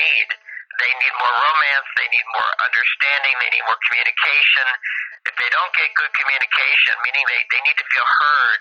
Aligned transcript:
need. 0.00 0.28
They 0.80 0.92
need 0.96 1.14
more 1.18 1.34
romance, 1.34 1.88
they 1.98 2.08
need 2.08 2.26
more 2.32 2.50
understanding, 2.64 3.34
they 3.36 3.50
need 3.52 3.64
more 3.68 3.80
communication. 3.84 4.66
If 5.28 5.34
they 5.36 5.50
don't 5.52 5.72
get 5.76 5.92
good 5.92 6.12
communication, 6.16 6.94
meaning 7.04 7.24
they, 7.28 7.40
they 7.52 7.62
need 7.68 7.76
to 7.76 7.86
feel 7.92 8.08
heard, 8.08 8.60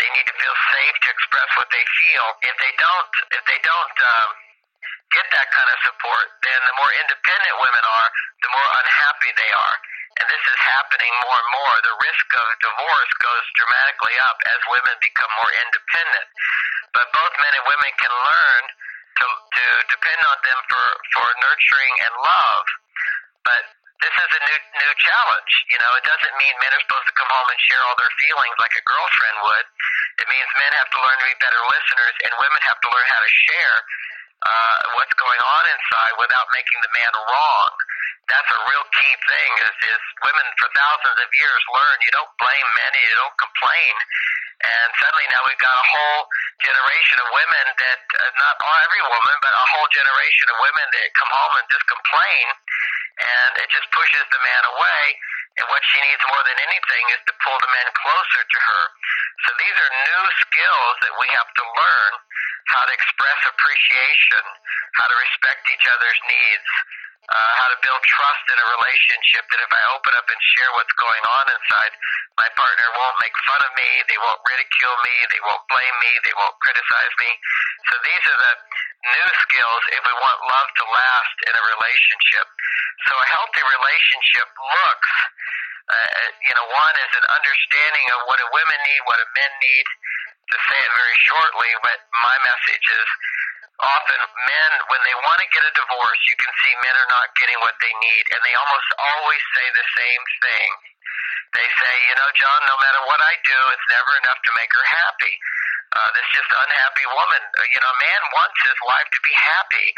they 0.00 0.08
need 0.16 0.26
to 0.32 0.36
feel 0.38 0.56
safe 0.72 0.96
to 1.04 1.08
express 1.12 1.48
what 1.60 1.68
they 1.68 1.84
feel. 1.84 2.26
If 2.48 2.56
they 2.62 2.72
don't, 2.78 3.10
if 3.36 3.44
they 3.44 3.60
don't 3.60 3.96
um, 4.00 4.28
get 5.12 5.26
that 5.28 5.48
kind 5.52 5.68
of 5.68 5.78
support, 5.84 6.26
then 6.40 6.60
the 6.64 6.74
more 6.80 6.92
independent 7.04 7.54
women 7.60 7.84
are, 7.84 8.08
the 8.40 8.50
more 8.54 8.68
unhappy 8.80 9.30
they 9.36 9.52
are. 9.52 9.76
And 10.18 10.26
this 10.32 10.44
is 10.48 10.58
happening 10.62 11.12
more 11.22 11.36
and 11.36 11.50
more. 11.52 11.74
The 11.84 11.96
risk 12.00 12.26
of 12.32 12.46
divorce 12.64 13.12
goes 13.20 13.44
dramatically 13.60 14.16
up 14.24 14.38
as 14.56 14.58
women 14.72 14.94
become 15.04 15.32
more 15.36 15.52
independent. 15.52 16.26
But 16.96 17.06
both 17.12 17.34
men 17.38 17.52
and 17.60 17.66
women 17.68 17.92
can 18.00 18.14
learn 18.14 18.62
to, 19.18 19.26
to 19.28 19.64
depend 19.90 20.20
on 20.26 20.38
them 20.46 20.58
for, 20.70 20.86
for 21.14 21.26
nurturing 21.42 21.94
and 22.06 22.14
love. 22.22 22.66
But 23.42 23.62
this 23.98 24.14
is 24.14 24.30
a 24.30 24.42
new 24.46 24.58
new 24.78 24.92
challenge. 25.02 25.52
You 25.74 25.78
know, 25.82 25.92
it 25.98 26.04
doesn't 26.06 26.34
mean 26.38 26.54
men 26.62 26.70
are 26.70 26.82
supposed 26.86 27.08
to 27.10 27.16
come 27.18 27.30
home 27.30 27.48
and 27.50 27.60
share 27.66 27.82
all 27.82 27.98
their 27.98 28.14
feelings 28.22 28.56
like 28.62 28.74
a 28.78 28.84
girlfriend 28.86 29.36
would. 29.42 29.66
It 30.22 30.26
means 30.30 30.48
men 30.54 30.72
have 30.78 30.90
to 30.94 30.98
learn 31.02 31.18
to 31.18 31.26
be 31.26 31.36
better 31.42 31.62
listeners, 31.66 32.16
and 32.26 32.32
women 32.38 32.62
have 32.62 32.78
to 32.78 32.88
learn 32.94 33.06
how 33.10 33.20
to 33.22 33.32
share 33.50 33.76
uh, 34.46 34.78
what's 34.98 35.14
going 35.18 35.42
on 35.42 35.62
inside 35.66 36.14
without 36.22 36.46
making 36.54 36.78
the 36.86 36.92
man 36.94 37.12
wrong. 37.26 37.72
That's 38.30 38.50
a 38.54 38.60
real 38.70 38.86
key 38.92 39.14
thing. 39.24 39.50
Is 39.66 39.76
is 39.98 40.02
women 40.22 40.46
for 40.62 40.68
thousands 40.78 41.18
of 41.18 41.28
years 41.34 41.62
learn 41.74 41.96
you 42.06 42.12
don't 42.14 42.32
blame 42.38 42.68
men, 42.78 42.90
you 43.02 43.16
don't 43.18 43.38
complain, 43.40 43.94
and 44.58 44.88
suddenly 44.98 45.26
now 45.30 45.42
we've 45.46 45.62
got 45.62 45.76
a 45.76 45.86
whole 45.86 46.22
generation 46.58 47.16
of 47.22 47.28
women 47.30 47.66
that 47.78 48.02
uh, 48.02 48.22
not 48.42 48.54
all, 48.58 48.78
every 48.90 49.02
woman, 49.06 49.36
but 49.38 49.54
a 49.54 49.66
whole 49.78 49.88
generation 49.94 50.46
of 50.50 50.56
women 50.58 50.86
that 50.98 51.06
come 51.14 51.30
home 51.30 51.54
and 51.62 51.66
just 51.70 51.86
complain, 51.86 52.46
and 53.22 53.50
it 53.62 53.68
just 53.70 53.86
pushes 53.94 54.26
the 54.34 54.40
man 54.42 54.62
away. 54.74 55.02
And 55.58 55.66
what 55.74 55.82
she 55.82 55.98
needs 56.06 56.22
more 56.30 56.42
than 56.46 56.58
anything 56.70 57.04
is 57.14 57.22
to 57.26 57.34
pull 57.42 57.58
the 57.58 57.70
men 57.74 57.88
closer 57.90 58.42
to 58.46 58.58
her. 58.62 58.84
So 59.46 59.50
these 59.58 59.76
are 59.78 59.90
new 59.90 60.24
skills 60.42 60.94
that 61.02 61.14
we 61.18 61.28
have 61.34 61.50
to 61.50 61.64
learn 61.66 62.12
how 62.74 62.82
to 62.86 62.92
express 62.94 63.38
appreciation, 63.46 64.44
how 64.98 65.06
to 65.10 65.16
respect 65.18 65.66
each 65.70 65.86
other's 65.86 66.20
needs, 66.30 66.70
uh, 67.28 67.50
how 67.60 67.68
to 67.68 67.78
build 67.84 68.00
trust 68.08 68.44
in 68.48 68.56
a 68.56 68.66
relationship 68.72 69.44
that 69.52 69.60
if 69.60 69.68
I 69.68 69.82
open 69.92 70.12
up 70.16 70.24
and 70.32 70.40
share 70.56 70.70
what's 70.80 70.96
going 70.96 71.24
on 71.28 71.44
inside, 71.52 71.92
my 72.40 72.48
partner 72.56 72.88
won't 72.96 73.20
make 73.20 73.36
fun 73.44 73.60
of 73.68 73.72
me, 73.76 73.90
they 74.08 74.16
won't 74.16 74.40
ridicule 74.48 74.96
me, 75.04 75.16
they 75.28 75.42
won't 75.44 75.64
blame 75.68 75.96
me, 76.00 76.12
they 76.24 76.32
won't 76.40 76.56
criticize 76.64 77.14
me. 77.20 77.30
So 77.92 77.94
these 78.00 78.24
are 78.32 78.40
the 78.48 78.54
new 79.12 79.28
skills 79.44 79.82
if 79.92 80.02
we 80.08 80.14
want 80.16 80.38
love 80.40 80.68
to 80.72 80.84
last 80.88 81.36
in 81.44 81.52
a 81.52 81.64
relationship. 81.76 82.46
So 83.08 83.12
a 83.12 83.26
healthy 83.28 83.64
relationship 83.76 84.48
looks, 84.48 85.12
uh, 85.88 86.24
you 86.48 86.54
know, 86.56 86.66
one 86.72 86.96
is 86.96 87.12
an 87.12 87.26
understanding 87.28 88.06
of 88.16 88.18
what 88.24 88.40
a 88.40 88.48
women 88.56 88.80
need, 88.88 89.00
what 89.04 89.20
a 89.20 89.28
men 89.36 89.52
need. 89.60 89.88
To 90.48 90.56
say 90.56 90.80
it 90.80 90.92
very 90.96 91.18
shortly, 91.28 91.70
but 91.84 91.98
my 92.24 92.36
message 92.40 92.86
is 92.88 93.08
often 93.78 94.20
men, 94.20 94.70
when 94.90 95.02
they 95.06 95.16
want 95.22 95.38
to 95.38 95.48
get 95.54 95.62
a 95.62 95.72
divorce, 95.78 96.20
you 96.26 96.36
can 96.38 96.52
see 96.62 96.72
men 96.82 96.96
are 96.98 97.12
not 97.14 97.30
getting 97.38 97.58
what 97.62 97.78
they 97.78 97.94
need, 97.94 98.24
and 98.34 98.40
they 98.42 98.54
almost 98.58 98.90
always 98.98 99.42
say 99.54 99.66
the 99.70 99.86
same 99.94 100.24
thing. 100.42 100.70
They 101.54 101.68
say, 101.80 101.94
you 102.10 102.16
know, 102.18 102.30
John, 102.36 102.60
no 102.68 102.76
matter 102.82 103.02
what 103.08 103.22
I 103.22 103.34
do, 103.46 103.58
it's 103.72 103.88
never 103.94 104.12
enough 104.20 104.40
to 104.42 104.52
make 104.58 104.72
her 104.74 104.86
happy. 104.86 105.34
Uh, 105.88 106.08
this 106.12 106.28
just 106.36 106.50
unhappy 106.52 107.06
woman. 107.08 107.42
Uh, 107.56 107.64
you 107.72 107.80
know, 107.80 107.88
a 107.88 108.00
man 108.02 108.22
wants 108.36 108.58
his 108.60 108.78
wife 108.84 109.08
to 109.08 109.20
be 109.24 109.32
happy. 109.32 109.88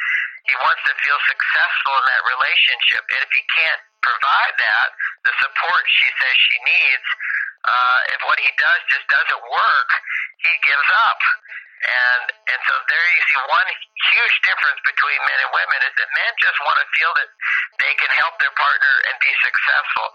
He 0.46 0.54
wants 0.62 0.82
to 0.86 0.94
feel 1.02 1.18
successful 1.26 1.94
in 1.98 2.06
that 2.06 2.22
relationship, 2.30 3.02
and 3.10 3.20
if 3.26 3.32
he 3.34 3.42
can't 3.50 3.82
provide 4.00 4.54
that, 4.56 4.88
the 5.26 5.34
support 5.40 5.82
she 5.88 6.08
says 6.20 6.34
she 6.38 6.58
needs, 6.62 7.06
uh, 7.66 7.98
if 8.14 8.20
what 8.24 8.38
he 8.40 8.50
does 8.56 8.80
just 8.88 9.06
doesn't 9.10 9.44
work, 9.44 9.90
he 10.40 10.52
gives 10.64 10.90
up. 11.10 11.20
And 11.80 12.22
and 12.52 12.60
so 12.68 12.74
there 12.92 13.06
you 13.16 13.22
see 13.24 13.40
one 13.48 13.68
huge 14.12 14.36
difference 14.44 14.80
between 14.84 15.16
men 15.24 15.38
and 15.48 15.50
women 15.56 15.80
is 15.88 15.94
that 15.96 16.10
men 16.12 16.32
just 16.36 16.58
want 16.60 16.76
to 16.76 16.86
feel 16.92 17.12
that 17.16 17.30
they 17.80 17.92
can 17.96 18.12
help 18.20 18.36
their 18.36 18.52
partner 18.52 18.94
and 19.08 19.16
be 19.16 19.32
successful. 19.40 20.06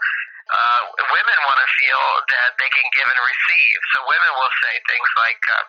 Uh, 0.46 0.82
women 1.10 1.38
want 1.42 1.58
to 1.58 1.70
feel 1.74 2.04
that 2.38 2.54
they 2.54 2.70
can 2.70 2.86
give 2.94 3.08
and 3.10 3.18
receive. 3.18 3.78
So 3.90 4.06
women 4.06 4.32
will 4.38 4.54
say 4.62 4.78
things 4.86 5.10
like, 5.18 5.42
uh, 5.42 5.66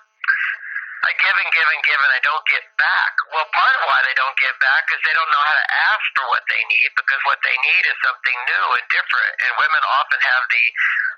I 1.08 1.13
give 1.18 1.34
and 1.34 1.50
give 1.50 1.66
and 1.66 1.81
give 1.81 1.97
and 1.97 2.14
I 2.14 2.22
don't 2.22 2.46
get 2.46 2.66
back. 2.78 3.14
Well, 3.34 3.47
part 3.53 3.74
of 3.74 3.84
why 3.90 4.00
they 4.06 4.14
don't 4.18 4.38
get 4.38 4.53
back 4.62 4.85
is 4.94 5.02
they 5.02 5.16
don't 5.18 5.31
know 5.34 5.46
how 5.50 5.58
to 5.58 5.68
ask 5.94 6.06
for 6.14 6.25
what 6.29 6.46
they 6.46 6.62
need 6.68 6.90
because 6.94 7.22
what 7.25 7.41
they 7.41 7.58
need 7.58 7.84
is 7.90 7.97
something 8.06 8.38
new 8.53 8.66
and 8.78 8.85
different. 8.94 9.34
And 9.46 9.52
women 9.62 9.81
often 9.97 10.19
have 10.22 10.44
the 10.50 10.66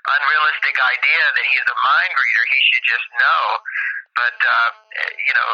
unrealistic 0.06 0.76
idea 0.80 1.24
that 1.36 1.46
he's 1.52 1.68
a 1.68 1.78
mind 1.78 2.12
reader, 2.16 2.44
he 2.48 2.60
should 2.72 2.86
just 2.86 3.08
know. 3.20 3.44
But, 4.16 4.38
uh, 4.40 4.70
you 5.28 5.34
know, 5.36 5.50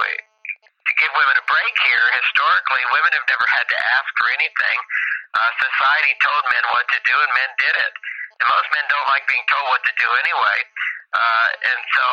to 0.87 0.93
give 1.03 1.11
women 1.13 1.37
a 1.37 1.47
break 1.51 1.75
here, 1.83 2.07
historically, 2.15 2.83
women 2.95 3.13
have 3.19 3.27
never 3.27 3.47
had 3.51 3.67
to 3.67 3.79
ask 3.99 4.09
for 4.15 4.29
anything. 4.31 4.79
Uh, 5.35 5.51
society 5.59 6.15
told 6.23 6.43
men 6.49 6.65
what 6.73 6.87
to 6.95 6.99
do, 7.03 7.15
and 7.15 7.31
men 7.35 7.51
did 7.59 7.75
it. 7.75 7.95
And 8.39 8.47
most 8.47 8.69
men 8.71 8.85
don't 8.87 9.09
like 9.11 9.27
being 9.27 9.47
told 9.51 9.67
what 9.69 9.83
to 9.85 9.95
do 9.99 10.09
anyway. 10.25 10.59
Uh, 11.17 11.49
and 11.75 11.81
so 11.93 12.07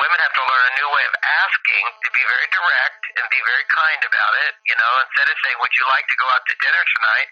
women 0.00 0.18
have 0.20 0.34
to 0.34 0.44
learn 0.44 0.64
a 0.70 0.74
new 0.80 0.88
way 0.92 1.04
of 1.08 1.14
asking 1.22 1.84
to 2.04 2.10
be 2.12 2.22
very 2.24 2.48
direct 2.52 3.02
and 3.16 3.24
be 3.32 3.42
very 3.44 3.66
kind 3.70 4.00
about 4.04 4.34
it. 4.48 4.52
You 4.68 4.76
know, 4.76 4.92
instead 5.02 5.28
of 5.30 5.36
saying, 5.44 5.56
"Would 5.60 5.74
you 5.76 5.86
like 5.88 6.06
to 6.08 6.16
go 6.16 6.26
out 6.30 6.44
to 6.46 6.54
dinner 6.60 6.84
tonight?" 6.84 7.28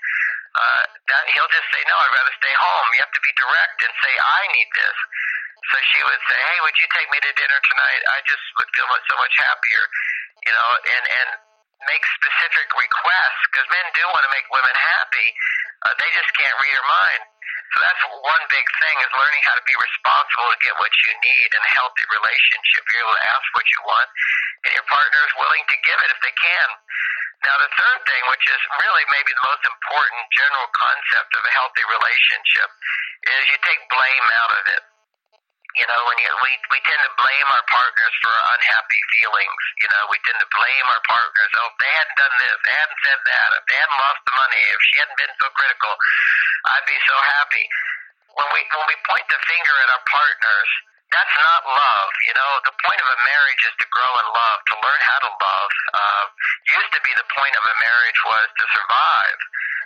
Uh, 0.55 0.85
that 1.11 1.25
he'll 1.35 1.51
just 1.51 1.67
say, 1.75 1.83
"No, 1.91 1.97
I'd 1.99 2.15
rather 2.15 2.35
stay 2.39 2.55
home." 2.55 2.87
You 2.95 3.01
have 3.03 3.17
to 3.19 3.25
be 3.27 3.33
direct 3.35 3.79
and 3.83 3.93
say, 4.03 4.15
"I 4.15 4.41
need 4.55 4.71
this." 4.71 4.99
So 5.73 5.77
she 5.91 6.01
would 6.07 6.23
say, 6.31 6.39
"Hey, 6.39 6.59
would 6.63 6.79
you 6.79 6.89
take 6.95 7.09
me 7.11 7.19
to 7.19 7.33
dinner 7.35 7.61
tonight? 7.61 8.03
I 8.15 8.19
just 8.29 8.45
would 8.59 8.71
feel 8.71 8.87
so 8.87 9.17
much 9.19 9.35
happier." 9.39 9.85
You 10.47 10.53
know, 10.55 10.71
and 10.95 11.05
and 11.11 11.29
make 11.89 12.05
specific 12.17 12.69
requests 12.71 13.43
because 13.51 13.67
men 13.73 13.87
do 13.93 14.03
want 14.15 14.25
to 14.25 14.33
make 14.33 14.47
women 14.49 14.77
happy. 14.77 15.29
Uh, 15.85 15.93
they 15.99 16.11
just 16.17 16.31
can't 16.39 16.57
read 16.63 16.75
her 16.75 16.89
mind. 16.89 17.23
So 17.73 17.77
that's 17.81 18.03
one 18.07 18.45
big 18.53 18.67
thing 18.79 18.97
is 19.01 19.11
learning 19.19 19.43
how 19.49 19.57
to 19.57 19.65
be 19.67 19.77
responsible 19.79 20.49
to 20.53 20.59
get 20.61 20.77
what 20.79 20.93
you 20.93 21.11
need 21.25 21.49
in 21.55 21.63
a 21.63 21.73
healthy 21.75 22.05
relationship. 22.07 22.85
You're 22.87 23.03
able 23.03 23.17
to 23.17 23.27
ask 23.33 23.47
what 23.57 23.67
you 23.73 23.81
want, 23.83 24.09
and 24.69 24.73
your 24.77 24.87
partner 24.87 25.21
is 25.25 25.35
willing 25.41 25.65
to 25.67 25.77
give 25.83 25.99
it 26.05 26.11
if 26.15 26.21
they 26.23 26.35
can. 26.39 26.69
Now, 27.45 27.57
the 27.61 27.73
third 27.77 28.01
thing, 28.09 28.23
which 28.33 28.47
is 28.49 28.61
really 28.81 29.05
maybe 29.13 29.33
the 29.37 29.45
most 29.45 29.65
important 29.69 30.23
general 30.33 30.69
concept 30.73 31.31
of 31.37 31.43
a 31.45 31.53
healthy 31.53 31.85
relationship, 31.85 32.69
is 33.27 33.41
you 33.53 33.59
take 33.61 33.83
blame 33.93 34.27
out 34.41 34.53
of 34.55 34.65
it. 34.81 34.94
You 35.75 35.87
know, 35.91 36.01
when 36.07 36.19
you, 36.23 36.31
we 36.39 36.53
we 36.71 36.79
tend 36.87 37.03
to 37.03 37.12
blame 37.19 37.49
our 37.51 37.67
partners 37.67 38.15
for 38.23 38.35
unhappy 38.55 39.00
feelings. 39.19 39.62
You 39.82 39.88
know, 39.91 40.03
we 40.06 40.23
tend 40.23 40.38
to 40.38 40.50
blame 40.55 40.87
our 40.87 41.03
partners. 41.11 41.50
Oh, 41.59 41.67
if 41.67 41.76
they 41.82 41.93
hadn't 41.99 42.19
done 42.19 42.35
this, 42.38 42.56
they 42.62 42.75
hadn't 42.79 43.00
said 43.03 43.21
that, 43.26 43.49
if 43.59 43.65
they 43.67 43.79
hadn't 43.82 43.99
lost 43.99 44.21
the 44.23 44.35
money, 44.38 44.62
if 44.71 44.81
she 44.87 44.94
hadn't 45.03 45.19
been 45.19 45.35
so 45.35 45.47
critical, 45.50 45.93
I'd 46.71 46.87
be 46.87 46.99
so 47.11 47.17
happy. 47.38 47.65
When 48.38 48.49
we 48.55 48.61
when 48.71 48.87
we 48.87 48.97
point 49.03 49.26
the 49.26 49.41
finger 49.50 49.75
at 49.82 49.88
our 49.99 50.05
partners, 50.06 50.71
that's 51.11 51.37
not 51.43 51.62
love. 51.67 52.11
You 52.26 52.35
know, 52.38 52.50
the 52.67 52.75
point 52.87 53.00
of 53.03 53.09
a 53.11 53.19
marriage 53.35 53.62
is 53.67 53.75
to 53.82 53.87
grow 53.91 54.12
in 54.23 54.29
love, 54.31 54.59
to 54.62 54.75
learn 54.79 55.00
how 55.03 55.19
to 55.26 55.31
love. 55.31 55.71
Uh, 55.91 56.25
used 56.71 56.93
to 56.94 57.03
be 57.03 57.12
the 57.19 57.29
point 57.35 57.55
of 57.55 57.65
a 57.67 57.76
marriage 57.82 58.21
was 58.31 58.47
to 58.47 58.65
survive. 58.75 59.38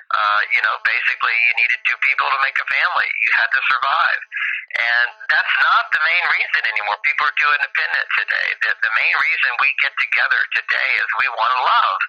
Uh, 0.09 0.41
you 0.57 0.61
know, 0.65 0.77
basically 0.89 1.37
you 1.37 1.53
needed 1.61 1.81
two 1.85 1.99
people 2.01 2.25
to 2.33 2.39
make 2.41 2.57
a 2.57 2.65
family. 2.65 3.09
You 3.29 3.31
had 3.37 3.51
to 3.53 3.61
survive. 3.61 4.21
And 4.79 5.09
that's 5.29 5.55
not 5.61 5.85
the 5.93 6.01
main 6.01 6.25
reason 6.33 6.63
anymore. 6.65 6.97
People 7.05 7.29
are 7.29 7.37
too 7.37 7.53
independent 7.61 8.07
today. 8.17 8.49
The, 8.65 8.71
the 8.73 8.93
main 8.97 9.15
reason 9.21 9.51
we 9.61 9.71
get 9.85 9.93
together 10.01 10.41
today 10.57 10.91
is 11.01 11.07
we 11.21 11.29
want 11.29 11.53
to 11.53 11.61
love. 11.61 12.01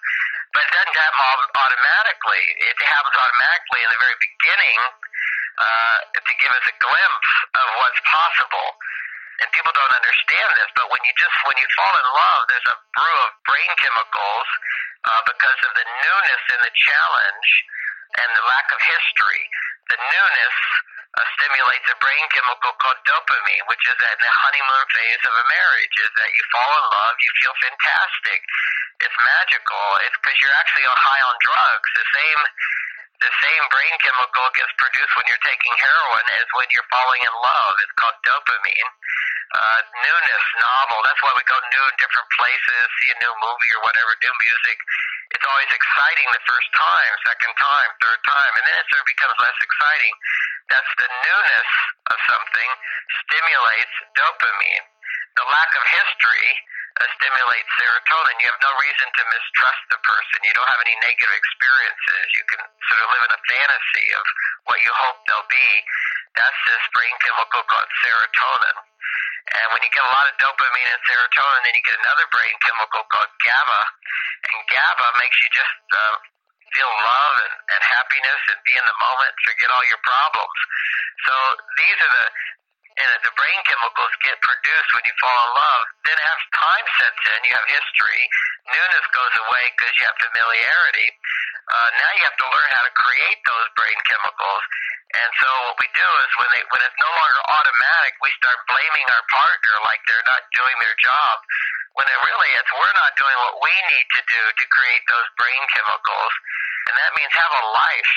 But 0.56 0.64
it 0.64 0.72
doesn't 0.80 0.96
happen 0.96 1.50
automatically. 1.60 2.44
It 2.72 2.78
happens 2.88 3.16
automatically 3.20 3.82
in 3.84 3.90
the 3.92 4.00
very 4.00 4.18
beginning 4.20 4.80
uh, 5.60 5.98
to 6.16 6.34
give 6.40 6.52
us 6.56 6.66
a 6.72 6.76
glimpse 6.80 7.32
of 7.52 7.66
what's 7.84 8.02
possible 8.08 8.70
and 9.40 9.48
people 9.56 9.72
don't 9.72 9.96
understand 9.96 10.50
this, 10.60 10.70
but 10.76 10.88
when 10.92 11.00
you 11.08 11.14
just 11.16 11.32
when 11.48 11.56
you 11.56 11.68
fall 11.80 11.96
in 11.96 12.08
love, 12.12 12.42
there's 12.52 12.70
a 12.76 12.78
brew 12.92 13.18
of 13.24 13.32
brain 13.48 13.72
chemicals 13.80 14.50
uh, 15.08 15.22
because 15.32 15.60
of 15.64 15.72
the 15.80 15.86
newness 15.88 16.44
and 16.52 16.62
the 16.68 16.74
challenge 16.76 17.50
and 18.18 18.30
the 18.34 18.46
lack 18.50 18.68
of 18.74 18.80
history. 18.82 19.44
The 19.94 20.00
newness 20.00 20.58
uh, 21.18 21.26
stimulates 21.38 21.88
a 21.92 21.98
brain 22.02 22.26
chemical 22.34 22.74
called 22.82 23.02
dopamine, 23.06 23.66
which 23.70 23.86
is 23.90 24.00
at 24.02 24.18
the 24.22 24.32
honeymoon 24.32 24.86
phase 24.94 25.24
of 25.26 25.34
a 25.38 25.46
marriage. 25.50 25.96
Is 26.02 26.12
that 26.18 26.32
you 26.34 26.44
fall 26.54 26.74
in 26.74 26.86
love, 26.90 27.16
you 27.22 27.32
feel 27.42 27.56
fantastic, 27.62 28.40
it's 29.06 29.18
magical. 29.22 29.86
It's 30.10 30.18
because 30.22 30.38
you're 30.42 30.58
actually 30.60 30.88
on 30.90 30.98
high 30.98 31.24
on 31.30 31.36
drugs. 31.44 31.90
The 31.98 32.08
same 32.16 32.42
the 33.20 33.34
same 33.44 33.64
brain 33.72 33.96
chemical 34.00 34.46
gets 34.56 34.72
produced 34.80 35.14
when 35.20 35.28
you're 35.28 35.44
taking 35.48 35.74
heroin 35.76 36.26
as 36.40 36.48
when 36.56 36.68
you're 36.72 36.88
falling 36.92 37.22
in 37.24 37.36
love. 37.36 37.74
It's 37.84 37.96
called 38.00 38.18
dopamine. 38.24 38.90
uh, 39.56 39.80
newness, 40.06 40.46
novel. 40.62 41.00
That's 41.08 41.22
why 41.26 41.34
we 41.38 41.44
go 41.50 41.58
new 41.58 41.88
different 41.98 42.30
places, 42.38 42.82
see 43.02 43.10
a 43.14 43.18
new 43.18 43.34
movie 43.42 43.72
or 43.78 43.82
whatever, 43.88 44.12
new 44.22 44.36
music. 44.44 44.78
It's 45.30 45.46
always 45.46 45.72
exciting 45.72 46.28
the 46.34 46.46
first 46.50 46.70
time, 46.74 47.12
second 47.26 47.54
time, 47.54 47.90
third 48.02 48.22
time, 48.26 48.54
and 48.58 48.64
then 48.66 48.76
it 48.82 48.86
sort 48.90 49.06
of 49.06 49.10
becomes 49.10 49.38
less 49.38 49.60
exciting. 49.62 50.14
That's 50.74 50.94
the 50.98 51.10
newness 51.10 51.72
of 52.10 52.18
something 52.30 52.70
stimulates 53.26 53.96
dopamine. 54.18 54.86
The 55.38 55.46
lack 55.46 55.72
of 55.78 55.84
history 55.86 56.50
uh, 57.00 57.06
stimulates 57.22 57.70
serotonin. 57.78 58.42
You 58.42 58.50
have 58.50 58.64
no 58.66 58.74
reason 58.74 59.08
to 59.08 59.22
mistrust 59.30 59.84
the 59.94 60.02
person. 60.02 60.38
You 60.44 60.54
don't 60.58 60.72
have 60.74 60.84
any 60.84 60.98
negative 61.06 61.34
experiences. 61.38 62.26
You 62.34 62.44
can 62.50 62.62
sort 62.66 63.02
of 63.06 63.08
live 63.14 63.24
in 63.30 63.34
a 63.38 63.42
fantasy 63.46 64.08
of 64.18 64.26
what 64.66 64.82
you 64.82 64.92
hope 64.92 65.22
they'll 65.30 65.52
be. 65.52 65.70
That's 66.34 66.60
this 66.66 66.84
brain 66.92 67.16
chemical 67.22 67.62
called 67.70 67.92
serotonin. 68.02 68.89
And 69.50 69.66
when 69.74 69.82
you 69.82 69.92
get 69.92 70.04
a 70.04 70.14
lot 70.14 70.30
of 70.30 70.36
dopamine 70.38 70.90
and 70.92 71.02
serotonin, 71.08 71.62
then 71.66 71.74
you 71.74 71.84
get 71.84 71.98
another 72.00 72.28
brain 72.30 72.56
chemical 72.62 73.02
called 73.10 73.32
GABA. 73.42 73.82
And 74.50 74.60
GABA 74.70 75.08
makes 75.20 75.38
you 75.42 75.50
just 75.56 75.78
uh, 75.96 76.16
feel 76.76 76.92
love 76.92 77.36
and, 77.50 77.56
and 77.76 77.82
happiness 77.82 78.42
and 78.54 78.60
be 78.66 78.74
in 78.78 78.86
the 78.86 78.98
moment, 79.02 79.32
forget 79.46 79.70
all 79.74 79.86
your 79.90 80.02
problems. 80.06 80.60
So 81.26 81.34
these 81.76 81.98
are 82.04 82.14
the 82.14 82.28
and 83.00 83.24
the 83.24 83.32
brain 83.32 83.60
chemicals 83.64 84.12
get 84.20 84.36
produced 84.44 84.90
when 84.92 85.08
you 85.08 85.16
fall 85.24 85.32
in 85.32 85.52
love. 85.56 85.84
Then 86.04 86.20
as 86.20 86.40
time 86.52 86.88
sets 87.00 87.24
in, 87.32 87.40
you 87.48 87.54
have 87.56 87.68
history. 87.72 88.22
Newness 88.76 89.08
goes 89.16 89.36
away 89.40 89.64
because 89.72 89.94
you 89.96 90.04
have 90.04 90.20
familiarity. 90.20 91.08
Uh, 91.70 91.90
now 91.96 92.12
you 92.20 92.24
have 92.28 92.40
to 92.44 92.48
learn 92.52 92.70
how 92.76 92.84
to 92.84 92.94
create 93.00 93.40
those 93.48 93.68
brain 93.80 94.00
chemicals. 94.04 94.64
And 95.10 95.32
so 95.42 95.50
what 95.66 95.78
we 95.82 95.90
do 95.98 96.10
is 96.22 96.30
when 96.38 96.50
they 96.54 96.62
when 96.70 96.82
it's 96.86 97.00
no 97.02 97.10
longer 97.10 97.42
automatic, 97.50 98.14
we 98.22 98.30
start 98.38 98.62
blaming 98.70 99.08
our 99.10 99.26
partner 99.34 99.74
like 99.82 100.02
they're 100.06 100.30
not 100.30 100.46
doing 100.54 100.78
their 100.86 100.98
job. 101.02 101.36
When 101.98 102.06
it 102.06 102.20
really 102.30 102.52
it's 102.62 102.70
we're 102.70 102.94
not 102.94 103.18
doing 103.18 103.38
what 103.42 103.58
we 103.58 103.74
need 103.90 104.06
to 104.06 104.22
do 104.30 104.44
to 104.54 104.66
create 104.70 105.04
those 105.10 105.28
brain 105.34 105.62
chemicals, 105.74 106.34
and 106.86 106.94
that 106.94 107.12
means 107.18 107.34
have 107.34 107.54
a 107.58 107.66
life 107.74 108.14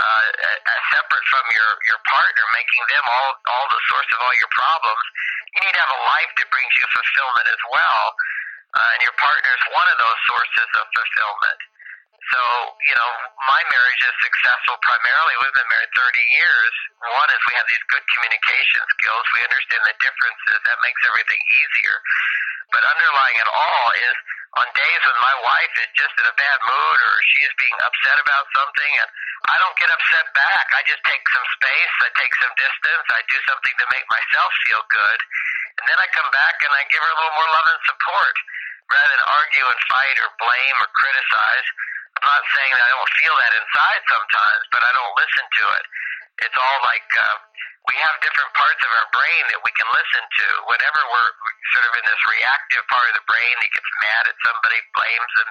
uh, 0.00 0.24
as 0.64 0.80
separate 0.96 1.26
from 1.28 1.44
your 1.52 1.70
your 1.92 2.00
partner, 2.08 2.44
making 2.56 2.84
them 2.88 3.04
all 3.04 3.30
all 3.52 3.66
the 3.68 3.82
source 3.92 4.08
of 4.16 4.18
all 4.24 4.36
your 4.40 4.52
problems. 4.56 5.04
You 5.52 5.60
need 5.68 5.76
to 5.76 5.82
have 5.84 5.92
a 5.92 6.02
life 6.08 6.32
that 6.40 6.48
brings 6.48 6.72
you 6.80 6.88
fulfillment 6.88 7.52
as 7.52 7.62
well, 7.68 8.04
uh, 8.80 8.92
and 8.96 9.00
your 9.04 9.16
partner 9.20 9.50
is 9.52 9.64
one 9.76 9.88
of 9.92 9.98
those 10.00 10.18
sources 10.24 10.68
of 10.80 10.84
fulfillment. 10.88 11.60
So, 12.30 12.42
you 12.86 12.94
know, 12.94 13.10
my 13.50 13.62
marriage 13.74 14.02
is 14.06 14.14
successful 14.22 14.78
primarily. 14.86 15.34
We've 15.42 15.58
been 15.58 15.70
married 15.70 15.90
30 15.98 16.38
years. 16.38 16.74
One 17.02 17.30
is 17.34 17.40
we 17.50 17.54
have 17.58 17.66
these 17.66 17.84
good 17.90 18.06
communication 18.06 18.82
skills. 18.86 19.24
We 19.34 19.42
understand 19.50 19.82
the 19.82 19.96
differences. 19.98 20.58
That 20.62 20.78
makes 20.78 21.02
everything 21.10 21.42
easier. 21.42 21.96
But 22.70 22.86
underlying 22.86 23.38
it 23.42 23.50
all 23.50 23.86
is 23.98 24.16
on 24.62 24.66
days 24.78 25.02
when 25.06 25.18
my 25.26 25.36
wife 25.42 25.74
is 25.82 25.90
just 25.98 26.14
in 26.22 26.26
a 26.26 26.36
bad 26.38 26.58
mood 26.70 26.98
or 27.02 27.14
she's 27.34 27.54
being 27.58 27.78
upset 27.82 28.18
about 28.22 28.46
something 28.54 28.92
and 29.02 29.10
I 29.50 29.56
don't 29.58 29.78
get 29.78 29.90
upset 29.90 30.26
back. 30.30 30.66
I 30.74 30.86
just 30.86 31.02
take 31.02 31.22
some 31.34 31.46
space, 31.58 31.94
I 32.06 32.10
take 32.14 32.34
some 32.38 32.54
distance, 32.54 33.06
I 33.10 33.20
do 33.26 33.38
something 33.50 33.74
to 33.74 33.86
make 33.90 34.06
myself 34.06 34.50
feel 34.70 34.82
good. 34.86 35.18
And 35.82 35.84
then 35.90 35.98
I 35.98 36.06
come 36.14 36.30
back 36.30 36.62
and 36.62 36.70
I 36.70 36.82
give 36.94 37.02
her 37.02 37.10
a 37.10 37.18
little 37.18 37.34
more 37.34 37.50
love 37.58 37.68
and 37.74 37.82
support 37.90 38.34
rather 38.90 39.10
than 39.14 39.22
argue 39.22 39.66
and 39.66 39.80
fight 39.86 40.16
or 40.18 40.30
blame 40.38 40.76
or 40.82 40.88
criticize. 40.98 41.68
I'm 42.18 42.26
not 42.26 42.44
saying 42.52 42.72
that 42.74 42.84
I 42.84 42.90
don't 42.90 43.12
feel 43.16 43.34
that 43.38 43.52
inside 43.54 44.02
sometimes, 44.10 44.64
but 44.74 44.82
I 44.82 44.90
don't 44.92 45.14
listen 45.14 45.46
to 45.46 45.64
it. 45.78 45.84
It's 46.40 46.58
all 46.58 46.78
like 46.88 47.08
uh, 47.20 47.36
we 47.88 47.96
have 48.00 48.16
different 48.24 48.52
parts 48.56 48.80
of 48.80 48.90
our 48.92 49.08
brain 49.12 49.44
that 49.52 49.60
we 49.64 49.72
can 49.72 49.88
listen 49.88 50.24
to. 50.24 50.46
Whenever 50.68 51.00
we're 51.10 51.32
sort 51.76 51.86
of 51.88 51.92
in 51.96 52.04
this 52.04 52.22
reactive 52.28 52.84
part 52.92 53.08
of 53.08 53.14
the 53.16 53.26
brain 53.28 53.54
that 53.60 53.72
gets 53.72 53.90
mad 54.04 54.24
at 54.28 54.36
somebody, 54.44 54.78
blames 54.92 55.34
and 55.40 55.50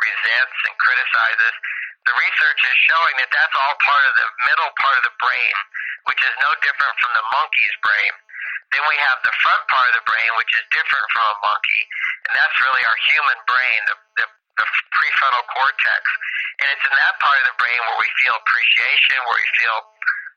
resents 0.00 0.58
and 0.68 0.74
criticizes, 0.76 1.54
the 2.08 2.14
research 2.16 2.60
is 2.64 2.76
showing 2.88 3.16
that 3.20 3.32
that's 3.32 3.56
all 3.56 3.76
part 3.84 4.04
of 4.08 4.14
the 4.16 4.28
middle 4.48 4.72
part 4.80 4.96
of 5.00 5.04
the 5.08 5.16
brain, 5.20 5.54
which 6.08 6.20
is 6.24 6.34
no 6.40 6.50
different 6.64 6.96
from 7.00 7.12
the 7.16 7.26
monkey's 7.32 7.76
brain. 7.84 8.12
Then 8.72 8.84
we 8.86 8.96
have 9.02 9.18
the 9.26 9.34
front 9.44 9.62
part 9.66 9.88
of 9.92 9.94
the 9.98 10.06
brain, 10.06 10.30
which 10.38 10.52
is 10.56 10.64
different 10.70 11.06
from 11.10 11.26
a 11.26 11.36
monkey, 11.42 11.82
and 12.28 12.32
that's 12.32 12.56
really 12.62 12.82
our 12.86 12.98
human 13.10 13.38
brain, 13.44 13.78
the, 13.90 13.96
the 14.24 14.26
the 14.56 14.66
prefrontal 14.94 15.44
cortex. 15.52 16.02
And 16.60 16.66
it's 16.74 16.84
in 16.84 16.94
that 16.94 17.14
part 17.22 17.36
of 17.40 17.44
the 17.48 17.56
brain 17.56 17.80
where 17.88 17.98
we 18.00 18.10
feel 18.20 18.34
appreciation, 18.36 19.16
where 19.24 19.38
we 19.38 19.48
feel 19.56 19.78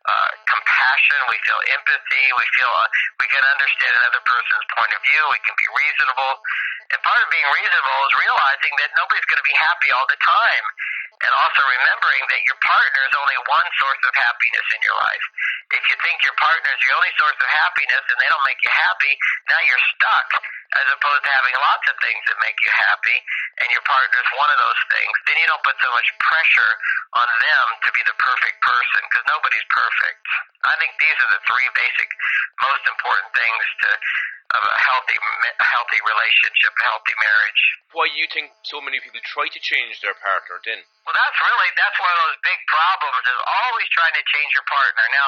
uh, 0.03 0.31
compassion, 0.47 1.19
we 1.31 1.39
feel 1.47 1.59
empathy, 1.79 2.25
we 2.35 2.45
feel 2.55 2.67
uh, 2.67 2.87
we 3.23 3.27
can 3.31 3.43
understand 3.55 3.93
another 4.03 4.23
person's 4.27 4.67
point 4.75 4.91
of 4.91 4.99
view, 5.03 5.21
we 5.31 5.39
can 5.47 5.55
be 5.55 5.67
reasonable. 5.71 6.33
And 6.91 6.99
part 7.01 7.19
of 7.23 7.27
being 7.31 7.47
reasonable 7.55 7.99
is 8.03 8.13
realizing 8.19 8.73
that 8.83 8.91
nobody's 8.99 9.27
going 9.31 9.39
to 9.39 9.47
be 9.47 9.57
happy 9.57 9.89
all 9.95 10.07
the 10.11 10.19
time. 10.19 10.65
And 11.23 11.31
also 11.39 11.61
remembering 11.63 12.23
that 12.35 12.41
your 12.43 12.59
partner 12.59 13.01
is 13.07 13.15
only 13.15 13.39
one 13.47 13.67
source 13.79 14.01
of 14.03 14.11
happiness 14.11 14.67
in 14.75 14.79
your 14.83 14.97
life. 15.07 15.25
If 15.71 15.83
you 15.87 15.95
think 16.03 16.19
your 16.27 16.35
partner 16.35 16.67
is 16.75 16.81
your 16.83 16.99
only 16.99 17.13
source 17.15 17.39
of 17.39 17.47
happiness 17.47 18.03
and 18.11 18.17
they 18.19 18.27
don't 18.27 18.43
make 18.43 18.59
you 18.59 18.73
happy, 18.75 19.13
now 19.47 19.61
you're 19.71 19.85
stuck 19.95 20.27
as 20.81 20.87
opposed 20.89 21.23
to 21.23 21.31
having 21.31 21.55
lots 21.59 21.85
of 21.89 21.95
things 22.01 22.21
that 22.29 22.37
make 22.41 22.57
you 22.65 22.71
happy 22.73 23.17
and 23.61 23.67
your 23.69 23.85
partner 23.85 24.17
is 24.17 24.31
one 24.33 24.51
of 24.51 24.59
those 24.59 24.81
things, 24.89 25.13
then 25.29 25.37
you 25.37 25.47
don't 25.49 25.65
put 25.65 25.77
so 25.77 25.91
much 25.93 26.09
pressure 26.17 26.71
on 27.17 27.29
them 27.29 27.65
to 27.85 27.89
be 27.93 28.01
the 28.09 28.17
perfect 28.17 28.57
person 28.61 29.01
because 29.05 29.25
nobody's 29.29 29.67
perfect. 29.69 30.19
I 30.65 30.75
think 30.81 30.95
these 30.97 31.17
are 31.21 31.31
the 31.33 31.43
three 31.45 31.69
basic, 31.77 32.09
most 32.61 32.83
important 32.89 33.29
things 33.37 33.63
to 33.85 33.89
of 34.53 34.61
a 34.61 34.77
healthy, 34.85 35.17
a 35.17 35.65
healthy 35.65 35.99
relationship, 36.05 36.71
a 36.77 36.85
healthy 36.85 37.15
marriage. 37.17 37.61
Why 37.95 38.05
you 38.13 38.25
think 38.29 38.53
so 38.69 38.77
many 38.85 39.01
people 39.01 39.17
try 39.25 39.49
to 39.49 39.59
change 39.61 39.97
their 40.05 40.13
partner 40.21 40.61
then? 40.61 40.77
Well, 41.05 41.15
that's 41.15 41.37
really 41.41 41.69
that's 41.73 41.97
one 41.97 42.11
of 42.13 42.19
those 42.29 42.37
big 42.45 42.59
problems 42.69 43.23
is 43.33 43.41
always 43.49 43.87
trying 43.93 44.13
to 44.13 44.23
change 44.29 44.51
your 44.53 44.67
partner. 44.69 45.05
Now, 45.09 45.27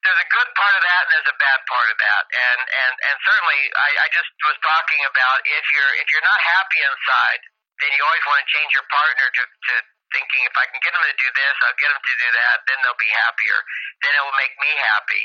there's 0.00 0.20
a 0.20 0.30
good 0.32 0.50
part 0.56 0.74
of 0.74 0.82
that 0.82 1.00
and 1.06 1.12
there's 1.12 1.32
a 1.32 1.38
bad 1.40 1.60
part 1.68 1.88
of 1.92 1.98
that. 2.00 2.24
And 2.32 2.60
and 2.64 2.94
and 3.10 3.16
certainly 3.24 3.60
I, 3.76 3.90
I 4.04 4.08
just 4.12 4.30
was 4.44 4.56
talking 4.64 5.00
about 5.04 5.44
if 5.44 5.64
you're 5.76 5.94
if 6.00 6.06
you're 6.12 6.24
not 6.24 6.40
happy 6.40 6.80
inside, 6.80 7.40
then 7.84 7.90
you 7.92 8.00
always 8.04 8.24
want 8.24 8.40
to 8.40 8.48
change 8.48 8.70
your 8.72 8.86
partner 8.88 9.26
to 9.28 9.42
to 9.44 9.74
thinking 10.10 10.42
if 10.42 10.56
I 10.58 10.66
can 10.66 10.80
get 10.82 10.90
them 10.90 11.06
to 11.06 11.16
do 11.22 11.28
this, 11.38 11.54
I'll 11.62 11.78
get 11.78 11.90
them 11.94 12.02
to 12.02 12.16
do 12.18 12.28
that, 12.34 12.56
then 12.66 12.78
they'll 12.82 12.98
be 12.98 13.14
happier. 13.14 13.58
Then 14.02 14.12
it 14.18 14.22
will 14.26 14.38
make 14.42 14.54
me 14.58 14.72
happy. 14.90 15.22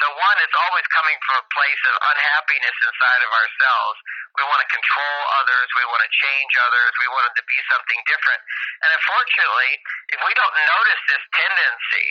So 0.00 0.08
one, 0.16 0.38
it's 0.40 0.56
always 0.56 0.88
coming 0.88 1.18
from 1.28 1.44
a 1.44 1.46
place 1.52 1.82
of 1.84 1.94
unhappiness 2.00 2.76
inside 2.80 3.22
of 3.28 3.30
ourselves. 3.36 3.98
We 4.40 4.48
want 4.48 4.64
to 4.64 4.70
control 4.72 5.18
others. 5.44 5.68
We 5.76 5.84
want 5.84 6.00
to 6.00 6.08
change 6.08 6.52
others. 6.64 6.90
We 6.96 7.12
want 7.12 7.28
them 7.28 7.36
to 7.36 7.44
be 7.44 7.58
something 7.68 8.00
different. 8.08 8.40
And 8.88 8.90
unfortunately, 8.96 9.72
if 10.16 10.20
we 10.24 10.32
don't 10.32 10.56
notice 10.64 11.02
this 11.12 11.24
tendency 11.36 12.06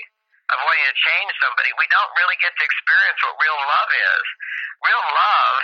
of 0.52 0.58
wanting 0.68 0.88
to 0.92 0.98
change 1.00 1.32
somebody, 1.40 1.72
we 1.80 1.88
don't 1.88 2.12
really 2.20 2.38
get 2.44 2.52
to 2.52 2.64
experience 2.68 3.20
what 3.24 3.40
real 3.40 3.56
love 3.56 3.92
is. 3.92 4.26
Real 4.84 5.06
love 5.16 5.58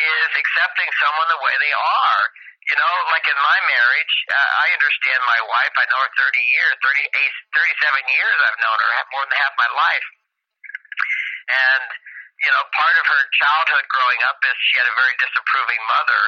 is 0.00 0.30
accepting 0.32 0.88
someone 0.96 1.28
the 1.28 1.42
way 1.44 1.54
they 1.60 1.74
are. 1.76 2.20
You 2.68 2.76
know, 2.76 2.92
like 3.12 3.26
in 3.26 3.36
my 3.40 3.58
marriage, 3.72 4.14
uh, 4.30 4.50
I 4.62 4.66
understand 4.76 5.20
my 5.26 5.40
wife. 5.48 5.74
I 5.74 5.84
know 5.90 6.00
her 6.00 6.12
30 6.12 6.38
years, 6.54 6.72
38, 6.80 7.32
37 7.56 8.16
years 8.16 8.36
I've 8.46 8.60
known 8.62 8.78
her, 8.78 8.90
more 9.16 9.24
than 9.26 9.36
half 9.40 9.54
my 9.58 9.70
life. 9.74 10.08
And, 11.50 11.84
you 12.46 12.50
know, 12.52 12.62
part 12.70 12.96
of 13.00 13.04
her 13.10 13.22
childhood 13.42 13.86
growing 13.90 14.20
up 14.28 14.38
is 14.44 14.54
she 14.70 14.78
had 14.78 14.86
a 14.86 14.96
very 14.96 15.14
disapproving 15.18 15.82
mother. 15.88 16.22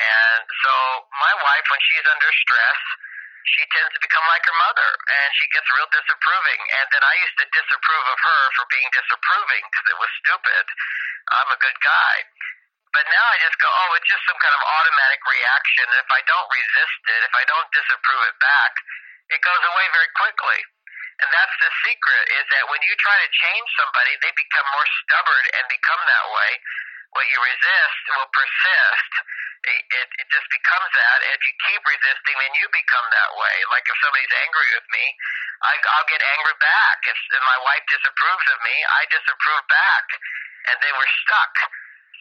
And 0.00 0.42
so 0.64 0.72
my 1.16 1.34
wife, 1.38 1.66
when 1.70 1.82
she's 1.86 2.06
under 2.12 2.30
stress, 2.44 2.80
she 3.44 3.62
tends 3.72 3.92
to 3.96 4.00
become 4.04 4.26
like 4.28 4.44
her 4.44 4.58
mother, 4.68 4.90
and 4.92 5.28
she 5.36 5.46
gets 5.52 5.68
real 5.72 5.88
disapproving. 5.90 6.60
And 6.80 6.86
then 6.92 7.04
I 7.04 7.14
used 7.24 7.38
to 7.40 7.46
disapprove 7.54 8.06
of 8.12 8.20
her 8.20 8.42
for 8.56 8.64
being 8.68 8.88
disapproving 8.92 9.62
because 9.70 9.86
it 9.90 9.98
was 10.00 10.10
stupid. 10.20 10.64
I'm 11.40 11.50
a 11.54 11.62
good 11.62 11.78
guy. 11.80 12.16
But 12.90 13.06
now 13.06 13.26
I 13.30 13.38
just 13.38 13.58
go, 13.62 13.70
oh, 13.70 13.90
it's 13.96 14.10
just 14.10 14.26
some 14.26 14.40
kind 14.42 14.54
of 14.54 14.62
automatic 14.66 15.22
reaction. 15.22 15.86
And 15.94 16.00
if 16.02 16.10
I 16.10 16.22
don't 16.26 16.48
resist 16.50 17.00
it, 17.06 17.20
if 17.22 17.34
I 17.38 17.44
don't 17.46 17.70
disapprove 17.70 18.22
it 18.26 18.38
back, 18.42 18.72
it 19.30 19.40
goes 19.46 19.62
away 19.62 19.86
very 19.94 20.10
quickly. 20.18 20.60
And 21.22 21.28
that's 21.30 21.56
the 21.60 21.70
secret 21.86 22.24
is 22.34 22.46
that 22.50 22.66
when 22.66 22.82
you 22.82 22.92
try 22.98 23.14
to 23.14 23.28
change 23.30 23.68
somebody, 23.78 24.16
they 24.18 24.32
become 24.34 24.66
more 24.74 24.88
stubborn 25.04 25.44
and 25.54 25.64
become 25.70 26.02
that 26.08 26.26
way. 26.32 26.50
What 27.14 27.28
you 27.30 27.38
resist 27.38 28.02
will 28.16 28.30
persist. 28.32 29.12
It, 29.60 30.08
it, 30.16 30.28
just 30.32 30.48
becomes 30.48 30.88
that. 30.96 31.18
And 31.20 31.32
if 31.36 31.42
you 31.44 31.54
keep 31.68 31.82
resisting, 31.84 32.36
then 32.40 32.52
you 32.56 32.66
become 32.72 33.06
that 33.12 33.30
way. 33.36 33.56
Like 33.68 33.84
if 33.84 33.96
somebody's 34.00 34.34
angry 34.40 34.68
with 34.72 34.88
me, 34.88 35.04
I, 35.60 35.72
I'll 35.76 36.08
get 36.08 36.24
angry 36.24 36.56
back. 36.64 36.98
If, 37.04 37.18
if 37.18 37.42
my 37.44 37.58
wife 37.60 37.84
disapproves 37.92 38.46
of 38.56 38.58
me, 38.64 38.76
I 38.88 39.02
disapprove 39.12 39.64
back. 39.68 40.06
And 40.72 40.76
then 40.80 40.92
we're 40.96 41.14
stuck. 41.28 41.52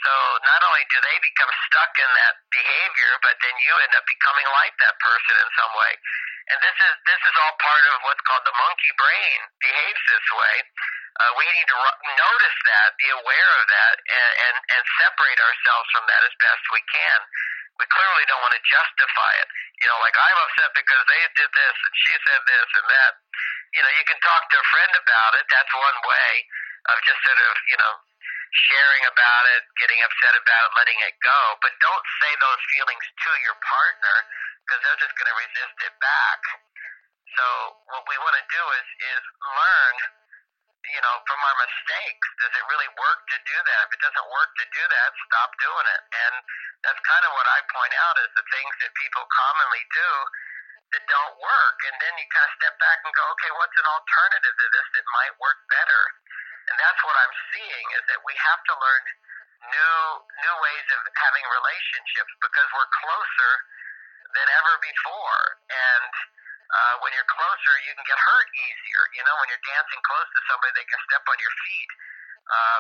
So 0.04 0.14
not 0.48 0.62
only 0.68 0.84
do 0.92 1.00
they 1.00 1.18
become 1.20 1.52
stuck 1.68 1.92
in 2.00 2.12
that 2.24 2.44
behavior, 2.52 3.14
but 3.24 3.36
then 3.44 3.56
you 3.64 3.74
end 3.84 3.94
up 3.96 4.08
becoming 4.08 4.48
like 4.48 4.76
that 4.80 4.96
person 5.00 5.36
in 5.40 5.50
some 5.60 5.74
way. 5.76 5.94
And 6.50 6.58
this 6.64 6.78
is 6.82 6.94
this 7.06 7.22
is 7.30 7.36
all 7.46 7.56
part 7.62 7.84
of 7.94 7.96
what's 8.08 8.24
called 8.26 8.42
the 8.48 8.56
monkey 8.56 8.94
brain 8.96 9.40
behaves 9.60 10.04
this 10.08 10.28
way. 10.34 10.56
Uh, 11.20 11.32
we 11.36 11.44
need 11.52 11.68
to 11.68 11.76
ru- 11.76 12.00
notice 12.16 12.58
that, 12.64 12.96
be 12.96 13.10
aware 13.12 13.52
of 13.60 13.66
that, 13.68 13.96
and, 14.00 14.32
and, 14.48 14.56
and 14.80 14.84
separate 15.04 15.40
ourselves 15.40 15.88
from 15.92 16.08
that 16.08 16.22
as 16.24 16.36
best 16.40 16.64
we 16.72 16.80
can. 16.88 17.20
We 17.80 17.86
clearly 17.92 18.24
don't 18.28 18.44
want 18.44 18.56
to 18.56 18.64
justify 18.64 19.34
it. 19.44 19.48
You 19.84 19.88
know, 19.88 20.00
like 20.04 20.16
I'm 20.16 20.40
upset 20.48 20.72
because 20.76 21.04
they 21.08 21.22
did 21.36 21.52
this 21.52 21.76
and 21.76 21.96
she 21.96 22.14
said 22.28 22.42
this 22.48 22.70
and 22.76 22.88
that. 22.92 23.14
You 23.76 23.82
know, 23.84 23.92
you 23.96 24.06
can 24.08 24.20
talk 24.20 24.48
to 24.52 24.58
a 24.60 24.68
friend 24.72 24.94
about 25.00 25.32
it. 25.40 25.46
That's 25.48 25.72
one 25.76 26.00
way 26.08 26.32
of 26.92 26.96
just 27.08 27.20
sort 27.24 27.40
of, 27.40 27.54
you 27.72 27.80
know, 27.80 27.94
sharing 28.68 29.04
about 29.08 29.46
it, 29.56 29.64
getting 29.80 30.00
upset 30.04 30.36
about 30.36 30.64
it, 30.68 30.72
letting 30.76 31.00
it 31.04 31.16
go. 31.24 31.42
But 31.64 31.72
don't 31.80 32.06
say 32.20 32.32
those 32.42 32.62
feelings 32.76 33.06
to 33.06 33.32
your 33.46 33.56
partner 33.64 34.16
because 34.66 34.80
they're 34.84 35.02
just 35.04 35.16
going 35.16 35.30
to 35.32 35.38
resist 35.40 35.78
it 35.86 35.96
back. 36.04 36.42
So 37.38 37.46
what 37.94 38.04
we 38.10 38.18
want 38.20 38.36
to 38.36 38.46
do 38.50 38.64
is 38.76 38.88
is 39.16 39.24
learn, 39.56 39.96
you 40.90 41.02
know, 41.02 41.16
from 41.30 41.40
our 41.40 41.58
mistakes. 41.62 42.28
Does 42.42 42.54
it 42.58 42.66
really 42.66 42.90
work 42.98 43.20
to 43.30 43.38
do 43.46 43.58
that? 43.58 43.80
If 43.90 43.92
it 43.94 44.02
doesn't 44.02 44.30
work 44.34 44.52
to 44.58 44.66
do 44.74 44.84
that, 44.90 45.10
stop 45.30 45.50
doing 45.62 45.88
it. 45.88 46.02
And 46.10 46.34
that's 46.82 47.02
kind 47.06 47.24
of 47.26 47.32
what 47.38 47.48
I 47.48 47.60
point 47.70 47.94
out 48.10 48.16
is 48.22 48.30
the 48.34 48.48
things 48.50 48.74
that 48.82 48.92
people 48.98 49.24
commonly 49.30 49.84
do 49.94 50.12
that 50.98 51.04
don't 51.06 51.36
work. 51.38 51.78
And 51.86 51.96
then 52.02 52.14
you 52.18 52.26
kind 52.34 52.48
of 52.50 52.54
step 52.58 52.76
back 52.82 53.00
and 53.06 53.14
go, 53.14 53.24
okay, 53.38 53.52
what's 53.54 53.78
an 53.78 53.90
alternative 53.90 54.56
to 54.58 54.68
this 54.74 54.88
that 54.98 55.06
might 55.14 55.34
work 55.38 55.60
better? 55.70 56.02
And 56.70 56.76
that's 56.78 57.02
what 57.06 57.18
I'm 57.18 57.36
seeing 57.54 57.88
is 57.98 58.04
that 58.14 58.22
we 58.26 58.34
have 58.38 58.62
to 58.70 58.74
learn 58.78 59.04
new 59.60 59.98
new 60.40 60.56
ways 60.64 60.88
of 60.96 61.02
having 61.20 61.44
relationships 61.44 62.32
because 62.40 62.68
we're 62.72 62.92
closer 63.04 63.54
than 64.38 64.48
ever 64.56 64.74
before. 64.80 65.42
And 65.68 66.12
uh, 66.70 66.94
when 67.02 67.10
you're 67.18 67.32
closer, 67.34 67.74
you 67.82 67.92
can 67.98 68.06
get 68.06 68.20
hurt 68.22 68.48
easier. 68.54 69.02
You 69.18 69.24
know, 69.26 69.36
when 69.42 69.50
you're 69.50 69.66
dancing 69.66 70.02
close 70.06 70.30
to 70.30 70.42
somebody, 70.54 70.72
they 70.78 70.86
can 70.86 71.02
step 71.10 71.26
on 71.26 71.38
your 71.42 71.54
feet. 71.66 71.92
Uh, 72.50 72.80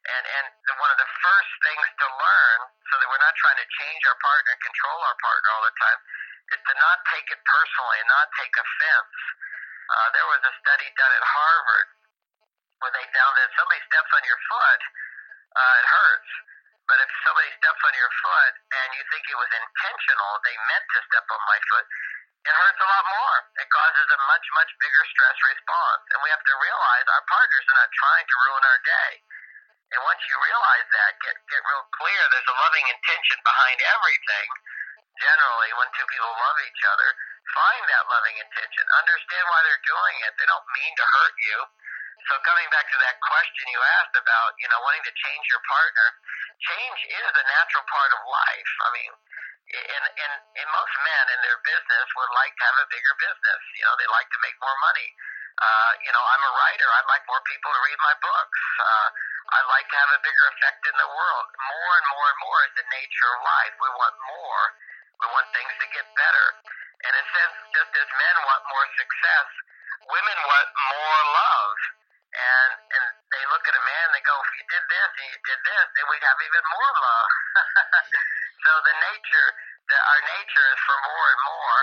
and 0.00 0.24
and 0.24 0.46
the, 0.66 0.74
one 0.80 0.90
of 0.90 0.98
the 0.98 1.10
first 1.20 1.52
things 1.62 1.86
to 2.00 2.06
learn, 2.08 2.58
so 2.90 2.94
that 2.98 3.06
we're 3.06 3.22
not 3.22 3.36
trying 3.36 3.60
to 3.60 3.68
change 3.84 4.02
our 4.08 4.18
partner 4.18 4.56
control 4.64 4.98
our 5.06 5.18
partner 5.20 5.48
all 5.54 5.64
the 5.68 5.76
time, 5.78 6.00
is 6.56 6.60
to 6.64 6.74
not 6.80 6.98
take 7.12 7.28
it 7.30 7.40
personally 7.44 7.98
and 8.02 8.08
not 8.08 8.26
take 8.40 8.50
offense. 8.56 9.14
Uh, 9.90 10.08
there 10.16 10.26
was 10.26 10.40
a 10.42 10.52
study 10.64 10.88
done 10.96 11.12
at 11.14 11.24
Harvard 11.26 11.88
where 12.80 12.92
they 12.96 13.06
found 13.12 13.32
that 13.36 13.44
if 13.46 13.52
somebody 13.54 13.82
steps 13.86 14.10
on 14.16 14.22
your 14.24 14.40
foot, 14.48 14.80
uh, 15.54 15.80
it 15.84 15.86
hurts. 15.86 16.30
But 16.88 16.98
if 17.06 17.10
somebody 17.22 17.50
steps 17.54 17.82
on 17.86 17.94
your 17.94 18.12
foot 18.24 18.54
and 18.74 18.88
you 18.98 19.02
think 19.14 19.22
it 19.30 19.38
was 19.38 19.52
intentional, 19.52 20.30
they 20.42 20.56
meant 20.66 20.86
to 20.96 21.00
step 21.06 21.26
on 21.30 21.42
my 21.46 21.58
foot, 21.70 21.86
it 22.40 22.54
hurts 22.56 22.80
a 22.80 22.88
lot 22.88 23.04
more. 23.04 23.38
It 23.60 23.68
causes 23.68 24.06
a 24.08 24.18
much, 24.24 24.46
much 24.56 24.70
bigger 24.80 25.04
stress 25.12 25.36
response. 25.44 26.04
And 26.16 26.20
we 26.24 26.32
have 26.32 26.40
to 26.40 26.54
realize 26.56 27.04
our 27.12 27.24
partners 27.28 27.64
are 27.68 27.78
not 27.84 27.92
trying 27.92 28.26
to 28.26 28.36
ruin 28.48 28.64
our 28.64 28.80
day. 28.80 29.12
And 29.90 30.00
once 30.06 30.22
you 30.24 30.36
realize 30.40 30.88
that, 30.88 31.10
get 31.20 31.36
get 31.50 31.62
real 31.66 31.84
clear. 31.98 32.22
There's 32.30 32.48
a 32.48 32.56
loving 32.56 32.86
intention 32.88 33.38
behind 33.44 33.78
everything. 33.82 34.48
Generally, 35.20 35.70
when 35.76 35.88
two 35.98 36.06
people 36.08 36.32
love 36.32 36.58
each 36.64 36.82
other, 36.88 37.10
find 37.52 37.82
that 37.90 38.08
loving 38.08 38.36
intention. 38.40 38.84
Understand 39.02 39.44
why 39.50 39.60
they're 39.66 39.84
doing 39.84 40.16
it. 40.24 40.32
They 40.38 40.48
don't 40.48 40.68
mean 40.80 40.92
to 40.96 41.04
hurt 41.04 41.36
you. 41.44 41.58
So 42.30 42.38
coming 42.46 42.68
back 42.70 42.86
to 42.92 42.98
that 43.02 43.16
question 43.20 43.64
you 43.72 43.80
asked 44.00 44.16
about, 44.16 44.54
you 44.62 44.68
know, 44.70 44.80
wanting 44.84 45.04
to 45.08 45.14
change 45.24 45.44
your 45.50 45.62
partner, 45.66 46.06
change 46.62 47.00
is 47.10 47.32
a 47.34 47.44
natural 47.48 47.84
part 47.90 48.10
of 48.14 48.20
life. 48.28 48.72
I 48.86 48.88
mean, 48.94 49.12
and 49.70 50.04
and 50.04 50.32
and 50.58 50.68
most 50.72 50.94
men 51.04 51.24
in 51.36 51.40
their 51.46 51.58
business 51.62 52.06
would 52.16 52.32
like 52.34 52.54
to 52.58 52.64
have 52.66 52.78
a 52.82 52.88
bigger 52.90 53.14
business. 53.20 53.62
You 53.78 53.84
know, 53.86 53.94
they 54.00 54.08
like 54.10 54.28
to 54.32 54.40
make 54.42 54.56
more 54.58 54.78
money. 54.82 55.08
Uh, 55.60 55.92
you 56.02 56.12
know, 56.14 56.24
I'm 56.24 56.42
a 56.42 56.52
writer. 56.56 56.88
I'd 56.96 57.10
like 57.10 57.24
more 57.28 57.42
people 57.44 57.70
to 57.70 57.80
read 57.84 58.00
my 58.00 58.16
books. 58.24 58.60
Uh, 58.80 59.08
I'd 59.60 59.70
like 59.70 59.86
to 59.92 59.96
have 59.98 60.12
a 60.16 60.20
bigger 60.24 60.46
effect 60.56 60.82
in 60.88 60.96
the 60.96 61.10
world. 61.10 61.46
More 61.68 61.92
and 62.00 62.06
more 62.16 62.26
and 62.32 62.40
more 62.40 62.60
is 62.64 62.74
the 62.80 62.86
nature 62.88 63.28
of 63.36 63.40
life. 63.44 63.74
We 63.76 63.90
want 63.92 64.16
more. 64.24 64.62
We 65.20 65.26
want 65.28 65.46
things 65.52 65.74
to 65.84 65.86
get 65.92 66.06
better. 66.16 66.46
And 67.04 67.12
in 67.12 67.20
a 67.20 67.24
sense, 67.28 67.56
just 67.76 67.92
as 67.92 68.08
men 68.08 68.36
want 68.48 68.62
more 68.72 68.86
success, 68.96 69.48
women 70.08 70.38
want 70.48 70.68
more 70.96 71.20
love. 71.34 71.76
And 72.30 72.70
and 72.78 73.04
they 73.34 73.44
look 73.50 73.64
at 73.66 73.74
a 73.74 73.84
man 73.84 74.04
and 74.06 74.14
they 74.14 74.22
go, 74.22 74.38
if 74.38 74.50
you 74.54 74.64
did 74.70 74.84
this 74.86 75.10
and 75.18 75.26
you 75.34 75.38
did 75.42 75.60
this, 75.66 75.86
then 75.98 76.04
we'd 76.06 76.22
have 76.22 76.40
even 76.46 76.64
more 76.70 76.92
love. 76.94 77.30
so 78.66 78.72
the 78.86 78.96
nature, 79.10 79.48
the, 79.90 79.98
our 79.98 80.20
nature 80.38 80.66
is 80.70 80.80
for 80.86 80.98
more 81.10 81.26
and 81.26 81.42
more. 81.42 81.80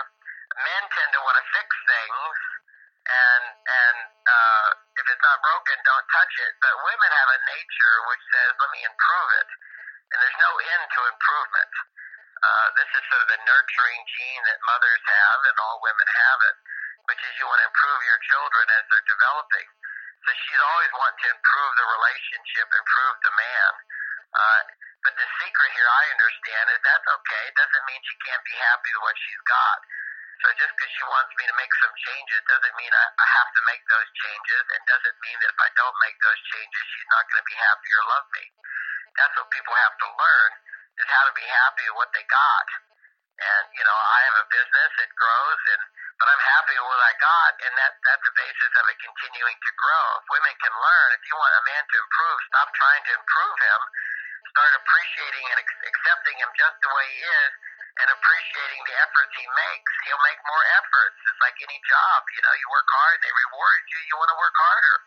Men 0.64 0.84
tend 0.96 1.12
to 1.12 1.22
want 1.22 1.36
to 1.36 1.46
fix 1.52 1.68
things, 1.68 2.36
and 3.12 3.44
and 3.52 3.98
uh, 4.08 4.68
if 4.96 5.06
it's 5.12 5.24
not 5.24 5.38
broken, 5.44 5.76
don't 5.84 6.08
touch 6.16 6.34
it. 6.48 6.54
But 6.64 6.74
women 6.80 7.12
have 7.12 7.30
a 7.36 7.40
nature 7.52 7.96
which 8.08 8.24
says, 8.32 8.52
let 8.56 8.72
me 8.72 8.82
improve 8.88 9.30
it, 9.44 9.50
and 10.16 10.18
there's 10.24 10.40
no 10.40 10.52
end 10.64 10.84
to 10.96 11.00
improvement. 11.12 11.72
Uh, 12.38 12.68
this 12.80 12.90
is 12.96 13.04
sort 13.12 13.22
of 13.26 13.30
the 13.36 13.42
nurturing 13.44 14.02
gene 14.16 14.44
that 14.48 14.60
mothers 14.64 15.04
have, 15.04 15.40
and 15.52 15.56
all 15.60 15.84
women 15.84 16.08
have 16.08 16.40
it, 16.48 16.56
which 17.12 17.22
is 17.22 17.32
you 17.36 17.46
want 17.50 17.60
to 17.60 17.68
improve 17.68 18.00
your 18.08 18.20
children 18.32 18.66
as 18.78 18.84
they're 18.88 19.10
developing. 19.12 19.68
So 20.26 20.30
she's 20.34 20.64
always 20.64 20.92
wanting 20.98 21.22
to 21.24 21.30
improve 21.36 21.72
the 21.78 21.88
relationship, 21.88 22.66
improve 22.72 23.16
the 23.24 23.34
man. 23.38 23.72
Uh, 24.34 24.62
but 25.06 25.14
the 25.16 25.28
secret 25.40 25.72
here, 25.72 25.88
I 25.88 26.04
understand, 26.14 26.66
is 26.74 26.82
that's 26.84 27.08
okay. 27.08 27.44
It 27.48 27.56
doesn't 27.56 27.86
mean 27.88 28.02
she 28.04 28.18
can't 28.28 28.44
be 28.44 28.56
happy 28.58 28.92
with 28.98 29.04
what 29.08 29.18
she's 29.18 29.44
got. 29.48 29.80
So 30.44 30.54
just 30.54 30.74
because 30.78 30.94
she 30.94 31.06
wants 31.10 31.32
me 31.40 31.44
to 31.50 31.56
make 31.58 31.74
some 31.82 31.94
changes 31.98 32.42
doesn't 32.46 32.76
mean 32.78 32.94
I, 32.94 33.06
I 33.10 33.28
have 33.42 33.50
to 33.58 33.62
make 33.66 33.82
those 33.90 34.10
changes, 34.22 34.64
and 34.70 34.80
doesn't 34.86 35.18
mean 35.26 35.38
that 35.42 35.50
if 35.50 35.60
I 35.64 35.70
don't 35.74 35.98
make 36.06 36.18
those 36.22 36.42
changes, 36.54 36.84
she's 36.94 37.10
not 37.10 37.26
going 37.26 37.42
to 37.42 37.50
be 37.50 37.58
happy 37.58 37.90
or 37.98 38.04
love 38.14 38.28
me. 38.38 38.46
That's 39.18 39.34
what 39.34 39.50
people 39.50 39.74
have 39.74 39.98
to 39.98 40.08
learn 40.14 40.52
is 41.02 41.10
how 41.10 41.24
to 41.26 41.34
be 41.34 41.48
happy 41.48 41.86
with 41.90 41.98
what 41.98 42.12
they 42.14 42.26
got. 42.30 42.68
And 43.38 43.64
you 43.74 43.86
know, 43.86 43.98
I 43.98 44.20
have 44.30 44.38
a 44.46 44.48
business; 44.50 44.92
it 45.02 45.12
grows, 45.18 45.62
and 45.74 45.82
but 46.18 46.28
I'm 46.34 46.44
happy 46.44 46.76
with 46.82 46.90
what 46.90 47.04
I 47.06 47.14
got, 47.22 47.54
and 47.62 47.74
that 47.78 47.94
that's 48.02 48.26
the 48.26 48.34
basis 48.34 48.72
of 48.74 48.84
it 48.90 48.98
continuing 48.98 49.58
to 49.58 49.72
grow. 49.78 50.06
If 50.18 50.26
women 50.34 50.54
can 50.58 50.74
learn, 50.74 51.08
if 51.14 51.24
you 51.30 51.36
want 51.38 51.54
a 51.54 51.64
man 51.70 51.84
to 51.86 51.96
improve, 52.02 52.38
stop 52.50 52.68
trying 52.74 53.04
to 53.06 53.14
improve 53.22 53.58
him. 53.62 53.82
Start 54.50 54.74
appreciating 54.82 55.46
and 55.54 55.60
accepting 55.62 56.36
him 56.42 56.50
just 56.58 56.78
the 56.82 56.90
way 56.90 57.08
he 57.14 57.22
is, 57.22 57.52
and 58.02 58.08
appreciating 58.10 58.82
the 58.82 58.96
efforts 59.06 59.34
he 59.38 59.46
makes. 59.46 59.92
He'll 60.10 60.26
make 60.26 60.42
more 60.42 60.66
efforts. 60.82 61.18
It's 61.22 61.42
like 61.42 61.58
any 61.62 61.78
job, 61.86 62.20
you 62.34 62.42
know. 62.42 62.54
You 62.58 62.68
work 62.74 62.90
hard, 62.90 63.18
they 63.22 63.34
reward 63.34 63.82
you. 63.94 64.00
You 64.10 64.16
want 64.18 64.32
to 64.34 64.40
work 64.42 64.56
harder. 64.58 64.98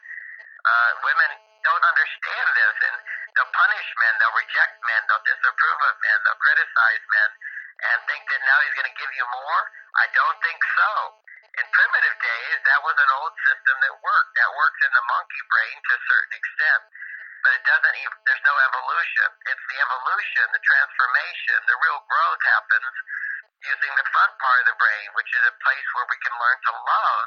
Uh, 0.60 0.90
women 1.02 1.30
don't 1.66 1.84
understand 1.90 2.46
this, 2.54 2.76
and 2.86 2.96
they'll 3.34 3.54
punish 3.54 3.88
men, 3.98 4.12
they'll 4.20 4.38
reject 4.38 4.76
men, 4.84 5.00
they'll 5.08 5.26
disapprove 5.26 5.80
of 5.90 5.96
men, 6.04 6.18
they'll 6.22 6.42
criticize 6.44 7.04
men, 7.10 7.30
and 7.80 7.96
think 8.06 8.22
that 8.28 8.40
now 8.44 8.58
he's 8.62 8.76
going 8.76 8.90
to 8.90 8.98
give 9.00 9.12
you 9.16 9.26
more. 9.26 9.60
I 9.98 10.06
don't 10.14 10.38
think 10.44 10.60
so. 10.62 10.90
In 11.50 11.66
primitive 11.74 12.16
days, 12.22 12.58
that 12.70 12.80
was 12.86 12.94
an 12.94 13.10
old 13.18 13.34
system 13.42 13.76
that 13.82 13.94
worked. 13.98 14.32
That 14.38 14.50
works 14.54 14.80
in 14.86 14.92
the 14.94 15.04
monkey 15.10 15.42
brain 15.50 15.76
to 15.82 15.90
a 15.98 16.02
certain 16.06 16.34
extent, 16.38 16.82
but 17.42 17.52
it 17.58 17.64
doesn't. 17.66 17.96
Even, 17.98 18.16
there's 18.22 18.44
no 18.46 18.54
evolution. 18.54 19.28
It's 19.50 19.64
the 19.66 19.78
evolution, 19.82 20.44
the 20.54 20.62
transformation, 20.62 21.58
the 21.66 21.78
real 21.82 22.00
growth 22.06 22.42
happens 22.54 22.94
using 23.66 23.92
the 23.98 24.06
front 24.14 24.32
part 24.40 24.58
of 24.64 24.66
the 24.72 24.78
brain, 24.78 25.08
which 25.18 25.30
is 25.36 25.44
a 25.44 25.54
place 25.60 25.88
where 25.98 26.08
we 26.08 26.18
can 26.22 26.34
learn 26.38 26.58
to 26.64 26.72
love, 26.72 27.26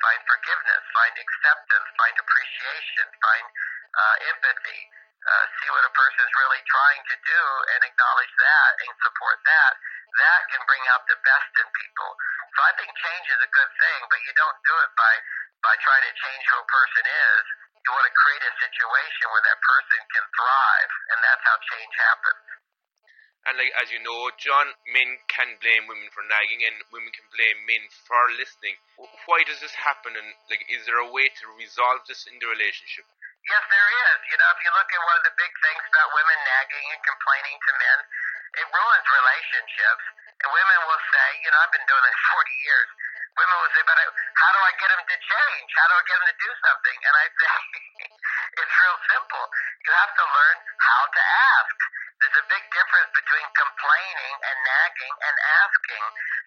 find 0.00 0.20
forgiveness, 0.24 0.82
find 0.96 1.14
acceptance, 1.18 1.86
find 1.98 2.14
appreciation, 2.16 3.06
find 3.20 3.46
uh, 3.94 4.16
empathy, 4.32 4.80
uh, 5.24 5.44
see 5.60 5.68
what 5.72 5.84
a 5.84 5.92
person 5.92 6.20
is 6.24 6.32
really 6.40 6.62
trying 6.68 7.02
to 7.04 7.16
do 7.20 7.42
and 7.76 7.80
acknowledge 7.84 8.34
that 8.40 8.72
and 8.86 8.92
support 9.02 9.38
that. 9.44 9.72
That 10.14 10.40
can 10.54 10.62
bring 10.70 10.84
out 10.94 11.02
the 11.10 11.18
best 11.26 11.50
in 11.58 11.66
people. 11.74 12.10
So 12.54 12.60
I 12.62 12.72
think 12.78 12.90
change 12.94 13.26
is 13.34 13.40
a 13.42 13.50
good 13.50 13.72
thing, 13.82 14.00
but 14.06 14.20
you 14.22 14.32
don't 14.38 14.58
do 14.62 14.74
it 14.86 14.92
by 14.94 15.14
by 15.66 15.74
trying 15.80 16.04
to 16.06 16.14
change 16.14 16.42
who 16.50 16.56
a 16.62 16.68
person 16.70 17.02
is. 17.02 17.44
You 17.82 17.90
want 17.92 18.06
to 18.06 18.16
create 18.16 18.44
a 18.46 18.54
situation 18.62 19.24
where 19.28 19.44
that 19.44 19.60
person 19.60 20.00
can 20.14 20.24
thrive, 20.38 20.90
and 21.12 21.18
that's 21.20 21.44
how 21.44 21.56
change 21.74 21.94
happens. 21.98 22.46
And 23.44 23.60
like 23.60 23.72
as 23.76 23.92
you 23.92 24.00
know, 24.00 24.30
John, 24.40 24.72
men 24.88 25.20
can 25.28 25.58
blame 25.60 25.84
women 25.90 26.08
for 26.14 26.24
nagging, 26.30 26.64
and 26.64 26.78
women 26.94 27.12
can 27.12 27.28
blame 27.34 27.58
men 27.68 27.84
for 28.06 28.22
listening. 28.38 28.78
Why 29.28 29.44
does 29.44 29.60
this 29.60 29.74
happen? 29.76 30.16
And 30.16 30.28
like, 30.48 30.64
is 30.70 30.86
there 30.88 31.02
a 31.02 31.10
way 31.12 31.28
to 31.28 31.44
resolve 31.58 32.06
this 32.08 32.24
in 32.30 32.38
the 32.40 32.48
relationship? 32.48 33.04
Yes, 33.44 33.60
there 33.68 33.90
is. 34.08 34.18
You 34.32 34.36
know, 34.40 34.48
if 34.56 34.60
you 34.64 34.72
look 34.72 34.88
at 34.88 35.02
one 35.04 35.16
of 35.20 35.24
the 35.28 35.36
big 35.36 35.52
things 35.60 35.82
about 35.92 36.08
women 36.16 36.38
nagging 36.48 36.86
and 36.96 37.00
complaining 37.04 37.56
to 37.60 37.72
men, 37.76 37.98
it 38.60 38.66
ruins 38.70 39.06
relationships. 39.10 40.04
And 40.44 40.48
women 40.52 40.78
will 40.86 41.02
say, 41.14 41.28
you 41.42 41.50
know, 41.50 41.58
I've 41.62 41.74
been 41.74 41.88
doing 41.88 42.04
this 42.04 42.20
40 42.36 42.66
years. 42.66 42.88
Women 43.34 43.56
will 43.58 43.72
say, 43.74 43.82
but 43.82 43.98
how 43.98 44.50
do 44.54 44.60
I 44.62 44.72
get 44.78 44.90
him 44.94 45.02
to 45.02 45.16
change? 45.18 45.68
How 45.74 45.86
do 45.90 45.94
I 45.98 46.04
get 46.06 46.16
him 46.22 46.28
to 46.30 46.38
do 46.38 46.50
something? 46.62 46.98
And 47.02 47.14
I 47.18 47.26
say, 47.34 47.50
it's 48.62 48.74
real 48.78 48.98
simple. 49.10 49.44
You 49.86 49.90
have 49.98 50.12
to 50.14 50.24
learn 50.24 50.56
how 50.78 51.02
to 51.10 51.22
ask. 51.58 51.76
There's 52.22 52.38
a 52.40 52.46
big 52.46 52.64
difference 52.70 53.10
between 53.10 53.46
complaining 53.58 54.34
and 54.38 54.56
nagging 54.64 55.14
and 55.18 55.36
asking. 55.66 56.04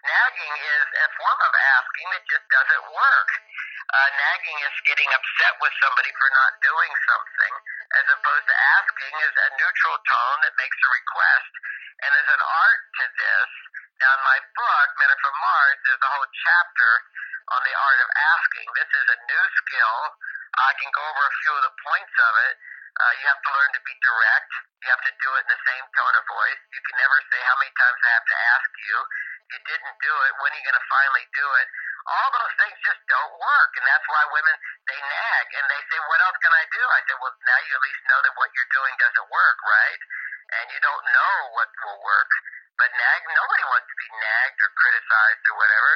Nagging 0.07 0.53
is 0.63 0.87
a 0.95 1.07
form 1.19 1.39
of 1.43 1.53
asking 1.53 2.07
that 2.15 2.23
just 2.31 2.47
doesn't 2.47 2.85
work. 2.95 3.29
Uh, 3.87 4.09
nagging 4.19 4.59
is 4.67 4.75
getting 4.83 5.07
upset 5.15 5.55
with 5.63 5.71
somebody 5.79 6.11
for 6.19 6.27
not 6.35 6.51
doing 6.59 6.91
something, 7.07 7.53
as 8.03 8.05
opposed 8.19 8.43
to 8.43 8.55
asking 8.75 9.13
is 9.23 9.31
a 9.31 9.49
neutral 9.55 9.97
tone 10.03 10.39
that 10.43 10.59
makes 10.59 10.75
a 10.75 10.89
request. 10.91 11.51
And 12.03 12.09
there's 12.11 12.33
an 12.35 12.43
art 12.43 12.81
to 12.99 13.05
this. 13.15 13.51
Now, 14.03 14.11
in 14.11 14.21
my 14.27 14.39
book, 14.43 14.87
Men 14.99 15.11
From 15.23 15.35
Mars, 15.39 15.79
there's 15.87 16.03
a 16.03 16.11
whole 16.19 16.29
chapter 16.35 16.91
on 17.55 17.61
the 17.63 17.75
art 17.79 17.99
of 18.03 18.09
asking. 18.11 18.67
This 18.75 18.91
is 18.91 19.07
a 19.07 19.17
new 19.23 19.45
skill. 19.63 19.97
I 20.59 20.71
can 20.83 20.91
go 20.91 21.03
over 21.07 21.23
a 21.23 21.35
few 21.47 21.53
of 21.55 21.63
the 21.63 21.75
points 21.79 22.15
of 22.27 22.33
it. 22.43 22.55
Uh, 22.97 23.13
you 23.23 23.25
have 23.31 23.39
to 23.39 23.51
learn 23.55 23.71
to 23.71 23.81
be 23.87 23.95
direct. 24.03 24.51
You 24.83 24.87
have 24.91 25.05
to 25.07 25.13
do 25.15 25.29
it 25.31 25.41
in 25.47 25.51
the 25.55 25.63
same 25.63 25.85
tone 25.95 26.15
of 26.17 26.25
voice. 26.27 26.61
You 26.75 26.81
can 26.83 26.97
never 26.99 27.17
say 27.31 27.39
how 27.39 27.55
many 27.63 27.71
times 27.71 27.99
I 28.03 28.11
have 28.19 28.27
to 28.27 28.37
ask 28.51 28.69
you. 28.83 28.97
You 29.47 29.59
didn't 29.63 29.95
do 30.03 30.13
it. 30.27 30.31
When 30.43 30.51
are 30.51 30.57
you 30.59 30.65
going 30.67 30.75
to 30.75 30.87
finally 30.91 31.25
do 31.31 31.47
it? 31.63 31.67
All 32.05 32.29
those 32.31 32.53
things 32.61 32.77
just 32.85 33.01
don't 33.09 33.33
work, 33.41 33.71
and 33.81 33.85
that's 33.87 34.07
why 34.07 34.23
women 34.29 34.55
they 34.87 34.99
nag 35.01 35.45
and 35.57 35.65
they 35.71 35.81
say, 35.89 35.99
"What 36.05 36.21
else 36.21 36.37
can 36.43 36.53
I 36.53 36.65
do?" 36.69 36.83
I 36.83 37.01
said, 37.09 37.17
"Well, 37.19 37.33
now 37.33 37.59
you 37.65 37.73
at 37.73 37.83
least 37.83 38.01
know 38.11 38.21
that 38.21 38.35
what 38.37 38.49
you're 38.53 38.73
doing 38.77 38.93
doesn't 39.01 39.29
work, 39.29 39.57
right? 39.65 40.01
And 40.61 40.65
you 40.71 40.79
don't 40.79 41.05
know 41.11 41.35
what 41.57 41.69
will 41.83 42.01
work." 42.03 42.31
But 42.77 42.93
nag, 42.93 43.21
nobody 43.33 43.65
wants 43.65 43.87
to 43.89 43.97
be 43.97 44.09
nagged 44.21 44.59
or 44.61 44.69
criticized 44.77 45.43
or 45.49 45.55
whatever. 45.57 45.91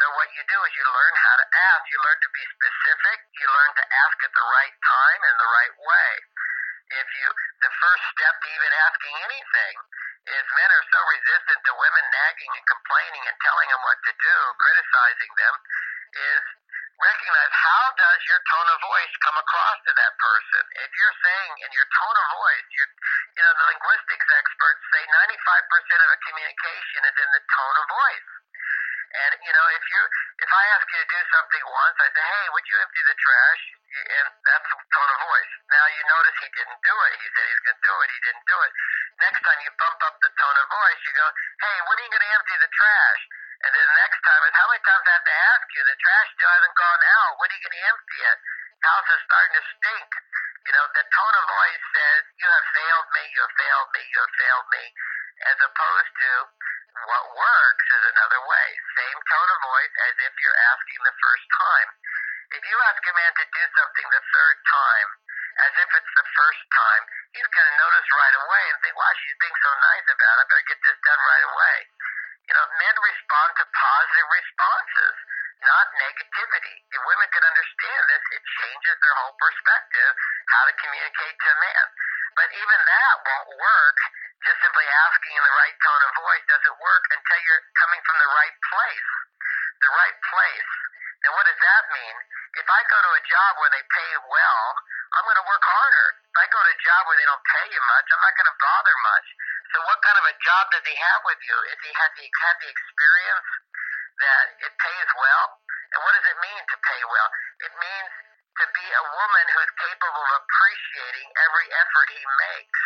So 0.00 0.04
what 0.16 0.28
you 0.32 0.42
do 0.48 0.58
is 0.64 0.72
you 0.74 0.86
learn 0.88 1.14
how 1.20 1.36
to 1.36 1.46
ask. 1.52 1.82
You 1.92 1.98
learn 2.00 2.20
to 2.24 2.32
be 2.32 2.44
specific. 2.56 3.18
You 3.36 3.46
learn 3.52 3.72
to 3.76 3.84
ask 3.92 4.16
at 4.24 4.32
the 4.32 4.46
right 4.48 4.76
time 4.80 5.20
and 5.28 5.36
the 5.36 5.50
right 5.52 5.76
way. 5.76 6.10
If 6.92 7.08
you, 7.20 7.28
the 7.62 7.72
first 7.80 8.04
step 8.16 8.34
to 8.40 8.48
even 8.52 8.72
asking 8.72 9.14
anything 9.28 9.76
is 10.22 10.44
men 10.54 10.70
are 10.70 10.86
so 10.86 11.00
resistant 11.10 11.60
to 11.66 11.72
women 11.74 12.04
nagging 12.14 12.52
and 12.54 12.66
complaining 12.66 13.24
and 13.26 13.36
telling 13.42 13.68
them 13.70 13.82
what 13.82 13.98
to 14.06 14.12
do, 14.14 14.36
criticizing 14.62 15.32
them, 15.34 15.54
is 16.12 16.44
recognize 17.02 17.52
how 17.52 17.84
does 17.98 18.20
your 18.30 18.40
tone 18.46 18.68
of 18.70 18.78
voice 18.86 19.14
come 19.26 19.34
across 19.34 19.78
to 19.88 19.92
that 19.98 20.12
person. 20.22 20.62
If 20.86 20.90
you're 20.94 21.18
saying 21.18 21.52
in 21.66 21.70
your 21.74 21.88
tone 21.90 22.16
of 22.22 22.26
voice, 22.38 22.66
you 22.78 23.42
know, 23.42 23.54
the 23.58 23.66
linguistics 23.74 24.28
experts 24.38 24.82
say 24.94 25.02
95% 25.10 26.06
of 26.06 26.08
a 26.14 26.18
communication 26.30 27.00
is 27.10 27.16
in 27.18 27.30
the 27.34 27.42
tone 27.42 27.76
of 27.82 27.86
voice. 27.90 28.28
And 29.12 29.32
you 29.44 29.52
know, 29.52 29.66
if 29.76 29.84
you 29.92 30.00
if 30.40 30.50
I 30.50 30.64
ask 30.72 30.86
you 30.88 30.98
to 31.04 31.08
do 31.12 31.20
something 31.36 31.64
once, 31.68 31.96
I 32.00 32.08
say, 32.16 32.24
"Hey, 32.24 32.46
would 32.48 32.66
you 32.66 32.76
empty 32.80 33.02
the 33.04 33.16
trash?" 33.20 33.62
And 33.92 34.26
that's 34.48 34.68
the 34.72 34.78
tone 34.88 35.10
of 35.12 35.18
voice. 35.20 35.52
Now 35.68 35.84
you 35.92 36.02
notice 36.08 36.36
he 36.40 36.48
didn't 36.48 36.80
do 36.80 36.96
it. 36.96 37.12
He 37.20 37.28
said 37.28 37.44
he's 37.44 37.64
going 37.68 37.76
to 37.76 37.84
do 37.84 37.96
it. 38.00 38.08
He 38.08 38.20
didn't 38.24 38.46
do 38.48 38.58
it. 38.64 38.72
Next 39.20 39.40
time 39.44 39.60
you 39.60 39.70
bump 39.76 40.00
up 40.08 40.16
the 40.24 40.32
tone 40.32 40.56
of 40.56 40.66
voice, 40.72 41.00
you 41.04 41.12
go, 41.12 41.28
"Hey, 41.60 41.76
when 41.84 41.96
are 42.00 42.04
you 42.08 42.12
going 42.16 42.24
to 42.24 42.32
empty 42.40 42.56
the 42.56 42.72
trash?" 42.72 43.20
And 43.62 43.70
then 43.76 43.84
the 43.84 43.98
next 44.00 44.20
time 44.24 44.42
is, 44.48 44.54
"How 44.56 44.66
many 44.72 44.82
times 44.82 45.04
I 45.06 45.12
have 45.12 45.28
to 45.28 45.36
ask 45.52 45.66
you? 45.76 45.82
The 45.84 45.98
trash 46.00 46.28
still 46.32 46.52
hasn't 46.56 46.76
gone 46.80 47.02
out. 47.20 47.32
When 47.36 47.48
are 47.52 47.56
you 47.56 47.62
going 47.68 47.76
to 47.76 47.84
empty 47.92 48.20
it? 48.32 48.38
House 48.80 49.08
is 49.12 49.20
starting 49.28 49.54
to 49.60 49.64
stink." 49.76 50.08
You 50.66 50.72
know, 50.72 50.86
the 50.94 51.04
tone 51.04 51.34
of 51.36 51.44
voice 51.52 51.84
says, 51.92 52.20
"You 52.40 52.48
have 52.48 52.66
failed 52.72 53.08
me. 53.12 53.22
You 53.28 53.40
have 53.44 53.56
failed 53.60 53.88
me. 53.92 54.02
You 54.08 54.18
have 54.24 54.34
failed 54.40 54.68
me," 54.72 54.84
as 55.40 55.58
opposed 55.64 56.12
to 56.20 56.30
what 57.08 57.24
works 57.34 57.86
is 57.88 58.04
another 58.12 58.40
way. 58.46 58.68
Same 59.00 59.18
tone 59.26 59.50
of 59.52 59.60
voice 59.64 59.94
as 60.12 60.14
if 60.28 60.32
you're 60.38 60.60
asking 60.76 61.00
the 61.02 61.16
first 61.18 61.46
time. 61.56 61.88
If 62.52 62.62
you 62.68 62.76
ask 62.76 63.00
a 63.00 63.14
man 63.16 63.32
to 63.32 63.46
do 63.48 63.64
something 63.80 64.06
the 64.12 64.24
third 64.28 64.56
time, 64.68 65.08
as 65.68 65.72
if 65.80 65.88
it's 65.96 66.14
the 66.16 66.28
first 66.36 66.62
time, 66.72 67.02
he's 67.32 67.48
going 67.48 67.68
to 67.68 67.76
notice 67.80 68.08
right 68.12 68.36
away 68.44 68.64
and 68.72 68.78
think, 68.84 68.94
wow, 68.96 69.12
she's 69.24 69.38
being 69.40 69.58
so 69.64 69.72
nice 69.72 70.06
about 70.12 70.36
it. 70.36 70.42
I 70.42 70.44
better 70.52 70.68
get 70.68 70.80
this 70.84 70.98
done 71.00 71.22
right 71.22 71.46
away. 71.48 71.76
You 72.48 72.54
know, 72.56 72.66
men 72.76 72.96
respond 73.00 73.50
to 73.56 73.64
positive 73.64 74.28
responses, 74.28 75.16
not 75.64 75.86
negativity. 75.96 76.76
If 76.92 77.00
women 77.08 77.28
can 77.32 77.44
understand 77.46 78.02
this, 78.10 78.24
it 78.36 78.42
changes 78.60 78.96
their 79.00 79.16
whole 79.22 79.36
perspective, 79.40 80.12
how 80.52 80.62
to 80.68 80.74
communicate 80.76 81.36
to 81.40 81.48
a 81.52 81.58
man. 81.60 81.86
But 82.36 82.48
even 82.52 82.78
that 82.84 83.14
won't 83.24 83.50
work 83.60 83.98
just 84.40 84.58
simply 84.64 84.86
asking 84.88 85.34
in 85.36 85.44
the 85.44 85.56
right 85.60 85.76
tone 85.84 86.02
of 86.02 86.10
voice 86.16 86.44
doesn't 86.48 86.78
work 86.80 87.04
until 87.12 87.38
you're 87.44 87.64
coming 87.76 88.00
from 88.02 88.16
the 88.18 88.30
right 88.32 88.56
place. 88.72 89.08
The 89.84 89.92
right 89.92 90.18
place. 90.32 90.70
Now, 91.22 91.30
what 91.38 91.46
does 91.46 91.60
that 91.60 91.84
mean? 91.94 92.16
If 92.58 92.66
I 92.66 92.80
go 92.90 92.98
to 92.98 93.12
a 93.14 93.22
job 93.24 93.50
where 93.62 93.72
they 93.72 93.84
pay 93.86 94.12
well, 94.26 94.64
I'm 95.14 95.24
going 95.24 95.40
to 95.40 95.48
work 95.48 95.64
harder. 95.64 96.08
If 96.18 96.36
I 96.36 96.46
go 96.50 96.58
to 96.58 96.70
a 96.72 96.80
job 96.82 97.00
where 97.06 97.18
they 97.20 97.28
don't 97.28 97.46
pay 97.46 97.66
you 97.70 97.82
much, 97.84 98.06
I'm 98.10 98.24
not 98.24 98.34
going 98.34 98.50
to 98.50 98.58
bother 98.58 98.96
much. 99.06 99.26
So, 99.72 99.76
what 99.88 99.98
kind 100.02 100.18
of 100.18 100.26
a 100.26 100.36
job 100.42 100.64
does 100.74 100.84
he 100.84 100.96
have 100.96 101.20
with 101.24 101.40
you? 101.46 101.56
Is 101.72 101.78
he 101.80 101.90
has 101.94 102.12
he 102.18 102.26
had 102.26 102.56
the 102.60 102.68
experience 102.68 103.48
that 104.20 104.44
it 104.66 104.72
pays 104.76 105.10
well? 105.16 105.44
And 105.94 105.98
what 106.02 106.12
does 106.16 106.26
it 106.26 106.38
mean 106.42 106.60
to 106.60 106.76
pay 106.80 107.02
well? 107.06 107.28
It 107.62 107.72
means 107.76 108.10
to 108.52 108.64
be 108.68 108.84
a 108.84 109.04
woman 109.16 109.44
who's 109.56 109.72
capable 109.80 110.24
of 110.28 110.32
appreciating 110.44 111.28
every 111.40 111.66
effort 111.72 112.06
he 112.12 112.24
makes 112.24 112.82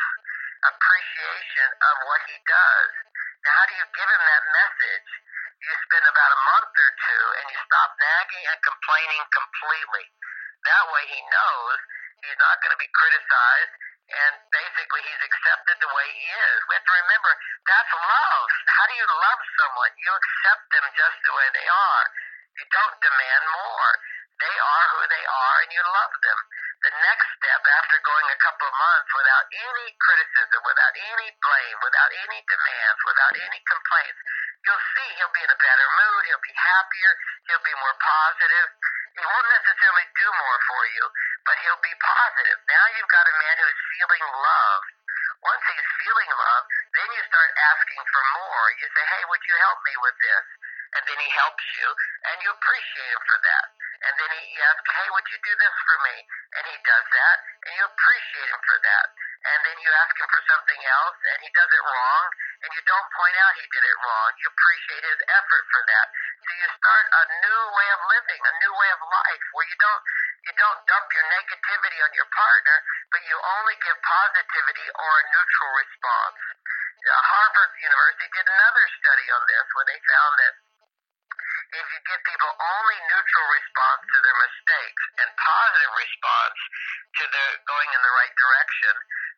appreciation 0.65 1.69
of 1.71 1.95
what 2.09 2.21
he 2.31 2.37
does. 2.49 2.93
Now, 3.45 3.53
how 3.57 3.67
do 3.69 3.75
you 3.77 3.87
give 3.93 4.09
him 4.09 4.23
that 4.25 4.45
message? 4.49 5.09
You 5.61 5.73
spend 5.89 6.07
about 6.09 6.31
a 6.37 6.41
month 6.57 6.73
or 6.77 6.91
two 6.95 7.25
and 7.41 7.47
you 7.53 7.59
stop 7.65 7.91
nagging 7.97 8.45
and 8.49 8.59
complaining 8.61 9.25
completely. 9.33 10.07
That 10.69 10.85
way 10.93 11.05
he 11.09 11.21
knows 11.21 11.79
he's 12.25 12.39
not 12.41 12.61
going 12.61 12.75
to 12.75 12.81
be 12.81 12.91
criticized 12.93 13.75
and 14.07 14.33
basically 14.55 15.03
he's 15.03 15.23
accepted 15.27 15.77
the 15.83 15.91
way 15.91 16.07
he 16.13 16.27
is. 16.31 16.59
We 16.71 16.73
have 16.79 16.87
to 16.87 16.97
remember 17.03 17.33
that's 17.67 17.93
love. 17.97 18.49
How 18.71 18.85
do 18.87 18.95
you 18.95 19.09
love 19.09 19.41
someone? 19.59 19.93
You 19.99 20.11
accept 20.15 20.65
them 20.71 20.87
just 20.95 21.19
the 21.27 21.35
way 21.35 21.49
they 21.57 21.69
are. 21.69 22.07
You 22.57 22.65
don't 22.71 22.97
demand 23.03 23.45
more. 23.51 23.91
They 24.39 24.57
are 24.61 24.87
who 24.95 25.03
they 25.11 25.25
are 25.27 25.57
and 25.67 25.71
you 25.73 25.83
love 25.83 26.15
them. 26.23 26.39
The 26.85 26.93
next 26.93 27.29
step 27.41 27.63
after 27.65 27.97
going 28.05 28.29
a 28.29 28.41
couple 28.45 28.69
of 28.69 28.77
months 28.77 29.11
without 29.17 29.47
any 29.49 29.89
criticism, 29.97 30.61
without 30.61 30.95
any 30.97 31.29
blame, 31.41 31.79
without 31.81 32.13
any 32.13 32.41
demands, 32.45 33.01
without 33.09 33.35
any 33.37 33.61
complaints, 33.65 34.21
you'll 34.69 34.87
see 34.93 35.09
he'll 35.17 35.33
be 35.33 35.41
in 35.41 35.51
a 35.57 35.57
better 35.57 35.89
mood, 35.89 36.23
he'll 36.29 36.47
be 36.47 36.53
happier, 36.53 37.13
he'll 37.49 37.65
be 37.65 37.77
more 37.81 37.97
positive. 37.97 38.69
He 39.17 39.25
won't 39.25 39.49
necessarily 39.49 40.07
do 40.21 40.29
more 40.29 40.59
for 40.69 40.83
you, 40.93 41.05
but 41.49 41.57
he'll 41.65 41.81
be 41.81 41.97
positive. 41.97 42.59
Now 42.69 42.85
you've 43.01 43.09
got 43.09 43.25
a 43.25 43.35
man 43.41 43.57
who's 43.57 43.81
feeling 43.97 44.27
love. 44.37 44.83
Once 45.49 45.65
he's 45.73 45.89
feeling 46.05 46.31
love, 46.37 46.65
then 46.93 47.09
you 47.17 47.23
start 47.25 47.51
asking 47.57 48.03
for 48.13 48.23
more. 48.37 48.65
You 48.77 48.87
say, 48.93 49.05
hey, 49.17 49.23
would 49.33 49.45
you 49.49 49.57
help 49.65 49.79
me 49.89 49.95
with 50.05 50.17
this? 50.21 50.45
And 50.95 51.03
then 51.09 51.19
he 51.19 51.31
helps 51.35 51.67
you, 51.83 51.89
and 52.31 52.37
you 52.47 52.51
appreciate 52.55 53.11
him 53.11 53.25
for 53.27 53.39
that. 53.43 53.67
And 54.07 54.15
then 54.21 54.31
he 54.39 54.55
asks, 54.61 54.87
hey, 54.93 55.09
would 55.11 55.27
you 55.33 55.39
do 55.41 55.55
this 55.57 55.77
for 55.89 55.99
me? 56.05 56.17
And 56.61 56.65
he 56.69 56.77
does 56.85 57.07
that, 57.11 57.37
and 57.67 57.73
you 57.75 57.85
appreciate 57.89 58.49
him 58.53 58.63
for 58.63 58.79
that. 58.79 59.07
And 59.47 59.59
then 59.63 59.77
you 59.79 59.91
ask 60.05 60.15
him 60.19 60.29
for 60.31 60.43
something 60.47 60.83
else, 60.85 61.19
and 61.33 61.39
he 61.43 61.51
does 61.55 61.71
it 61.71 61.85
wrong, 61.87 62.25
and 62.67 62.71
you 62.75 62.83
don't 62.87 63.09
point 63.15 63.37
out 63.41 63.57
he 63.57 63.67
did 63.71 63.85
it 63.85 63.99
wrong. 64.03 64.31
You 64.43 64.47
appreciate 64.51 65.05
his 65.07 65.21
effort 65.33 65.65
for 65.71 65.83
that. 65.87 66.07
So 66.45 66.51
you 66.55 66.69
start 66.77 67.05
a 67.15 67.23
new 67.47 67.61
way 67.73 67.89
of 67.95 68.01
living, 68.11 68.41
a 68.43 68.55
new 68.63 68.73
way 68.75 68.91
of 68.91 69.01
life, 69.07 69.45
where 69.55 69.67
you 69.67 69.79
don't 69.79 70.03
you 70.47 70.55
don't 70.55 70.81
dump 70.87 71.07
your 71.11 71.27
negativity 71.27 71.99
on 72.07 72.13
your 72.15 72.31
partner, 72.31 72.77
but 73.11 73.19
you 73.27 73.35
only 73.35 73.75
give 73.83 73.99
positivity 73.99 74.87
or 74.95 75.11
a 75.19 75.25
neutral 75.35 75.73
response. 75.75 76.39
Harvard 77.07 77.71
University 77.83 78.31
did 78.31 78.47
another 78.47 78.87
study 78.99 79.27
on 79.31 79.43
this, 79.47 79.67
where 79.75 79.87
they 79.91 79.99
found 80.07 80.33
that 80.39 80.55
if 81.75 81.87
you 81.91 82.01
give 82.07 82.21
people 82.23 82.53
only 82.55 82.99
neutral 83.11 83.47
response 83.51 84.03
to 84.07 84.19
their 84.23 84.39
mistakes 84.39 85.03
and 85.19 85.29
positive 85.35 85.95
response 85.99 86.59
to 87.19 87.25
their 87.27 87.51
going 87.67 87.91
in 87.91 88.03
the 88.03 88.15
right 88.23 88.35
direction, 88.39 88.95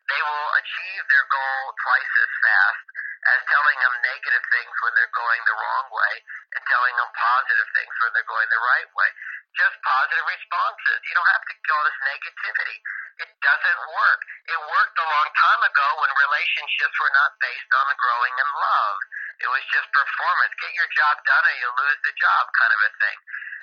they 0.09 0.21
will 0.21 0.49
achieve 0.61 1.03
their 1.09 1.25
goal 1.29 1.63
twice 1.81 2.13
as 2.21 2.31
fast 2.41 2.83
as 3.19 3.39
telling 3.51 3.77
them 3.83 3.93
negative 4.05 4.45
things 4.53 4.75
when 4.79 4.93
they're 4.95 5.15
going 5.17 5.41
the 5.43 5.57
wrong 5.57 5.87
way 5.91 6.13
and 6.55 6.61
telling 6.71 6.95
them 6.95 7.09
positive 7.13 7.69
things 7.75 7.93
when 7.99 8.11
they're 8.15 8.31
going 8.31 8.49
the 8.49 8.63
right 8.63 8.89
way. 8.95 9.09
Just 9.57 9.75
positive 9.83 10.27
responses. 10.29 10.97
You 11.03 11.13
don't 11.17 11.31
have 11.35 11.45
to 11.45 11.53
get 11.57 11.69
all 11.73 11.85
this 11.85 12.01
negativity. 12.05 12.77
It 13.19 13.31
doesn't 13.43 13.81
work. 13.91 14.21
It 14.47 14.59
worked 14.63 14.97
a 14.97 15.07
long 15.09 15.29
time 15.35 15.61
ago 15.67 15.87
when 15.99 16.11
relationships 16.15 16.95
were 17.01 17.11
not 17.11 17.35
based 17.43 17.71
on 17.75 17.85
growing 17.99 18.35
in 18.39 18.49
love. 18.55 18.97
It 19.39 19.47
was 19.47 19.63
just 19.71 19.87
performance. 19.95 20.51
Get 20.59 20.75
your 20.75 20.91
job 20.95 21.15
done 21.23 21.45
or 21.47 21.55
you 21.55 21.69
lose 21.79 21.99
the 22.03 22.15
job 22.19 22.43
kind 22.59 22.73
of 22.75 22.81
a 22.83 22.91
thing. 22.99 23.19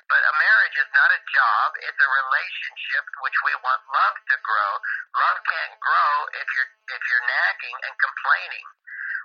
But 0.07 0.23
a 0.23 0.35
marriage 0.39 0.77
is 0.79 0.91
not 0.95 1.11
a 1.11 1.21
job, 1.35 1.69
it's 1.83 1.99
a 1.99 2.11
relationship 2.23 3.05
which 3.27 3.35
we 3.43 3.53
want 3.59 3.83
love 3.91 4.17
to 4.31 4.37
grow. 4.39 4.71
Love 5.19 5.39
can't 5.43 5.77
grow 5.83 6.13
if 6.39 6.47
you're 6.55 6.71
if 6.95 7.03
you're 7.11 7.27
nagging 7.27 7.77
and 7.91 7.95
complaining. 7.99 8.67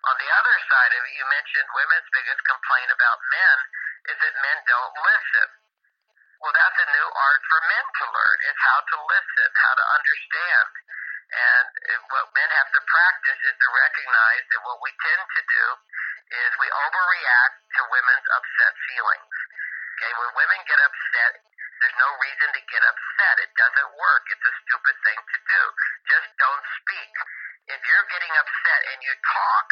On 0.10 0.18
the 0.18 0.30
other 0.34 0.58
side 0.66 0.94
of 0.98 1.02
it, 1.06 1.14
you 1.14 1.26
mentioned 1.30 1.70
women's 1.78 2.10
biggest 2.10 2.42
complaint 2.50 2.90
about 2.90 3.22
men 3.30 3.58
is 4.10 4.18
that 4.18 4.42
men 4.42 4.58
don't 4.66 4.96
listen. 5.06 5.50
Well, 6.42 6.56
that's 6.58 6.80
a 6.82 6.90
new 6.90 7.08
art 7.14 7.44
for 7.46 7.62
men 7.70 7.86
to 7.86 8.06
learn, 8.10 8.38
is 8.50 8.58
how 8.66 8.80
to 8.82 8.98
listen, 9.06 9.50
how 9.62 9.74
to 9.78 9.86
understand. 9.94 10.68
And 11.32 11.66
what 12.10 12.34
men 12.34 12.50
have 12.50 12.74
to 12.74 12.82
practice 12.82 13.40
is 13.46 13.56
to 13.62 13.70
recognize 13.70 14.44
that 14.50 14.66
what 14.66 14.82
we 14.82 14.90
tend 15.06 15.22
to 15.22 15.42
do 15.46 15.66
is 16.32 16.52
we 16.60 16.70
overreact 16.72 17.56
to 17.76 17.82
women's 17.92 18.28
upset 18.32 18.74
feelings. 18.92 19.36
Okay, 20.00 20.12
when 20.18 20.30
women 20.36 20.60
get 20.68 20.80
upset, 20.82 21.34
There's 21.82 22.00
no 22.02 22.12
reason 22.22 22.50
to 22.54 22.62
get 22.72 22.84
upset. 22.86 23.36
It 23.42 23.52
doesn't 23.58 23.92
work. 23.98 24.24
It's 24.34 24.48
a 24.48 24.56
stupid 24.66 24.96
thing 25.06 25.20
to 25.20 25.38
do. 25.50 25.62
Just 26.10 26.30
don't 26.42 26.64
speak. 26.82 27.14
If 27.74 27.82
you're 27.86 28.10
getting 28.14 28.34
upset 28.38 28.82
and 28.94 29.00
you 29.06 29.14
talk, 29.14 29.70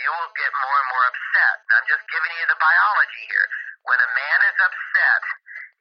you 0.00 0.10
will 0.12 0.32
get 0.36 0.52
more 0.52 0.78
and 0.80 0.88
more 0.92 1.06
upset. 1.08 1.56
I'm 1.76 1.86
just 1.88 2.04
giving 2.08 2.34
you 2.40 2.46
the 2.48 2.60
biology 2.60 3.24
here. 3.28 3.48
When 3.84 4.00
a 4.00 4.10
man 4.12 4.40
is 4.48 4.58
upset, 4.60 5.22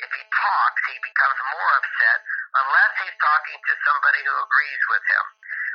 if 0.04 0.12
he 0.12 0.24
talks, 0.28 0.82
he 0.92 0.98
becomes 1.04 1.40
more 1.56 1.72
upset 1.80 2.20
unless 2.62 2.94
he's 3.04 3.18
talking 3.20 3.60
to 3.60 3.74
somebody 3.88 4.22
who 4.28 4.36
agrees 4.44 4.84
with 4.92 5.06
him. 5.08 5.26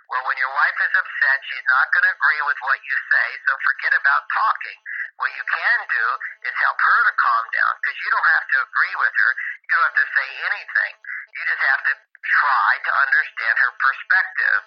Well, 0.07 0.23
when 0.31 0.38
your 0.38 0.55
wife 0.55 0.79
is 0.87 0.95
upset, 0.95 1.38
she's 1.51 1.66
not 1.66 1.87
going 1.90 2.07
to 2.07 2.14
agree 2.14 2.42
with 2.47 2.59
what 2.62 2.79
you 2.87 2.97
say, 3.11 3.29
so 3.42 3.53
forget 3.59 3.95
about 3.99 4.23
talking. 4.31 4.79
What 5.19 5.33
you 5.35 5.45
can 5.51 5.79
do 5.90 6.07
is 6.47 6.55
help 6.62 6.79
her 6.79 7.01
to 7.11 7.14
calm 7.19 7.45
down 7.51 7.73
because 7.83 7.99
you 7.99 8.09
don't 8.14 8.31
have 8.38 8.47
to 8.47 8.59
agree 8.71 8.97
with 9.03 9.14
her. 9.19 9.31
You 9.66 9.69
don't 9.75 9.87
have 9.90 9.99
to 9.99 10.11
say 10.14 10.29
anything. 10.47 10.92
You 11.35 11.42
just 11.51 11.64
have 11.75 11.83
to 11.90 11.95
try 12.23 12.71
to 12.87 12.92
understand 13.03 13.55
her 13.66 13.73
perspective 13.83 14.59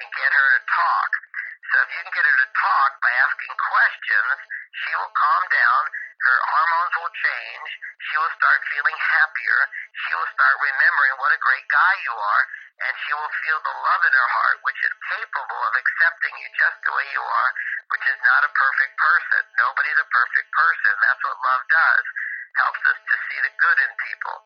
and 0.00 0.06
get 0.16 0.30
her 0.32 0.48
to 0.56 0.60
talk. 0.64 1.10
So 1.72 1.74
if 1.82 1.88
you 1.92 2.00
can 2.04 2.12
get 2.12 2.24
her 2.24 2.36
to 2.44 2.48
talk 2.52 2.90
by 3.00 3.12
asking 3.12 3.54
questions, 3.56 4.36
she 4.84 4.92
will 4.96 5.12
calm 5.16 5.42
down, 5.50 5.82
her 6.26 6.38
hormones 6.52 6.94
will 7.00 7.14
change, 7.16 7.68
she 8.08 8.14
will 8.16 8.34
start 8.36 8.60
feeling 8.72 8.98
happier, 8.98 9.60
she 10.06 10.12
will 10.16 10.30
start 10.36 10.54
remembering 10.60 11.14
what 11.20 11.32
a 11.32 11.40
great 11.40 11.66
guy 11.72 11.94
you 12.04 12.14
are, 12.14 12.44
and 12.86 12.92
she 13.04 13.12
will 13.16 13.32
feel 13.44 13.58
the 13.64 13.76
love 13.82 14.02
in 14.04 14.14
her 14.14 14.30
heart, 14.36 14.58
which 14.68 14.80
is 14.84 14.92
capable 15.16 15.60
of 15.64 15.74
accepting 15.76 16.34
you 16.44 16.48
just 16.60 16.78
the 16.84 16.92
way 16.92 17.06
you 17.12 17.24
are, 17.24 17.50
which 17.96 18.06
is 18.08 18.18
not 18.20 18.44
a 18.44 18.52
perfect 18.52 18.94
person. 19.00 19.42
Nobody's 19.56 20.00
a 20.00 20.08
perfect 20.12 20.48
person. 20.52 20.92
That's 21.00 21.22
what 21.24 21.36
love 21.40 21.64
does. 21.72 22.04
Helps 22.56 22.82
us 22.88 22.98
to 23.04 23.16
see 23.28 23.38
the 23.44 23.52
good 23.60 23.78
in 23.84 23.92
people. 24.00 24.36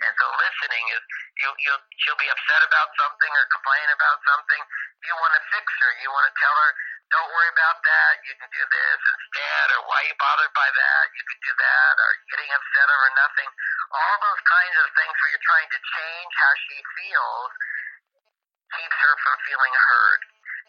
And 0.00 0.12
so 0.16 0.26
listening 0.32 0.84
is 0.96 1.02
you 1.44 1.48
you 1.60 1.72
she'll 2.04 2.20
be 2.20 2.30
upset 2.32 2.62
about 2.64 2.88
something 2.96 3.32
or 3.36 3.44
complain 3.52 3.88
about 3.92 4.18
something. 4.24 4.62
You 5.04 5.14
want 5.20 5.34
to 5.36 5.42
fix 5.52 5.64
her. 5.68 5.90
You 6.00 6.08
want 6.12 6.24
to 6.28 6.34
tell 6.40 6.56
her, 6.56 6.70
don't 7.12 7.30
worry 7.32 7.52
about 7.52 7.78
that. 7.84 8.12
You 8.24 8.34
can 8.38 8.50
do 8.54 8.64
this 8.64 9.00
instead, 9.02 9.66
or 9.76 9.80
why 9.90 10.00
are 10.00 10.08
you 10.08 10.16
bothered 10.16 10.54
by 10.56 10.68
that? 10.72 11.04
You 11.12 11.24
can 11.26 11.40
do 11.44 11.52
that, 11.58 11.94
or 12.00 12.10
getting 12.32 12.50
upset 12.54 12.88
over 12.88 13.08
nothing. 13.18 13.48
All 13.92 14.16
those 14.24 14.42
kinds 14.46 14.76
of 14.80 14.86
things 14.96 15.14
where 15.20 15.30
you're 15.34 15.48
trying 15.48 15.70
to 15.74 15.80
change 15.80 16.32
how 16.38 16.52
she 16.68 16.76
feels 16.80 17.52
keeps 18.78 18.98
her 19.04 19.14
from 19.26 19.36
feeling 19.44 19.74
heard. 19.74 20.20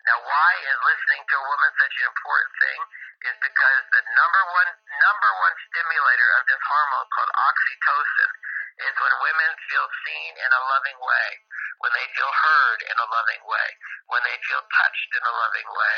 Now, 0.07 0.17
why 0.25 0.51
is 0.65 0.77
listening 0.81 1.23
to 1.23 1.35
a 1.37 1.45
woman 1.45 1.71
such 1.77 1.95
an 2.01 2.05
important 2.09 2.53
thing? 2.57 2.79
Is 3.21 3.37
because 3.37 3.81
the 3.93 4.01
number 4.17 4.43
one 4.49 4.69
number 4.97 5.31
one 5.45 5.55
stimulator 5.69 6.29
of 6.39 6.43
this 6.49 6.61
hormone 6.65 7.09
called 7.13 7.31
oxytocin 7.37 8.31
is 8.81 8.95
when 8.97 9.13
women 9.21 9.51
feel 9.69 9.87
seen 10.07 10.31
in 10.41 10.51
a 10.51 10.63
loving 10.73 10.97
way, 10.97 11.29
when 11.85 11.93
they 11.93 12.07
feel 12.17 12.33
heard 12.33 12.79
in 12.89 12.97
a 12.97 13.07
loving 13.13 13.43
way, 13.45 13.69
when 14.09 14.23
they 14.25 14.37
feel 14.49 14.63
touched 14.65 15.11
in 15.13 15.21
a 15.21 15.33
loving 15.37 15.69
way. 15.69 15.97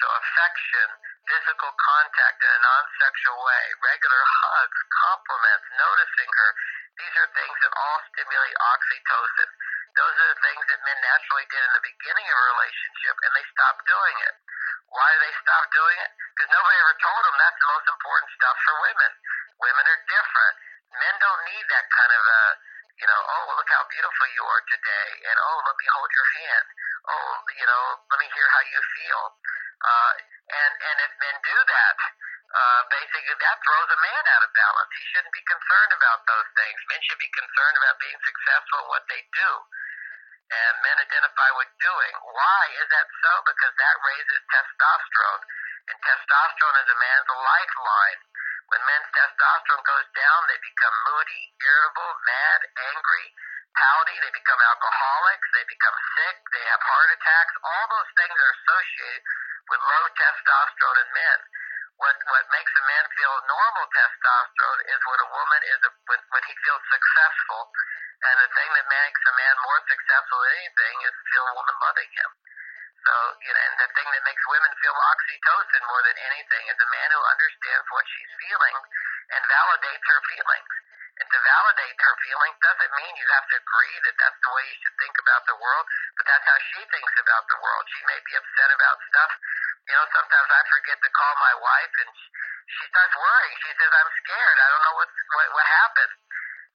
So 0.00 0.06
affection, 0.16 0.88
physical 1.28 1.72
contact 1.76 2.38
in 2.40 2.50
a 2.56 2.60
non-sexual 2.64 3.36
way, 3.36 3.64
regular 3.84 4.22
hugs, 4.24 4.80
compliments, 5.04 5.66
noticing 5.76 6.30
her, 6.32 6.50
these 6.96 7.14
are 7.20 7.30
things 7.36 7.56
that 7.62 7.72
all 7.76 7.98
stimulate 8.12 8.56
oxytocin. 8.56 9.48
Those 9.92 10.16
are 10.16 10.30
the 10.32 10.40
things 10.40 10.64
that 10.72 10.80
men 10.88 10.98
naturally 11.04 11.44
did 11.52 11.60
in 11.68 11.72
the 11.76 11.84
beginning 11.84 12.24
of 12.24 12.36
a 12.36 12.46
relationship, 12.56 13.16
and 13.28 13.32
they 13.36 13.44
stopped 13.52 13.84
doing 13.84 14.16
it. 14.24 14.34
Why 14.88 15.08
do 15.12 15.18
they 15.20 15.34
stop 15.44 15.64
doing 15.68 15.98
it? 16.00 16.10
Because 16.32 16.48
nobody 16.48 16.76
ever 16.80 16.96
told 16.96 17.20
them 17.28 17.36
that's 17.36 17.60
the 17.60 17.70
most 17.76 17.86
important 17.92 18.30
stuff 18.32 18.56
for 18.64 18.74
women. 18.88 19.12
Women 19.60 19.84
are 19.84 20.00
different. 20.08 20.54
Men 20.96 21.14
don't 21.20 21.42
need 21.44 21.64
that 21.76 21.86
kind 21.92 22.12
of 22.12 22.22
a, 22.24 22.42
you 23.04 23.06
know, 23.08 23.20
oh, 23.20 23.44
look 23.52 23.68
how 23.68 23.84
beautiful 23.92 24.26
you 24.32 24.44
are 24.48 24.64
today, 24.72 25.08
and 25.28 25.36
oh, 25.36 25.58
let 25.60 25.76
me 25.76 25.86
hold 25.92 26.10
your 26.16 26.28
hand. 26.40 26.66
Oh, 27.12 27.28
you 27.52 27.66
know, 27.68 27.82
let 28.16 28.18
me 28.20 28.28
hear 28.32 28.48
how 28.48 28.62
you 28.64 28.80
feel. 28.96 29.22
Uh, 29.82 30.12
and 30.56 30.72
and 30.88 30.96
if 31.04 31.12
men 31.20 31.36
do 31.36 31.56
that, 31.68 31.96
uh, 32.52 32.80
basically 32.88 33.36
that 33.44 33.56
throws 33.60 33.90
a 33.92 34.00
man 34.00 34.24
out 34.36 34.42
of 34.44 34.50
balance. 34.56 34.92
He 34.96 35.04
shouldn't 35.12 35.36
be 35.36 35.44
concerned 35.48 35.92
about 36.00 36.20
those 36.28 36.48
things. 36.56 36.76
Men 36.88 37.00
should 37.04 37.20
be 37.20 37.32
concerned 37.32 37.76
about 37.76 37.96
being 38.00 38.20
successful 38.24 38.78
in 38.84 38.88
what 38.88 39.04
they 39.12 39.20
do 39.36 39.50
and 40.52 40.74
men 40.84 40.98
identify 41.00 41.50
with 41.56 41.70
doing. 41.80 42.14
Why 42.28 42.64
is 42.76 42.88
that 42.92 43.08
so? 43.24 43.32
Because 43.48 43.74
that 43.80 43.96
raises 44.04 44.40
testosterone, 44.52 45.42
and 45.88 45.96
testosterone 46.04 46.78
is 46.84 46.88
a 46.92 46.98
man's 47.00 47.30
lifeline. 47.32 48.20
When 48.68 48.82
men's 48.84 49.10
testosterone 49.16 49.84
goes 49.84 50.08
down, 50.12 50.40
they 50.48 50.60
become 50.60 50.96
moody, 51.08 51.42
irritable, 51.60 52.12
mad, 52.28 52.60
angry, 52.92 53.26
pouty, 53.76 54.16
they 54.20 54.32
become 54.32 54.60
alcoholics, 54.60 55.48
they 55.56 55.64
become 55.68 55.96
sick, 56.20 56.36
they 56.52 56.64
have 56.68 56.82
heart 56.84 57.10
attacks. 57.16 57.54
All 57.64 57.86
those 57.88 58.10
things 58.20 58.36
are 58.36 58.52
associated 58.52 59.22
with 59.72 59.80
low 59.80 60.04
testosterone 60.16 61.00
in 61.00 61.10
men. 61.16 61.38
What 62.00 62.16
what 62.28 62.44
makes 62.50 62.72
a 62.76 62.84
man 62.88 63.04
feel 63.14 63.34
normal 63.46 63.86
testosterone 63.92 64.82
is 64.90 65.00
when 65.06 65.20
a 65.22 65.28
woman 65.32 65.62
is 65.70 65.80
a, 65.86 65.90
when 66.10 66.20
when 66.32 66.44
he 66.48 66.54
feels 66.64 66.84
successful 66.92 67.62
and 68.22 68.36
the 68.38 68.50
thing 68.54 68.70
that 68.70 68.86
makes 68.86 69.22
a 69.26 69.34
man 69.34 69.54
more 69.66 69.80
successful 69.90 70.38
than 70.46 70.52
anything 70.62 70.96
is 71.02 71.14
to 71.14 71.24
feel 71.34 71.46
a 71.50 71.54
woman 71.58 71.76
loving 71.82 72.10
him. 72.14 72.30
So, 73.02 73.14
you 73.42 73.50
know, 73.50 73.62
and 73.66 73.74
the 73.82 73.90
thing 73.98 74.08
that 74.14 74.22
makes 74.22 74.44
women 74.46 74.72
feel 74.78 74.94
oxytocin 74.94 75.82
more 75.90 76.02
than 76.06 76.18
anything 76.22 76.64
is 76.70 76.78
a 76.78 76.88
man 76.94 77.08
who 77.10 77.22
understands 77.34 77.86
what 77.90 78.06
she's 78.06 78.32
feeling 78.46 78.76
and 79.34 79.42
validates 79.50 80.06
her 80.06 80.20
feelings. 80.30 80.70
And 81.18 81.26
to 81.28 81.38
validate 81.44 81.98
her 81.98 82.16
feelings 82.24 82.56
doesn't 82.62 82.92
mean 82.94 83.12
you 83.18 83.28
have 83.36 83.46
to 83.52 83.56
agree 83.58 83.96
that 84.06 84.16
that's 84.16 84.40
the 84.42 84.52
way 84.54 84.64
you 84.70 84.76
should 84.80 84.96
think 85.02 85.16
about 85.18 85.42
the 85.50 85.58
world, 85.58 85.86
but 86.16 86.24
that's 86.30 86.46
how 86.46 86.58
she 86.72 86.80
thinks 86.88 87.14
about 87.20 87.44
the 87.50 87.58
world. 87.58 87.84
She 87.90 88.02
may 88.06 88.20
be 88.22 88.32
upset 88.38 88.70
about 88.70 88.96
stuff. 89.12 89.30
You 89.90 89.94
know, 89.98 90.06
sometimes 90.14 90.48
I 90.50 90.62
forget 90.70 90.98
to 91.02 91.10
call 91.10 91.34
my 91.42 91.54
wife 91.58 91.94
and 92.06 92.10
she 92.70 92.84
starts 92.86 93.14
worrying. 93.18 93.56
She 93.66 93.72
says, 93.76 93.92
I'm 93.92 94.10
scared. 94.24 94.58
I 94.62 94.68
don't 94.72 94.84
know 94.86 94.96
what's, 95.02 95.18
what, 95.36 95.46
what 95.52 95.66
happened. 95.66 96.12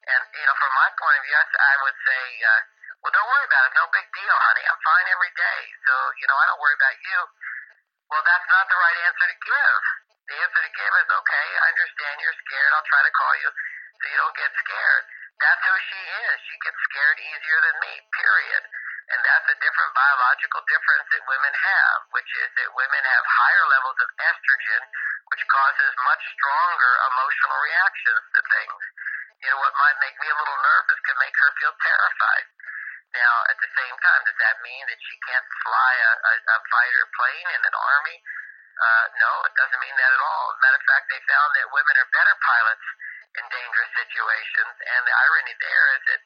And, 0.06 0.22
you 0.30 0.46
know, 0.46 0.56
from 0.56 0.72
my 0.78 0.88
point 0.94 1.16
of 1.18 1.22
view, 1.26 1.34
I 1.34 1.74
would 1.82 1.98
say, 2.06 2.22
uh, 2.46 2.60
well, 3.02 3.14
don't 3.14 3.28
worry 3.30 3.46
about 3.46 3.64
it. 3.70 3.72
No 3.78 3.86
big 3.94 4.06
deal, 4.14 4.36
honey. 4.36 4.64
I'm 4.66 4.80
fine 4.82 5.06
every 5.10 5.32
day. 5.34 5.60
So, 5.86 5.94
you 6.18 6.26
know, 6.26 6.36
I 6.38 6.44
don't 6.50 6.60
worry 6.62 6.76
about 6.78 6.98
you. 6.98 7.18
Well, 8.08 8.24
that's 8.24 8.48
not 8.48 8.66
the 8.66 8.78
right 8.78 8.98
answer 9.06 9.26
to 9.28 9.38
give. 9.38 9.80
The 10.28 10.36
answer 10.42 10.62
to 10.64 10.72
give 10.72 10.92
is, 10.92 11.08
okay, 11.08 11.46
I 11.60 11.66
understand 11.72 12.14
you're 12.20 12.40
scared. 12.46 12.70
I'll 12.72 12.88
try 12.88 13.02
to 13.04 13.14
call 13.14 13.34
you 13.42 13.50
so 13.52 14.04
you 14.08 14.18
don't 14.18 14.38
get 14.38 14.50
scared. 14.54 15.02
That's 15.38 15.62
who 15.66 15.76
she 15.76 16.00
is. 16.02 16.36
She 16.42 16.56
gets 16.66 16.78
scared 16.90 17.18
easier 17.22 17.58
than 17.62 17.76
me, 17.78 17.92
period. 18.18 18.62
And 19.08 19.20
that's 19.24 19.48
a 19.48 19.56
different 19.62 19.92
biological 19.96 20.60
difference 20.68 21.06
that 21.16 21.22
women 21.24 21.54
have, 21.54 21.98
which 22.12 22.28
is 22.44 22.50
that 22.60 22.76
women 22.76 23.02
have 23.08 23.24
higher 23.24 23.66
levels 23.72 23.98
of 24.04 24.08
estrogen, 24.20 24.82
which 25.32 25.44
causes 25.48 25.92
much 26.04 26.22
stronger 26.36 26.92
emotional 27.08 27.58
reactions 27.62 28.24
to 28.36 28.40
things 28.52 28.82
you 29.38 29.48
know, 29.50 29.58
what 29.62 29.74
might 29.78 29.98
make 30.02 30.16
me 30.18 30.28
a 30.28 30.36
little 30.38 30.60
nervous 30.62 31.00
can 31.06 31.18
make 31.22 31.36
her 31.38 31.50
feel 31.62 31.74
terrified. 31.78 32.46
Now, 33.14 33.34
at 33.48 33.58
the 33.62 33.70
same 33.72 33.96
time, 34.04 34.22
does 34.28 34.38
that 34.42 34.56
mean 34.60 34.84
that 34.84 35.00
she 35.00 35.16
can't 35.24 35.48
fly 35.64 35.92
a, 35.96 36.12
a, 36.12 36.32
a 36.44 36.58
fighter 36.68 37.04
plane 37.16 37.48
in 37.56 37.62
an 37.64 37.76
army? 37.76 38.18
Uh, 38.78 39.06
no, 39.18 39.30
it 39.48 39.54
doesn't 39.58 39.82
mean 39.82 39.96
that 39.96 40.12
at 40.12 40.22
all. 40.22 40.44
As 40.52 40.58
a 40.58 40.62
matter 40.62 40.78
of 40.78 40.86
fact, 40.86 41.06
they 41.10 41.22
found 41.24 41.50
that 41.56 41.66
women 41.72 41.94
are 41.98 42.10
better 42.14 42.36
pilots 42.36 42.86
in 43.38 43.44
dangerous 43.48 43.92
situations. 43.96 44.74
And 44.76 45.02
the 45.06 45.14
irony 45.14 45.54
there 45.58 45.86
is 45.98 46.02
that 46.14 46.22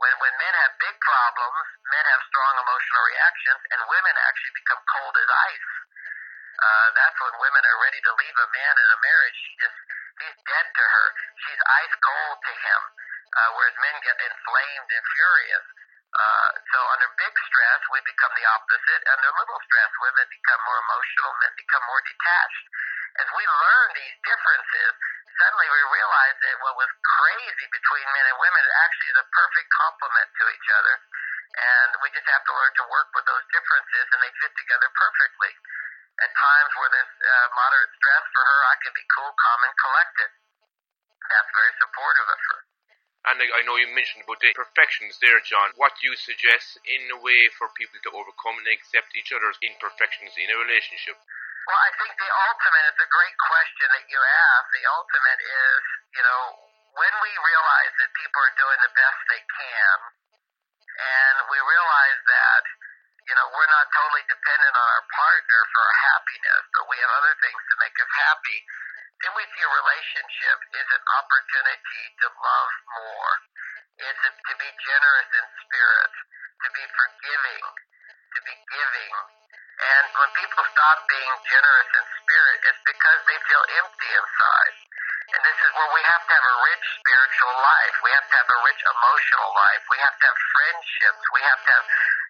when, 0.00 0.14
when 0.18 0.34
men 0.40 0.54
have 0.66 0.72
big 0.82 0.96
problems, 0.98 1.62
men 1.94 2.04
have 2.10 2.22
strong 2.26 2.54
emotional 2.58 3.04
reactions, 3.06 3.62
and 3.70 3.78
women 3.86 4.14
actually 4.18 4.54
become 4.56 4.82
cold 4.98 5.14
as 5.14 5.30
ice. 5.30 5.70
Uh, 6.58 6.88
that's 6.94 7.18
when 7.22 7.34
women 7.38 7.62
are 7.62 7.78
ready 7.86 8.00
to 8.02 8.12
leave 8.18 8.38
a 8.38 8.48
man 8.50 8.74
in 8.82 8.88
a 8.88 8.98
marriage. 9.02 9.38
She 9.46 9.52
just 9.62 9.78
He's 10.20 10.38
dead 10.44 10.66
to 10.68 10.84
her. 10.84 11.06
She's 11.46 11.62
ice 11.62 11.94
cold 12.04 12.38
to 12.44 12.52
him, 12.52 12.80
uh, 13.32 13.48
whereas 13.56 13.76
men 13.80 13.96
get 14.04 14.16
inflamed 14.20 14.90
and 14.92 15.04
furious. 15.16 15.66
Uh, 16.12 16.50
so 16.72 16.78
under 16.92 17.08
big 17.16 17.34
stress, 17.48 17.80
we 17.88 17.98
become 18.04 18.32
the 18.36 18.44
opposite. 18.44 19.00
Under 19.08 19.30
little 19.32 19.60
stress, 19.64 19.90
women 20.04 20.26
become 20.28 20.60
more 20.68 20.80
emotional, 20.84 21.30
men 21.40 21.52
become 21.56 21.84
more 21.88 22.02
detached. 22.04 22.64
As 23.24 23.28
we 23.32 23.44
learn 23.44 23.88
these 23.96 24.16
differences, 24.24 24.92
suddenly 25.40 25.68
we 25.72 25.82
realize 25.96 26.36
that 26.44 26.56
what 26.60 26.76
was 26.76 26.90
crazy 27.00 27.66
between 27.72 28.06
men 28.12 28.26
and 28.28 28.36
women 28.36 28.64
actually 28.84 29.10
is 29.16 29.20
a 29.24 29.28
perfect 29.32 29.68
complement 29.72 30.28
to 30.36 30.44
each 30.52 30.68
other. 30.76 30.94
And 31.52 31.90
we 32.04 32.08
just 32.12 32.28
have 32.28 32.44
to 32.44 32.52
learn 32.52 32.72
to 32.80 32.84
work 32.88 33.08
with 33.16 33.24
those 33.28 33.44
differences, 33.52 34.04
and 34.12 34.20
they 34.24 34.32
fit 34.40 34.52
together 34.56 34.88
perfectly 34.92 35.52
at 36.22 36.30
times 36.38 36.70
where 36.78 36.90
there's 36.94 37.14
uh, 37.18 37.46
moderate 37.58 37.92
stress 37.98 38.24
for 38.30 38.42
her, 38.46 38.60
I 38.70 38.76
can 38.78 38.92
be 38.94 39.04
cool, 39.18 39.32
calm, 39.34 39.60
and 39.66 39.74
collected. 39.74 40.30
That's 41.26 41.50
very 41.50 41.74
supportive 41.82 42.28
of 42.30 42.40
her. 42.40 42.58
And 43.22 43.38
I 43.38 43.62
know 43.62 43.78
you 43.78 43.86
mentioned 43.94 44.26
about 44.26 44.42
the 44.42 44.50
imperfections 44.50 45.14
there, 45.22 45.38
John. 45.46 45.70
What 45.78 45.94
do 45.94 46.10
you 46.10 46.16
suggest 46.18 46.74
in 46.82 47.06
a 47.14 47.18
way 47.22 47.40
for 47.54 47.70
people 47.78 48.02
to 48.02 48.10
overcome 48.18 48.58
and 48.58 48.66
accept 48.74 49.14
each 49.14 49.30
other's 49.30 49.54
imperfections 49.62 50.34
in 50.34 50.50
a 50.50 50.58
relationship? 50.58 51.14
Well, 51.70 51.78
I 51.78 51.90
think 52.02 52.10
the 52.18 52.26
ultimate, 52.26 52.86
is 52.90 52.98
a 52.98 53.10
great 53.14 53.36
question 53.38 53.86
that 53.94 54.04
you 54.10 54.18
ask. 54.18 54.64
The 54.74 54.86
ultimate 54.90 55.42
is, 55.46 55.82
you 56.18 56.22
know, 56.26 56.40
when 56.98 57.14
we 57.22 57.30
realize 57.30 57.94
that 58.02 58.10
people 58.18 58.42
are 58.42 58.54
doing 58.58 58.80
the 58.82 58.90
best 58.90 59.18
they 59.30 59.42
can, 59.46 59.98
and 60.98 61.36
we 61.46 61.58
realize 61.62 62.20
that 62.26 62.62
you 62.66 62.74
know 62.74 62.81
we're 62.81 62.81
not 63.82 63.90
totally 63.98 64.22
dependent 64.30 64.74
on 64.78 64.88
our 64.94 65.04
partner 65.10 65.60
for 65.74 65.82
our 65.82 65.98
happiness, 66.14 66.62
but 66.70 66.86
we 66.86 66.94
have 67.02 67.12
other 67.18 67.34
things 67.42 67.58
to 67.66 67.74
make 67.82 67.96
us 67.98 68.12
happy, 68.30 68.58
then 69.26 69.34
we 69.34 69.42
see 69.42 69.62
a 69.66 69.72
relationship 69.74 70.56
is 70.70 70.86
an 70.86 71.02
opportunity 71.18 72.02
to 72.22 72.26
love 72.30 72.72
more. 72.94 73.32
It's 74.06 74.22
a, 74.22 74.30
to 74.38 74.54
be 74.54 74.70
generous 74.86 75.30
in 75.34 75.46
spirit, 75.66 76.12
to 76.62 76.68
be 76.78 76.84
forgiving, 76.94 77.64
to 77.66 78.40
be 78.46 78.54
giving. 78.70 79.14
And 79.82 80.04
when 80.14 80.30
people 80.38 80.62
stop 80.78 81.02
being 81.10 81.34
generous 81.50 81.90
in 81.90 82.04
spirit, 82.22 82.58
it's 82.70 82.82
because 82.86 83.20
they 83.26 83.38
feel 83.50 83.64
empty 83.82 84.10
inside. 84.14 84.76
And 85.32 85.42
this 85.42 85.58
is 85.58 85.70
where 85.74 85.90
we 85.90 86.02
have 86.06 86.22
to 86.22 86.32
have 86.38 86.48
a 86.54 86.58
rich 86.70 86.86
spiritual 87.02 87.54
life. 87.56 87.96
We 88.04 88.10
have 88.14 88.26
to 88.30 88.36
have 88.36 88.50
a 88.52 88.60
rich 88.62 88.82
emotional 88.84 89.50
life. 89.58 89.82
We 89.90 89.98
have 90.06 90.16
to 90.22 90.24
have 90.28 90.40
friendships. 90.54 91.22
We 91.34 91.42
have 91.50 91.62
to 91.66 91.72
have 91.72 91.86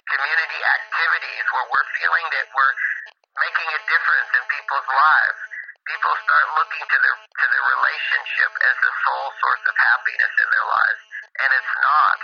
community 0.09 0.61
activities 0.63 1.45
where 1.55 1.67
we're 1.71 1.89
feeling 2.03 2.27
that 2.35 2.47
we're 2.53 2.75
making 3.39 3.69
a 3.71 3.81
difference 3.87 4.31
in 4.35 4.43
people's 4.51 4.91
lives. 4.91 5.41
People 5.83 6.15
start 6.23 6.47
looking 6.59 6.85
to 6.87 6.99
their 7.03 7.17
to 7.19 7.47
their 7.51 7.67
relationship 7.67 8.51
as 8.71 8.75
the 8.79 8.93
sole 9.03 9.31
source 9.43 9.65
of 9.67 9.77
happiness 9.79 10.35
in 10.39 10.49
their 10.55 10.69
lives, 10.71 11.03
and 11.43 11.51
it's 11.59 11.75
not. 11.83 12.19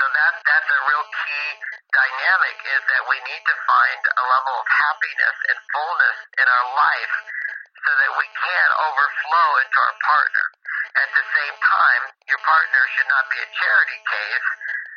So 0.00 0.04
that 0.08 0.32
that's 0.44 0.70
a 0.72 0.80
real 0.88 1.04
key 1.04 1.48
dynamic 1.92 2.56
is 2.72 2.82
that 2.88 3.02
we 3.08 3.18
need 3.20 3.44
to 3.44 3.56
find 3.68 4.00
a 4.16 4.24
level 4.24 4.54
of 4.60 4.66
happiness 4.68 5.36
and 5.52 5.58
fullness 5.72 6.18
in 6.40 6.46
our 6.48 6.66
life 6.72 7.14
so 7.84 7.90
that 8.00 8.12
we 8.16 8.26
can 8.32 8.68
overflow 8.80 9.48
into 9.60 9.78
our 9.80 9.96
partner. 10.04 10.46
At 10.96 11.10
the 11.12 11.24
same 11.36 11.56
time, 11.60 12.02
your 12.32 12.40
partner 12.40 12.82
should 12.96 13.10
not 13.12 13.28
be 13.28 13.38
a 13.44 13.48
charity 13.60 14.00
case 14.08 14.46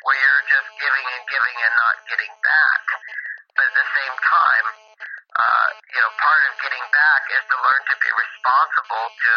where 0.04 0.16
you're 0.16 0.46
just 0.48 0.70
giving 0.80 1.06
and 1.12 1.24
giving 1.28 1.56
and 1.60 1.74
not 1.76 1.96
getting 2.08 2.34
back. 2.40 2.82
But 3.56 3.64
at 3.68 3.76
the 3.76 3.88
same 3.92 4.16
time, 4.24 4.66
uh, 5.30 5.68
you 5.94 6.00
know, 6.00 6.12
part 6.18 6.42
of 6.48 6.52
getting 6.58 6.86
back 6.90 7.22
is 7.32 7.42
to 7.46 7.56
learn 7.60 7.82
to 7.86 7.96
be 8.02 8.10
responsible 8.10 9.06
to 9.14 9.34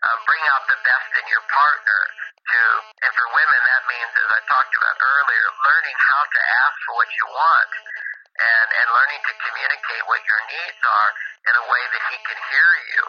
uh, 0.00 0.16
bring 0.26 0.44
out 0.50 0.64
the 0.66 0.80
best 0.82 1.10
in 1.20 1.26
your 1.30 1.44
partner. 1.48 2.00
To 2.40 2.60
and 3.06 3.12
for 3.14 3.26
women, 3.30 3.60
that 3.68 3.82
means, 3.86 4.10
as 4.16 4.30
I 4.32 4.40
talked 4.48 4.74
about 4.74 4.96
earlier, 4.98 5.46
learning 5.70 5.96
how 6.02 6.22
to 6.24 6.40
ask 6.66 6.76
for 6.88 6.94
what 6.98 7.10
you 7.14 7.26
want 7.30 7.70
and 8.40 8.68
and 8.80 8.86
learning 8.90 9.22
to 9.22 9.32
communicate 9.44 10.02
what 10.08 10.22
your 10.24 10.40
needs 10.50 10.80
are 10.82 11.10
in 11.46 11.54
a 11.60 11.64
way 11.68 11.82
that 11.94 12.04
he 12.10 12.16
can 12.26 12.38
hear 12.50 12.70
you. 12.96 13.02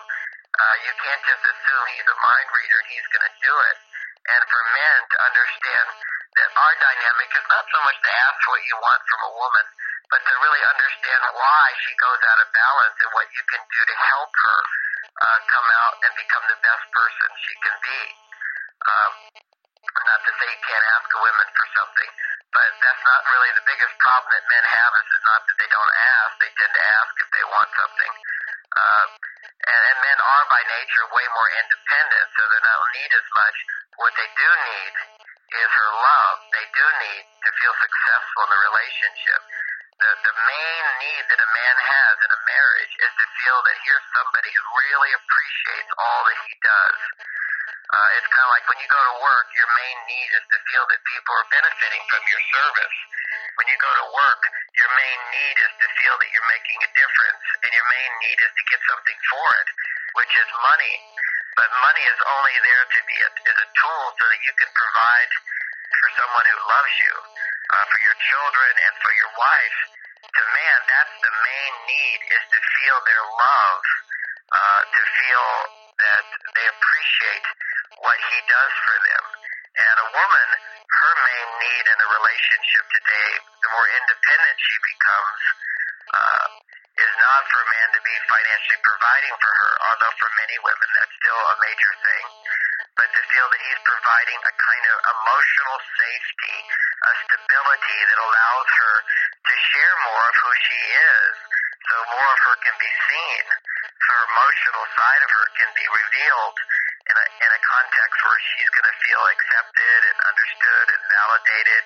Uh, 0.52 0.76
you 0.84 0.94
can't 1.00 1.24
just 1.26 1.44
assume 1.48 1.84
he's 1.96 2.10
a 2.12 2.18
mind 2.22 2.50
reader 2.54 2.78
and 2.84 2.90
he's 2.92 3.08
going 3.16 3.26
to 3.26 3.36
do 3.40 3.54
it. 3.72 3.78
And 4.22 4.42
for 4.46 4.62
men 4.78 4.98
to 5.10 5.18
understand 5.26 5.86
that 6.32 6.50
our 6.56 6.76
dynamic 6.80 7.30
is 7.36 7.48
not 7.52 7.66
so 7.68 7.80
much 7.84 8.00
to 8.00 8.12
ask 8.12 8.40
what 8.48 8.64
you 8.64 8.76
want 8.80 9.02
from 9.04 9.22
a 9.28 9.36
woman, 9.36 9.66
but 10.08 10.22
to 10.24 10.34
really 10.44 10.64
understand 10.64 11.22
why 11.36 11.66
she 11.84 11.94
goes 12.00 12.22
out 12.28 12.40
of 12.40 12.48
balance 12.56 12.98
and 13.04 13.12
what 13.16 13.28
you 13.36 13.44
can 13.52 13.64
do 13.68 13.82
to 13.84 13.96
help 14.16 14.32
her 14.32 14.60
uh, 15.12 15.40
come 15.48 15.68
out 15.76 15.96
and 16.08 16.12
become 16.16 16.46
the 16.48 16.60
best 16.64 16.86
person 16.96 17.30
she 17.36 17.56
can 17.64 17.76
be. 17.84 18.02
Um, 18.82 19.14
not 19.92 20.22
to 20.24 20.32
say 20.40 20.48
you 20.48 20.62
can't 20.64 20.88
ask 20.96 21.08
a 21.12 21.20
woman 21.20 21.48
for 21.52 21.68
something, 21.76 22.12
but 22.56 22.70
that's 22.80 23.04
not 23.06 23.22
really 23.28 23.52
the 23.60 23.66
biggest 23.68 23.96
problem 24.00 24.30
that 24.32 24.46
men 24.48 24.66
have. 24.72 24.92
Is 24.98 25.08
it's 25.12 25.28
not 25.28 25.42
that 25.44 25.58
they 25.60 25.70
don't 25.72 25.96
ask; 26.16 26.32
they 26.40 26.52
tend 26.56 26.74
to 26.74 26.84
ask 26.96 27.12
if 27.20 27.30
they 27.32 27.46
want 27.52 27.70
something. 27.76 28.14
Uh, 28.72 29.06
and, 29.68 29.82
and 29.84 29.98
men 30.00 30.18
are 30.18 30.46
by 30.48 30.62
nature 30.64 31.06
way 31.12 31.28
more 31.36 31.50
independent, 31.60 32.26
so 32.34 32.42
they 32.48 32.62
don't 32.64 32.92
need 32.96 33.12
as 33.20 33.28
much. 33.36 33.58
What 34.00 34.14
they 34.16 34.30
do 34.32 34.48
need 34.48 35.11
is 35.52 35.70
her 35.76 35.92
love. 36.00 36.38
They 36.56 36.68
do 36.72 36.86
need 37.04 37.26
to 37.28 37.50
feel 37.60 37.76
successful 37.76 38.40
in 38.48 38.52
the 38.56 38.62
relationship. 38.72 39.42
The, 40.02 40.12
the 40.26 40.36
main 40.48 40.86
need 41.04 41.24
that 41.30 41.42
a 41.44 41.50
man 41.52 41.76
has 41.78 42.16
in 42.24 42.32
a 42.32 42.42
marriage 42.48 42.94
is 43.06 43.12
to 43.22 43.26
feel 43.38 43.60
that 43.62 43.78
here's 43.86 44.08
somebody 44.16 44.52
who 44.56 44.64
really 44.66 45.12
appreciates 45.14 45.92
all 46.00 46.22
that 46.26 46.40
he 46.48 46.54
does. 46.64 47.00
Uh, 47.92 48.10
it's 48.18 48.30
kind 48.32 48.48
of 48.48 48.52
like 48.56 48.66
when 48.72 48.80
you 48.80 48.88
go 48.88 49.02
to 49.04 49.16
work, 49.20 49.48
your 49.52 49.70
main 49.76 49.98
need 50.08 50.30
is 50.32 50.46
to 50.48 50.60
feel 50.72 50.86
that 50.88 51.00
people 51.12 51.34
are 51.36 51.48
benefiting 51.52 52.04
from 52.08 52.24
your 52.24 52.42
service. 52.56 52.98
When 53.60 53.68
you 53.68 53.78
go 53.84 53.92
to 53.92 54.08
work, 54.16 54.42
your 54.80 54.92
main 54.96 55.20
need 55.36 55.56
is 55.60 55.74
to 55.76 55.88
feel 56.00 56.16
that 56.16 56.30
you're 56.32 56.52
making 56.56 56.80
a 56.88 56.90
difference, 56.96 57.44
and 57.68 57.72
your 57.76 57.88
main 57.92 58.12
need 58.24 58.40
is 58.40 58.52
to 58.56 58.64
get 58.72 58.82
something 58.88 59.20
for 59.28 59.48
it, 59.60 59.68
which 60.24 60.34
is 60.40 60.50
money. 60.66 60.96
But 61.58 61.70
money 61.84 62.04
is 62.08 62.20
only 62.24 62.56
there 62.64 62.86
to 62.88 63.00
be 63.08 63.18
a, 63.22 63.30
is 63.52 63.60
a 63.60 63.70
tool 63.76 64.06
so 64.16 64.24
that 64.32 64.42
you 64.48 64.54
can 64.56 64.72
provide 64.72 65.32
for 66.00 66.10
someone 66.16 66.48
who 66.48 66.60
loves 66.64 66.94
you, 67.04 67.14
uh, 67.76 67.86
for 67.92 68.00
your 68.00 68.18
children, 68.32 68.72
and 68.88 68.94
for 69.04 69.14
your 69.20 69.32
wife. 69.36 69.78
To 70.32 70.44
man, 70.48 70.80
that's 70.88 71.16
the 71.20 71.34
main 71.44 71.74
need 71.92 72.20
is 72.32 72.44
to 72.56 72.60
feel 72.62 72.98
their 73.04 73.26
love, 73.36 73.84
uh, 74.48 74.82
to 74.88 75.02
feel 75.20 75.48
that 76.00 76.26
they 76.56 76.66
appreciate 76.72 77.46
what 78.00 78.18
he 78.32 78.38
does 78.48 78.74
for 78.88 78.98
them. 79.12 79.24
And 79.72 79.96
a 80.02 80.08
woman, 80.08 80.48
her 80.88 81.14
main 81.20 81.50
need 81.68 81.86
in 81.92 81.98
a 82.00 82.10
relationship 82.16 82.86
today, 82.96 83.30
the 83.60 83.70
more 83.76 83.88
independent 83.92 84.56
she 84.56 84.78
becomes, 84.88 85.42
uh, 86.16 86.48
not 87.32 87.48
for 87.48 87.64
a 87.64 87.72
man 87.72 87.88
to 87.96 88.02
be 88.04 88.16
financially 88.28 88.82
providing 88.84 89.36
for 89.40 89.52
her, 89.56 89.72
although 89.88 90.16
for 90.20 90.30
many 90.36 90.58
women 90.68 90.90
that's 91.00 91.16
still 91.16 91.42
a 91.48 91.56
major 91.64 91.94
thing, 92.04 92.26
but 93.00 93.08
to 93.08 93.22
feel 93.24 93.48
that 93.48 93.62
he's 93.72 93.82
providing 93.88 94.40
a 94.44 94.54
kind 94.60 94.86
of 94.92 94.96
emotional 95.00 95.80
safety, 95.96 96.56
a 97.08 97.12
stability 97.24 98.00
that 98.12 98.20
allows 98.20 98.68
her 98.68 98.96
to 99.48 99.54
share 99.72 99.96
more 100.12 100.24
of 100.28 100.36
who 100.44 100.52
she 100.60 100.80
is, 100.92 101.32
so 101.88 101.96
more 102.20 102.30
of 102.36 102.40
her 102.52 102.56
can 102.68 102.76
be 102.76 102.92
seen. 102.92 103.44
Her 103.80 104.20
emotional 104.28 104.86
side 105.00 105.22
of 105.24 105.32
her 105.32 105.46
can 105.56 105.72
be 105.72 105.88
revealed 105.88 106.58
in 107.08 107.16
a, 107.16 107.26
in 107.48 107.52
a 107.56 107.62
context 107.64 108.18
where 108.28 108.40
she's 108.44 108.72
going 108.76 108.90
to 108.92 108.98
feel 109.08 109.24
accepted 109.40 110.00
and 110.04 110.18
understood 110.20 110.86
and 111.00 111.02
validated 111.08 111.84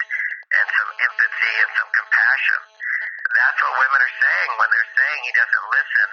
and 0.57 0.65
some 0.73 0.89
empathy 1.05 1.53
and 1.61 1.69
some 1.77 1.91
compassion. 1.93 2.61
That's 3.35 3.59
what 3.59 3.73
women 3.83 3.99
are 3.99 4.15
saying 4.15 4.49
when 4.55 4.69
they're 4.71 4.94
saying 5.15 5.31
he 5.31 5.35
doesn't 5.39 5.67
listen. 5.71 6.07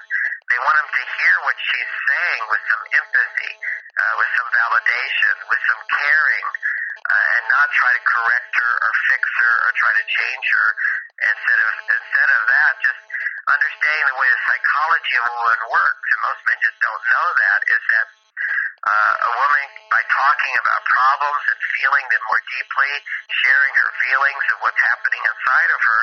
They 0.46 0.58
want 0.62 0.78
him 0.78 0.90
to 0.94 1.02
hear 1.18 1.34
what 1.42 1.58
she's 1.58 1.92
saying 2.06 2.42
with 2.54 2.62
some 2.70 2.82
empathy, 3.02 3.52
uh, 3.98 4.12
with 4.22 4.30
some 4.38 4.48
validation, 4.54 5.34
with 5.50 5.62
some 5.66 5.82
caring, 5.90 6.46
uh, 6.46 7.34
and 7.34 7.42
not 7.50 7.66
try 7.74 7.90
to 7.98 8.02
correct 8.06 8.52
her 8.62 8.72
or 8.78 8.90
fix 9.10 9.22
her 9.26 9.54
or 9.66 9.70
try 9.74 9.92
to 9.98 10.04
change 10.06 10.46
her. 10.54 10.68
Instead 11.18 11.58
of 11.66 11.70
instead 11.82 12.30
of 12.30 12.42
that, 12.46 12.72
just 12.78 13.02
understanding 13.50 14.06
the 14.06 14.18
way 14.22 14.28
the 14.30 14.42
psychology 14.46 15.14
of 15.18 15.24
a 15.26 15.34
woman 15.34 15.62
works, 15.66 16.06
and 16.14 16.20
most 16.22 16.40
men 16.46 16.58
just 16.62 16.78
don't 16.78 17.04
know 17.10 17.26
that, 17.42 17.60
is 17.74 17.82
that 17.90 18.06
uh, 18.86 19.14
a 19.18 19.30
woman, 19.34 19.66
by 19.90 20.02
talking 20.10 20.54
about 20.62 20.80
problems 20.86 21.42
and 21.50 21.58
feeling 21.78 22.06
them 22.06 22.22
more 22.26 22.42
deeply, 22.54 22.92
sharing 23.30 23.74
her 23.82 23.90
feelings 24.06 24.44
of 24.54 24.58
what's 24.62 24.82
happening 24.82 25.22
inside 25.22 25.70
of 25.74 25.80
her, 25.86 26.00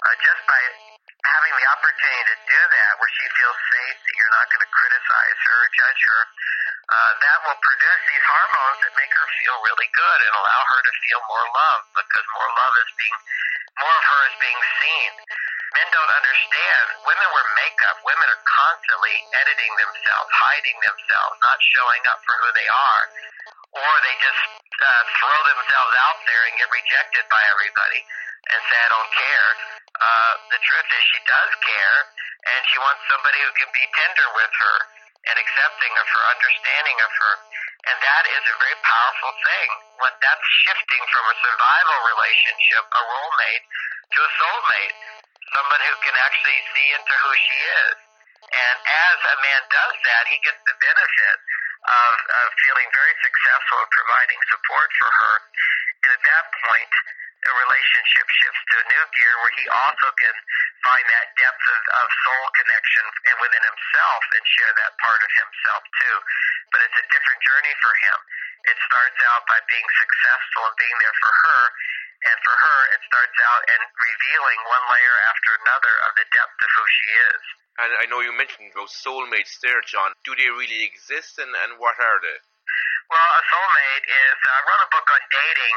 uh, 0.00 0.14
just 0.20 0.40
by 0.48 0.91
having 1.22 1.54
the 1.54 1.66
opportunity 1.70 2.24
to 2.34 2.36
do 2.50 2.60
that, 2.66 2.90
where 2.98 3.12
she 3.14 3.26
feels 3.38 3.58
safe 3.70 3.98
that 4.02 4.14
you're 4.18 4.34
not 4.34 4.46
going 4.50 4.64
to 4.66 4.72
criticize 4.74 5.38
her 5.46 5.58
or 5.62 5.70
judge 5.70 6.02
her, 6.02 6.20
uh, 6.82 7.12
that 7.22 7.38
will 7.46 7.60
produce 7.62 8.02
these 8.10 8.26
hormones 8.26 8.78
that 8.82 8.92
make 8.98 9.12
her 9.14 9.28
feel 9.38 9.56
really 9.62 9.90
good 9.94 10.18
and 10.26 10.32
allow 10.34 10.62
her 10.66 10.80
to 10.82 10.92
feel 11.06 11.20
more 11.30 11.46
love 11.54 11.82
because 11.94 12.26
more 12.34 12.50
love 12.58 12.74
is 12.82 12.90
being, 12.98 13.18
more 13.78 13.96
of 13.96 14.04
her 14.04 14.20
is 14.26 14.36
being 14.42 14.62
seen. 14.82 15.12
Men 15.72 15.88
don't 15.88 16.12
understand. 16.12 16.84
Women 17.08 17.28
wear 17.32 17.48
makeup. 17.56 17.96
Women 18.04 18.28
are 18.28 18.44
constantly 18.44 19.16
editing 19.40 19.72
themselves, 19.80 20.28
hiding 20.28 20.78
themselves, 20.84 21.34
not 21.40 21.58
showing 21.64 22.02
up 22.12 22.20
for 22.28 22.34
who 22.44 22.50
they 22.52 22.68
are. 22.68 23.04
Or 23.72 23.92
they 24.04 24.16
just 24.20 24.42
uh, 24.52 25.02
throw 25.16 25.38
themselves 25.48 25.94
out 25.96 26.20
there 26.28 26.42
and 26.44 26.54
get 26.60 26.68
rejected 26.68 27.24
by 27.32 27.40
everybody 27.56 28.04
and 28.50 28.60
say, 28.66 28.78
I 28.78 28.88
don't 28.90 29.12
care. 29.14 29.48
Uh, 30.02 30.32
the 30.50 30.60
truth 30.66 30.88
is 30.90 31.02
she 31.14 31.20
does 31.28 31.50
care, 31.62 31.98
and 32.42 32.60
she 32.66 32.78
wants 32.82 33.02
somebody 33.06 33.38
who 33.38 33.52
can 33.54 33.70
be 33.70 33.84
tender 33.94 34.28
with 34.34 34.52
her 34.52 34.76
and 35.30 35.36
accepting 35.38 35.92
of 35.94 36.06
her, 36.10 36.22
understanding 36.34 36.98
of 36.98 37.12
her. 37.14 37.34
And 37.86 37.96
that 38.02 38.24
is 38.26 38.42
a 38.46 38.56
very 38.58 38.78
powerful 38.82 39.32
thing. 39.46 39.68
When 40.02 40.14
that's 40.18 40.48
shifting 40.66 41.02
from 41.06 41.24
a 41.30 41.36
survival 41.38 41.98
relationship, 42.10 42.82
a 42.90 43.02
role 43.06 43.32
mate, 43.38 43.64
to 44.14 44.18
a 44.22 44.30
soulmate 44.38 44.96
someone 45.52 45.82
who 45.84 45.96
can 46.02 46.16
actually 46.16 46.60
see 46.74 46.88
into 46.96 47.14
who 47.14 47.32
she 47.36 47.58
is. 47.86 47.96
And 48.42 48.76
as 48.82 49.18
a 49.22 49.36
man 49.38 49.62
does 49.70 49.96
that, 50.02 50.24
he 50.28 50.36
gets 50.42 50.62
the 50.66 50.76
benefit 50.76 51.38
of, 51.86 52.12
of 52.22 52.46
feeling 52.58 52.88
very 52.90 53.14
successful 53.22 53.78
in 53.82 53.90
providing 53.90 54.40
support 54.50 54.88
for 54.98 55.10
her. 55.10 55.34
And 56.02 56.10
at 56.18 56.22
that 56.26 56.44
point, 56.66 56.92
the 57.42 57.52
relationship 57.58 58.26
shifts 58.30 58.62
to 58.70 58.74
a 58.78 58.88
new 58.88 59.04
gear 59.18 59.34
where 59.42 59.54
he 59.58 59.66
also 59.66 60.08
can 60.14 60.36
find 60.86 61.04
that 61.10 61.28
depth 61.38 61.64
of, 61.66 61.82
of 62.02 62.06
soul 62.22 62.46
connection 62.54 63.04
and 63.30 63.36
within 63.42 63.64
himself 63.66 64.22
and 64.34 64.42
share 64.46 64.72
that 64.78 64.92
part 65.02 65.20
of 65.22 65.30
himself 65.34 65.82
too. 65.98 66.16
But 66.70 66.86
it's 66.86 66.98
a 67.02 67.06
different 67.10 67.40
journey 67.42 67.74
for 67.82 67.92
him. 68.06 68.18
it 68.70 68.78
starts 68.86 69.18
out 69.34 69.42
by 69.50 69.58
being 69.66 69.88
successful 69.98 70.62
and 70.70 70.76
being 70.78 70.98
there 71.02 71.18
for 71.18 71.32
her. 71.34 71.62
And 72.22 72.38
for 72.46 72.54
her, 72.54 72.78
it 72.94 73.02
starts 73.10 73.38
out 73.42 73.62
and 73.66 73.82
revealing 73.82 74.60
one 74.70 74.84
layer 74.94 75.16
after 75.26 75.50
another 75.58 75.94
of 76.06 76.12
the 76.14 76.26
depth 76.30 76.58
of 76.62 76.70
who 76.70 76.86
she 76.86 77.06
is. 77.34 77.42
And 77.82 77.90
I 77.98 78.04
know 78.06 78.22
you 78.22 78.30
mentioned 78.30 78.70
those 78.78 78.94
soulmates 78.94 79.58
there, 79.58 79.82
John. 79.90 80.14
Do 80.22 80.36
they 80.38 80.46
really 80.46 80.86
exist, 80.86 81.42
and, 81.42 81.50
and 81.50 81.82
what 81.82 81.98
are 81.98 82.20
they? 82.22 82.38
Well, 83.10 83.30
a 83.34 83.42
soulmate 83.50 84.06
is. 84.06 84.38
Uh, 84.38 84.54
I 84.54 84.60
wrote 84.62 84.82
a 84.86 84.90
book 84.94 85.08
on 85.10 85.22
dating, 85.34 85.76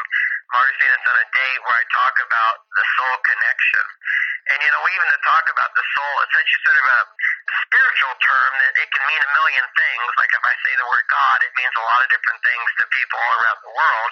Mars 0.51 0.75
Venus 0.77 1.05
on 1.09 1.17
a 1.17 1.27
Date, 1.33 1.61
where 1.65 1.77
I 1.79 1.85
talk 1.89 2.15
about 2.21 2.55
the 2.77 2.85
soul 2.97 3.15
connection. 3.25 3.85
And 4.45 4.57
you 4.61 4.69
know, 4.69 4.83
even 4.93 5.07
to 5.09 5.19
talk 5.25 5.45
about 5.49 5.73
the 5.73 5.85
soul, 5.97 6.15
it's 6.21 6.35
such 6.37 6.51
a 6.53 6.59
sort 6.61 6.77
of 6.77 6.85
a 6.85 6.99
spiritual 7.65 8.13
term 8.21 8.51
that 8.61 8.73
it 8.77 8.89
can 8.93 9.03
mean 9.09 9.21
a 9.25 9.31
million 9.33 9.65
things. 9.73 10.09
Like 10.21 10.29
if 10.29 10.43
I 10.45 10.53
say 10.61 10.73
the 10.77 10.85
word 10.85 11.05
God, 11.09 11.37
it 11.41 11.53
means 11.57 11.73
a 11.73 11.85
lot 11.85 12.01
of 12.05 12.09
different 12.13 12.41
things 12.45 12.67
to 12.77 12.83
people 12.93 13.17
all 13.17 13.35
around 13.41 13.59
the 13.65 13.73
world. 13.73 14.11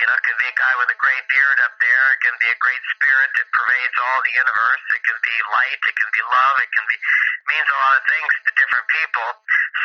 You 0.00 0.04
know, 0.08 0.16
it 0.16 0.24
could 0.26 0.40
be 0.40 0.48
a 0.48 0.56
guy 0.56 0.74
with 0.80 0.90
a 0.90 0.98
gray 0.98 1.20
beard 1.28 1.58
up 1.60 1.74
there. 1.78 2.04
It 2.16 2.20
can 2.24 2.36
be 2.40 2.50
a 2.50 2.58
great 2.58 2.82
spirit 2.98 3.30
that 3.36 3.46
pervades 3.52 3.96
all 4.00 4.18
the 4.26 4.34
universe. 4.34 4.82
It 4.96 5.02
can 5.06 5.18
be 5.22 5.36
light. 5.54 5.80
It 5.86 5.96
can 6.00 6.10
be 6.10 6.22
love. 6.24 6.56
It 6.66 6.70
can 6.72 6.86
be 6.88 6.96
means 7.52 7.68
a 7.68 7.78
lot 7.78 7.94
of 7.94 8.04
things 8.10 8.32
to 8.48 8.50
different 8.58 8.86
people. 8.90 9.28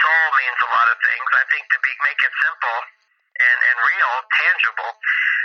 Soul 0.02 0.26
means 0.40 0.60
a 0.66 0.70
lot 0.72 0.88
of 0.90 0.98
things. 1.04 1.28
I 1.36 1.46
think 1.52 1.64
to 1.70 1.80
be 1.84 1.92
make 2.02 2.22
it 2.26 2.34
simple 2.42 2.80
and 3.44 3.60
and 3.70 3.78
real, 3.86 4.14
tangible. 4.34 4.92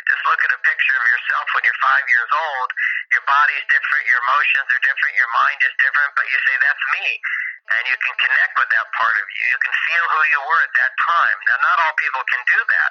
Just 0.06 0.22
look 0.28 0.40
at 0.44 0.52
a 0.54 0.60
picture 0.64 0.96
of 0.96 1.04
yourself 1.04 1.44
when 1.52 1.62
you're 1.66 1.82
five 1.84 2.06
years 2.08 2.30
old. 2.32 2.68
Your 3.12 3.24
body's 3.26 3.66
different. 3.68 4.02
Your 4.08 4.20
emotions 4.20 4.68
are 4.70 4.82
different. 4.84 5.12
Your 5.18 5.32
mind 5.34 5.60
is 5.64 5.74
different. 5.80 6.10
But 6.16 6.26
you 6.30 6.38
say 6.46 6.54
that's 6.60 6.84
me 6.96 7.06
and 7.70 7.82
you 7.86 7.96
can 8.02 8.14
connect 8.18 8.54
with 8.58 8.70
that 8.74 8.86
part 8.98 9.14
of 9.14 9.26
you. 9.30 9.44
You 9.46 9.60
can 9.62 9.74
feel 9.86 10.04
who 10.10 10.22
you 10.34 10.40
were 10.42 10.62
at 10.66 10.74
that 10.74 10.92
time. 11.06 11.36
Now, 11.46 11.58
not 11.62 11.76
all 11.86 11.94
people 11.94 12.22
can 12.26 12.42
do 12.50 12.58
that. 12.58 12.90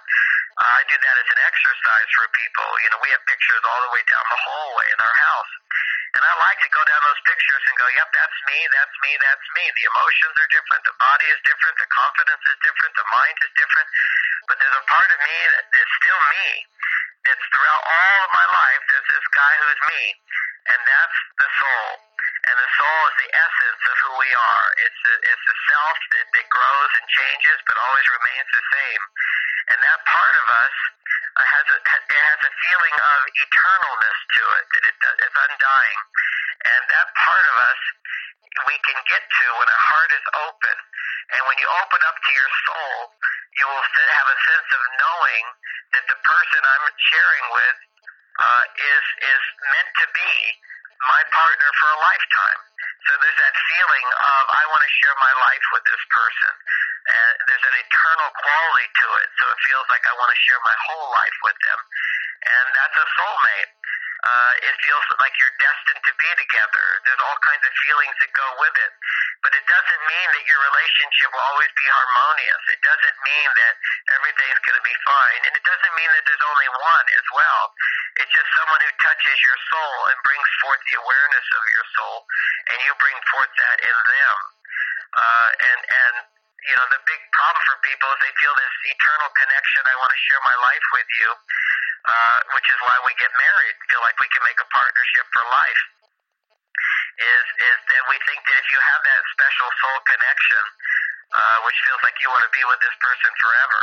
Uh, 0.59 0.79
I 0.79 0.81
do 0.87 0.95
that 0.95 1.15
as 1.19 1.29
an 1.35 1.41
exercise 1.43 2.09
for 2.15 2.25
people. 2.31 2.69
You 2.83 2.89
know, 2.95 2.99
we 3.03 3.11
have 3.11 3.23
pictures 3.27 3.63
all 3.63 3.81
the 3.87 3.91
way 3.91 4.03
down 4.07 4.23
the 4.23 4.39
hallway 4.39 4.87
in 4.87 4.99
our 5.03 5.17
house. 5.19 5.51
And 6.09 6.23
I 6.25 6.33
like 6.41 6.59
to 6.63 6.71
go 6.73 6.81
down 6.83 7.01
those 7.05 7.21
pictures 7.27 7.63
and 7.69 7.75
go, 7.77 7.87
yep, 7.95 8.09
that's 8.11 8.39
me, 8.49 8.59
that's 8.73 8.95
me, 9.03 9.11
that's 9.21 9.47
me. 9.55 9.63
The 9.77 9.85
emotions 9.87 10.35
are 10.41 10.49
different, 10.49 10.81
the 10.83 10.97
body 10.97 11.27
is 11.29 11.39
different, 11.45 11.75
the 11.77 11.89
confidence 11.93 12.43
is 12.49 12.57
different, 12.65 12.91
the 12.97 13.07
mind 13.13 13.37
is 13.45 13.51
different. 13.55 13.87
But 14.49 14.55
there's 14.57 14.79
a 14.79 14.85
part 14.89 15.09
of 15.13 15.19
me 15.21 15.37
that 15.53 15.65
is 15.69 15.89
still 16.01 16.21
me. 16.33 16.47
That's 17.29 17.45
throughout 17.53 17.83
all 17.85 18.19
of 18.25 18.31
my 18.33 18.47
life, 18.49 18.81
there's 18.89 19.09
this 19.13 19.27
guy 19.37 19.53
who's 19.61 19.81
me. 19.85 20.03
And 20.73 20.81
that's 20.81 21.19
the 21.37 21.49
soul. 21.61 21.89
And 22.49 22.55
the 22.57 22.71
soul 22.73 23.01
is 23.05 23.15
the 23.21 23.31
essence 23.37 23.81
of 23.85 23.95
who 24.01 24.13
we 24.17 24.31
are. 24.33 24.67
It's 24.81 25.01
a, 25.05 25.13
it's 25.29 25.45
the 25.45 25.57
self 25.69 25.97
that, 26.09 26.25
that 26.25 26.47
grows 26.49 26.91
and 26.97 27.05
changes, 27.05 27.57
but 27.69 27.77
always 27.77 28.07
remains 28.09 28.49
the 28.49 28.65
same. 28.73 29.01
And 29.69 29.77
that 29.77 29.99
part 30.09 30.35
of 30.41 30.47
us 30.57 30.75
uh, 31.37 31.45
has 31.53 31.65
a 31.69 31.77
it 31.85 32.23
has 32.33 32.41
a 32.49 32.53
feeling 32.65 32.95
of 32.97 33.17
eternalness 33.29 34.17
to 34.33 34.43
it 34.57 34.65
that 34.73 34.83
it 34.89 34.97
does, 34.97 35.17
it's 35.21 35.37
undying. 35.37 35.99
And 36.65 36.81
that 36.97 37.07
part 37.13 37.45
of 37.45 37.55
us 37.61 37.79
we 38.65 38.75
can 38.89 38.99
get 39.05 39.21
to 39.21 39.45
when 39.53 39.69
our 39.69 39.83
heart 39.93 40.11
is 40.17 40.25
open. 40.49 40.77
And 41.37 41.41
when 41.45 41.57
you 41.61 41.69
open 41.77 42.01
up 42.09 42.17
to 42.17 42.31
your 42.33 42.51
soul, 42.65 42.97
you 43.57 43.65
will 43.65 43.85
have 44.13 44.29
a 44.29 44.37
sense 44.45 44.69
of 44.69 44.81
knowing 45.01 45.45
that 45.97 46.05
the 46.05 46.19
person 46.21 46.59
I'm 46.61 46.85
sharing 46.97 47.45
with 47.49 47.77
uh, 48.39 48.63
is 48.77 49.05
is 49.25 49.43
meant 49.73 49.91
to 49.99 50.05
be 50.13 50.33
my 51.07 51.21
partner 51.31 51.69
for 51.79 51.89
a 51.95 51.99
lifetime. 52.03 52.61
So 53.07 53.11
there's 53.23 53.39
that 53.39 53.55
feeling 53.73 54.05
of 54.05 54.41
I 54.53 54.63
want 54.69 54.81
to 54.83 54.91
share 55.01 55.15
my 55.17 55.33
life 55.49 55.65
with 55.73 55.83
this 55.87 56.03
person. 56.11 56.53
And 57.09 57.33
there's 57.47 57.65
an 57.65 57.77
eternal 57.79 58.29
quality 58.37 58.87
to 58.91 59.07
it. 59.23 59.29
So 59.39 59.43
it 59.49 59.59
feels 59.65 59.87
like 59.89 60.03
I 60.05 60.13
want 60.19 60.29
to 60.29 60.39
share 60.45 60.61
my 60.61 60.77
whole 60.85 61.09
life 61.09 61.37
with 61.47 61.57
them. 61.63 61.79
And 62.39 62.65
that's 62.75 62.97
a 62.99 63.07
soulmate. 63.17 63.71
Uh, 64.19 64.53
it 64.67 64.75
feels 64.83 65.05
like 65.23 65.31
you're 65.39 65.57
destined 65.63 66.03
to 66.03 66.13
be 66.19 66.29
together. 66.43 66.85
There's 67.07 67.23
all 67.23 67.39
kinds 67.39 67.63
of 67.63 67.71
feelings 67.87 68.15
that 68.19 68.31
go 68.35 68.49
with 68.59 68.75
it. 68.75 68.91
But 69.39 69.55
it 69.55 69.63
doesn't 69.63 70.03
mean 70.11 70.27
that 70.35 70.43
your 70.43 70.59
relationship 70.59 71.31
will 71.31 71.47
always 71.55 71.71
be 71.71 71.87
harmonious. 71.87 72.63
It 72.67 72.81
doesn't 72.83 73.17
mean 73.23 73.49
that 73.63 73.73
everything's 74.19 74.59
going 74.67 74.75
to 74.75 74.83
be 74.83 74.97
fine. 75.07 75.41
And 75.47 75.53
it 75.55 75.63
doesn't 75.63 75.93
mean 75.95 76.11
that 76.11 76.23
there's 76.27 76.45
only 76.51 76.67
one 76.67 77.07
as 77.15 77.27
well. 77.31 77.63
It's 78.19 78.33
just 78.35 78.49
someone 78.59 78.81
who 78.83 78.91
touches 78.99 79.37
your 79.39 79.59
soul 79.71 79.95
and 80.11 80.17
brings 80.27 80.49
forth 80.67 80.81
the 80.83 80.95
awareness 80.99 81.47
of 81.55 81.63
your 81.71 81.85
soul, 81.95 82.17
and 82.75 82.77
you 82.83 82.91
bring 82.99 83.15
forth 83.31 83.53
that 83.55 83.77
in 83.87 83.97
them. 84.03 84.37
Uh, 85.15 85.49
and, 85.63 85.79
and, 85.79 86.15
you 86.67 86.75
know, 86.75 86.87
the 86.91 86.99
big 87.07 87.21
problem 87.31 87.61
for 87.63 87.79
people 87.87 88.11
is 88.11 88.19
they 88.19 88.35
feel 88.43 88.51
this 88.59 88.75
eternal 88.91 89.31
connection. 89.31 89.79
I 89.87 89.95
want 89.95 90.11
to 90.11 90.21
share 90.27 90.41
my 90.43 90.57
life 90.59 90.87
with 90.91 91.09
you 91.23 91.31
uh, 92.05 92.39
which 92.55 92.67
is 92.71 92.79
why 92.85 92.97
we 93.03 93.11
get 93.19 93.31
married, 93.35 93.75
feel 93.91 94.03
like 94.05 94.15
we 94.21 94.29
can 94.31 94.43
make 94.47 94.59
a 94.59 94.69
partnership 94.71 95.25
for 95.35 95.43
life. 95.51 95.83
Is 97.19 97.45
is 97.59 97.77
that 97.91 98.03
we 98.07 98.15
think 98.23 98.39
that 98.47 98.57
if 98.63 98.67
you 98.71 98.79
have 98.79 99.01
that 99.03 99.21
special 99.35 99.69
soul 99.83 99.99
connection, 100.07 100.63
uh, 101.35 101.57
which 101.67 101.75
feels 101.83 101.99
like 102.07 102.15
you 102.23 102.31
want 102.31 102.47
to 102.47 102.53
be 102.55 102.63
with 102.63 102.79
this 102.79 102.95
person 103.03 103.31
forever, 103.43 103.81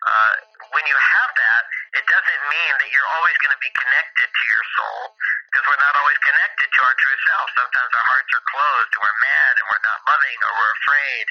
uh, 0.00 0.34
when 0.72 0.84
you 0.88 0.96
have 0.96 1.30
that, 1.36 1.62
it 2.00 2.04
doesn't 2.08 2.42
mean 2.48 2.72
that 2.80 2.88
you're 2.88 3.12
always 3.20 3.36
going 3.44 3.52
to 3.52 3.60
be 3.60 3.68
connected 3.76 4.28
to 4.32 4.44
your 4.48 4.64
soul, 4.80 5.12
because 5.52 5.64
we're 5.68 5.84
not 5.84 5.92
always 6.00 6.16
connected 6.24 6.68
to 6.72 6.80
our 6.88 6.96
true 6.96 7.18
self. 7.28 7.46
Sometimes 7.52 7.90
our 7.92 8.06
hearts 8.08 8.30
are 8.32 8.44
closed, 8.48 8.90
and 8.96 9.00
we're 9.04 9.20
mad, 9.20 9.52
and 9.60 9.66
we're 9.68 9.84
not 9.84 10.00
loving, 10.08 10.38
or 10.40 10.50
we're 10.56 10.74
afraid, 10.80 11.24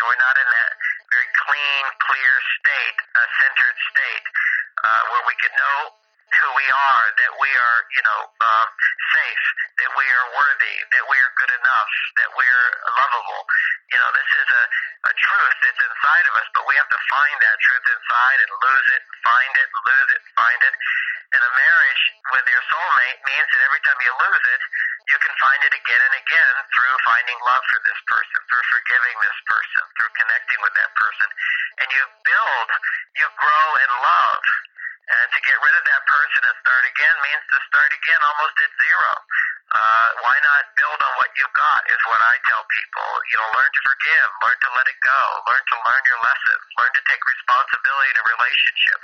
and 0.00 0.02
we're 0.08 0.22
not 0.24 0.36
in 0.40 0.48
that 0.48 0.72
very 1.12 1.30
clean, 1.36 1.84
clear 2.00 2.32
state, 2.64 2.98
a 3.12 3.24
centered 3.44 3.76
state 3.92 4.24
uh, 4.82 5.02
where 5.12 5.24
we 5.28 5.36
can 5.38 5.52
know 5.54 5.78
who 6.34 6.48
we 6.58 6.66
are, 6.66 7.04
that 7.14 7.32
we 7.38 7.50
are, 7.52 7.78
you 7.94 8.02
know, 8.02 8.20
um, 8.26 8.68
safe, 9.14 9.44
that 9.78 9.90
we 9.94 10.06
are 10.06 10.26
worthy, 10.34 10.76
that 10.90 11.04
we 11.06 11.16
are 11.20 11.32
good 11.38 11.52
enough, 11.54 11.90
that 12.18 12.30
we're 12.34 12.66
lovable. 12.90 13.42
You 13.94 13.98
know, 14.02 14.10
this 14.16 14.30
is 14.34 14.48
a, 14.50 14.64
a 15.10 15.14
truth 15.14 15.56
that's 15.62 15.82
inside 15.84 16.26
of 16.26 16.34
us, 16.40 16.48
but 16.58 16.64
we 16.66 16.74
have 16.74 16.90
to 16.90 17.00
find 17.06 17.36
that 17.38 17.56
truth 17.62 17.86
inside 17.86 18.38
and 18.42 18.50
lose 18.50 18.88
it, 18.98 19.02
find 19.22 19.52
it, 19.54 19.68
lose 19.70 20.10
it, 20.16 20.22
find 20.34 20.60
it. 20.64 20.74
And 21.34 21.42
a 21.42 21.52
marriage 21.54 22.02
with 22.34 22.46
your 22.46 22.62
soulmate 22.70 23.18
means 23.26 23.48
that 23.54 23.62
every 23.66 23.82
time 23.82 23.98
you 24.02 24.12
lose 24.14 24.44
it, 24.54 24.62
you 25.04 25.18
can 25.20 25.34
find 25.36 25.60
it 25.68 25.74
again 25.76 26.02
and 26.08 26.16
again 26.16 26.54
through 26.72 26.96
finding 27.04 27.38
love 27.44 27.64
for 27.68 27.80
this 27.84 28.00
person, 28.08 28.38
through 28.48 28.66
forgiving 28.72 29.16
this 29.20 29.38
person, 29.44 29.82
through 30.00 30.12
connecting 30.16 30.60
with 30.64 30.74
that 30.80 30.92
person. 30.96 31.28
And 31.84 31.88
you 31.92 32.02
build, 32.24 32.68
you 33.20 33.26
grow 33.36 33.68
in 33.84 33.90
love. 34.00 34.44
And 35.04 35.26
to 35.36 35.40
get 35.44 35.60
rid 35.60 35.74
of 35.76 35.84
that 35.84 36.02
person 36.08 36.40
and 36.48 36.56
start 36.64 36.84
again 36.88 37.16
means 37.20 37.44
to 37.52 37.58
start 37.68 37.90
again 37.92 38.20
almost 38.24 38.56
at 38.56 38.72
zero. 38.80 39.12
Uh, 39.74 40.08
why 40.24 40.36
not 40.40 40.72
build 40.80 40.96
on 40.96 41.12
what 41.20 41.28
you've 41.36 41.52
got 41.52 41.80
is 41.92 42.00
what 42.08 42.20
I 42.24 42.34
tell 42.48 42.64
people. 42.64 43.08
You 43.28 43.36
know, 43.44 43.48
learn 43.52 43.68
to 43.68 43.82
forgive, 43.84 44.28
learn 44.40 44.58
to 44.64 44.70
let 44.80 44.86
it 44.88 45.00
go, 45.04 45.20
learn 45.52 45.64
to 45.68 45.76
learn 45.84 46.02
your 46.08 46.20
lessons, 46.24 46.64
learn 46.80 46.92
to 46.96 47.02
take 47.04 47.20
responsibility 47.20 48.08
in 48.08 48.18
a 48.22 48.26
relationship, 48.32 48.98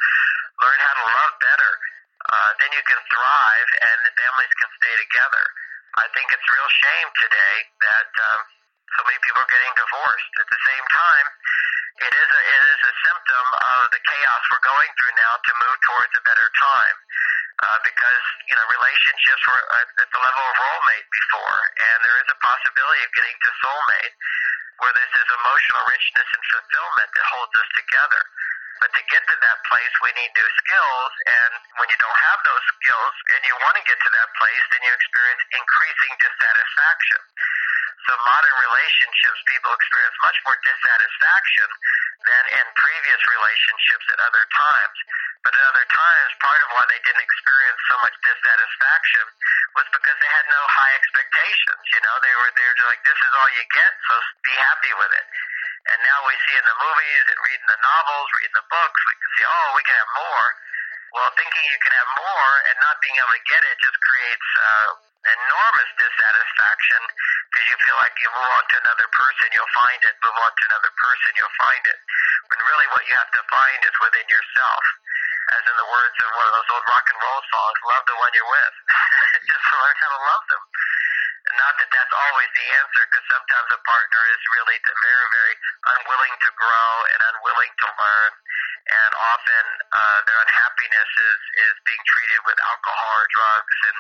learn 0.65 0.79
how 0.81 0.95
to 0.97 1.05
love 1.05 1.35
better. 1.45 1.73
Uh, 2.21 2.51
then 2.65 2.71
you 2.73 2.85
can 2.89 3.01
thrive 3.13 3.71
and 3.85 3.97
the 4.09 4.13
families 4.17 4.53
can 4.57 4.71
stay 4.81 4.95
together. 5.05 5.45
I 5.99 6.07
think 6.15 6.31
it's 6.31 6.47
a 6.47 6.53
real 6.55 6.71
shame 6.71 7.09
today 7.19 7.57
that 7.83 8.11
um, 8.15 8.41
so 8.95 9.01
many 9.11 9.19
people 9.27 9.43
are 9.43 9.51
getting 9.51 9.75
divorced. 9.75 10.33
At 10.39 10.49
the 10.51 10.61
same 10.63 10.87
time, 10.87 11.27
it 12.01 12.13
is 12.15 12.29
a, 12.31 12.41
it 12.47 12.63
is 12.71 12.81
a 12.87 12.95
symptom 13.11 13.47
of 13.59 13.81
the 13.91 13.99
chaos 13.99 14.43
we're 14.55 14.63
going 14.63 14.91
through 14.95 15.15
now 15.19 15.35
to 15.35 15.53
move 15.67 15.79
towards 15.91 16.13
a 16.15 16.23
better 16.23 16.49
time. 16.63 16.97
Uh, 17.61 17.77
because 17.85 18.25
you 18.49 18.57
know 18.57 18.65
relationships 18.73 19.43
were 19.45 19.61
at 19.85 20.09
the 20.09 20.21
level 20.25 20.45
of 20.49 20.57
role 20.57 20.83
mate 20.89 21.05
before, 21.13 21.61
and 21.77 21.97
there 22.01 22.17
is 22.25 22.29
a 22.33 22.39
possibility 22.41 23.05
of 23.05 23.11
getting 23.13 23.37
to 23.37 23.51
soulmate, 23.61 24.15
where 24.81 24.93
there's 24.97 25.13
this 25.13 25.29
emotional 25.29 25.83
richness 25.93 26.29
and 26.41 26.45
fulfillment 26.57 27.11
that 27.13 27.27
holds 27.37 27.53
us 27.61 27.69
together. 27.77 28.23
But 28.81 28.91
to 28.97 29.03
get 29.13 29.23
to 29.29 29.37
that 29.37 29.59
place, 29.69 29.95
we 30.01 30.11
need 30.17 30.33
new 30.33 30.51
skills, 30.65 31.13
and 31.29 31.53
when 31.77 31.89
you 31.93 31.99
don't 32.01 32.21
have 32.33 32.41
those 32.49 32.65
skills 32.81 33.15
and 33.37 33.41
you 33.45 33.55
want 33.61 33.77
to 33.77 33.85
get 33.85 34.01
to 34.01 34.11
that 34.11 34.29
place, 34.41 34.65
then 34.73 34.81
you 34.89 34.93
experience 34.97 35.43
increasing 35.53 36.13
dissatisfaction. 36.17 37.21
So 38.09 38.17
modern 38.25 38.57
relationships, 38.57 39.41
people 39.53 39.71
experience 39.77 40.17
much 40.25 40.39
more 40.49 40.57
dissatisfaction 40.65 41.69
than 42.25 42.45
in 42.57 42.67
previous 42.81 43.21
relationships 43.29 44.07
at 44.17 44.19
other 44.25 44.45
times. 44.49 44.97
But 45.45 45.53
at 45.57 45.65
other 45.73 45.89
times, 45.89 46.31
part 46.41 46.61
of 46.65 46.69
why 46.73 46.85
they 46.89 47.01
didn't 47.05 47.25
experience 47.25 47.81
so 47.89 47.97
much 48.01 48.17
dissatisfaction 48.25 49.25
was 49.77 49.87
because 49.93 50.17
they 50.21 50.33
had 50.33 50.47
no 50.49 50.63
high 50.69 50.95
expectations. 51.01 51.83
You 51.93 52.01
know, 52.05 52.15
they 52.25 52.35
were 52.41 52.53
there 52.57 52.75
to 52.77 52.83
like, 52.89 53.03
this 53.05 53.21
is 53.21 53.33
all 53.37 53.51
you 53.57 53.65
get, 53.73 53.93
so 54.09 54.15
be 54.45 54.55
happy 54.57 54.93
with 54.97 55.13
it. 55.17 55.27
And 55.89 55.99
now 56.05 56.19
we 56.29 56.35
see 56.45 56.57
in 56.61 56.67
the 56.69 56.77
movies 56.77 57.25
and 57.33 57.39
reading 57.41 57.69
the 57.73 57.81
novels, 57.81 58.29
reading 58.37 58.57
the 58.57 58.69
books, 58.69 59.01
we 59.09 59.15
can 59.17 59.31
see, 59.39 59.47
oh, 59.49 59.69
we 59.77 59.83
can 59.89 59.97
have 59.97 60.13
more. 60.13 60.47
Well, 61.11 61.31
thinking 61.35 61.65
you 61.67 61.81
can 61.83 61.95
have 61.97 62.11
more 62.21 62.51
and 62.71 62.77
not 62.85 63.01
being 63.03 63.17
able 63.19 63.35
to 63.35 63.45
get 63.49 63.63
it 63.67 63.77
just 63.83 63.99
creates 63.99 64.49
uh, 64.61 64.91
enormous 65.27 65.91
dissatisfaction 65.99 67.03
because 67.51 67.67
you 67.67 67.77
feel 67.83 67.99
like 67.99 68.15
you 68.23 68.29
move 68.31 68.47
on 68.47 68.65
to 68.71 68.77
another 68.87 69.09
person, 69.11 69.47
you'll 69.51 69.75
find 69.75 70.01
it. 70.07 70.15
Move 70.23 70.39
on 70.39 70.53
to 70.55 70.65
another 70.71 70.93
person, 70.95 71.31
you'll 71.35 71.59
find 71.61 71.85
it. 71.91 71.99
when 72.53 72.61
really 72.63 72.89
what 72.95 73.05
you 73.11 73.15
have 73.19 73.33
to 73.35 73.43
find 73.51 73.79
is 73.83 73.97
within 74.05 74.27
yourself. 74.31 74.85
As 75.51 75.63
in 75.67 75.77
the 75.83 75.89
words 75.91 76.17
of 76.23 76.31
one 76.31 76.47
of 76.47 76.55
those 76.55 76.71
old 76.71 76.87
rock 76.87 77.07
and 77.11 77.19
roll 77.19 77.43
songs, 77.43 77.79
love 77.91 78.05
the 78.07 78.17
one 78.23 78.33
you're 78.39 78.53
with. 78.55 78.75
Just 79.51 79.67
learn 79.67 79.97
how 79.99 80.11
to 80.15 80.21
love 80.23 80.45
them. 80.47 80.63
Not 81.59 81.75
that 81.81 81.91
that's 81.91 82.15
always 82.15 82.51
the 82.55 82.67
answer, 82.79 83.03
because 83.07 83.27
sometimes 83.31 83.69
a 83.75 83.81
partner 83.83 84.23
is 84.31 84.41
really 84.55 84.79
very, 84.79 85.29
very 85.31 85.55
unwilling 85.99 86.37
to 86.47 86.51
grow 86.59 86.91
and 87.15 87.21
unwilling 87.35 87.73
to 87.73 87.87
learn. 87.91 88.33
And 88.91 89.11
often 89.15 89.65
uh, 89.93 90.19
their 90.27 90.41
unhappiness 90.41 91.11
is, 91.15 91.41
is 91.71 91.75
being 91.87 92.03
treated 92.07 92.41
with 92.47 92.59
alcohol 92.59 93.13
or 93.23 93.29
drugs. 93.31 93.77
And 93.87 93.99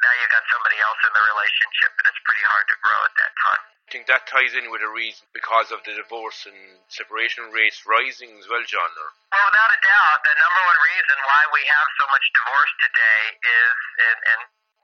now 0.00 0.12
you've 0.20 0.32
got 0.32 0.44
somebody 0.48 0.78
else 0.80 1.00
in 1.04 1.12
the 1.12 1.24
relationship, 1.24 1.92
and 2.00 2.04
it's 2.08 2.22
pretty 2.24 2.44
hard 2.48 2.66
to 2.68 2.76
grow 2.80 3.00
at 3.04 3.14
that 3.20 3.32
time. 3.44 3.62
I 3.84 3.88
think 3.92 4.08
that 4.08 4.24
ties 4.26 4.56
in 4.56 4.72
with 4.72 4.80
a 4.80 4.90
reason 4.90 5.28
because 5.36 5.68
of 5.70 5.84
the 5.84 5.94
divorce 5.94 6.48
and 6.48 6.56
separation 6.88 7.52
rates 7.52 7.84
rising 7.84 8.32
as 8.40 8.48
well, 8.48 8.64
John. 8.64 8.90
Or? 8.90 9.08
Well, 9.30 9.44
without 9.44 9.70
a 9.76 9.80
doubt, 9.84 10.18
the 10.24 10.34
number 10.34 10.62
one 10.66 10.80
reason 10.88 11.18
why 11.20 11.42
we 11.52 11.62
have 11.68 11.88
so 12.00 12.04
much 12.08 12.24
divorce 12.32 12.72
today 12.80 13.22
is, 13.38 13.76
and, 14.08 14.18
and 14.34 14.40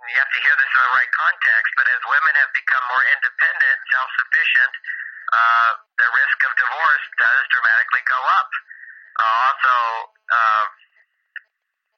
you 0.09 0.17
have 0.17 0.33
to 0.33 0.41
hear 0.41 0.55
this 0.57 0.71
in 0.73 0.81
the 0.81 0.93
right 0.97 1.13
context, 1.13 1.71
but 1.77 1.87
as 1.93 2.01
women 2.09 2.35
have 2.41 2.53
become 2.57 2.85
more 2.89 3.05
independent, 3.13 3.77
self-sufficient, 3.93 4.73
uh, 5.31 5.71
the 6.01 6.09
risk 6.11 6.39
of 6.43 6.51
divorce 6.57 7.05
does 7.21 7.43
dramatically 7.53 8.05
go 8.09 8.21
up. 8.41 8.51
Uh, 9.21 9.37
also, 9.51 9.75
uh, 10.33 10.65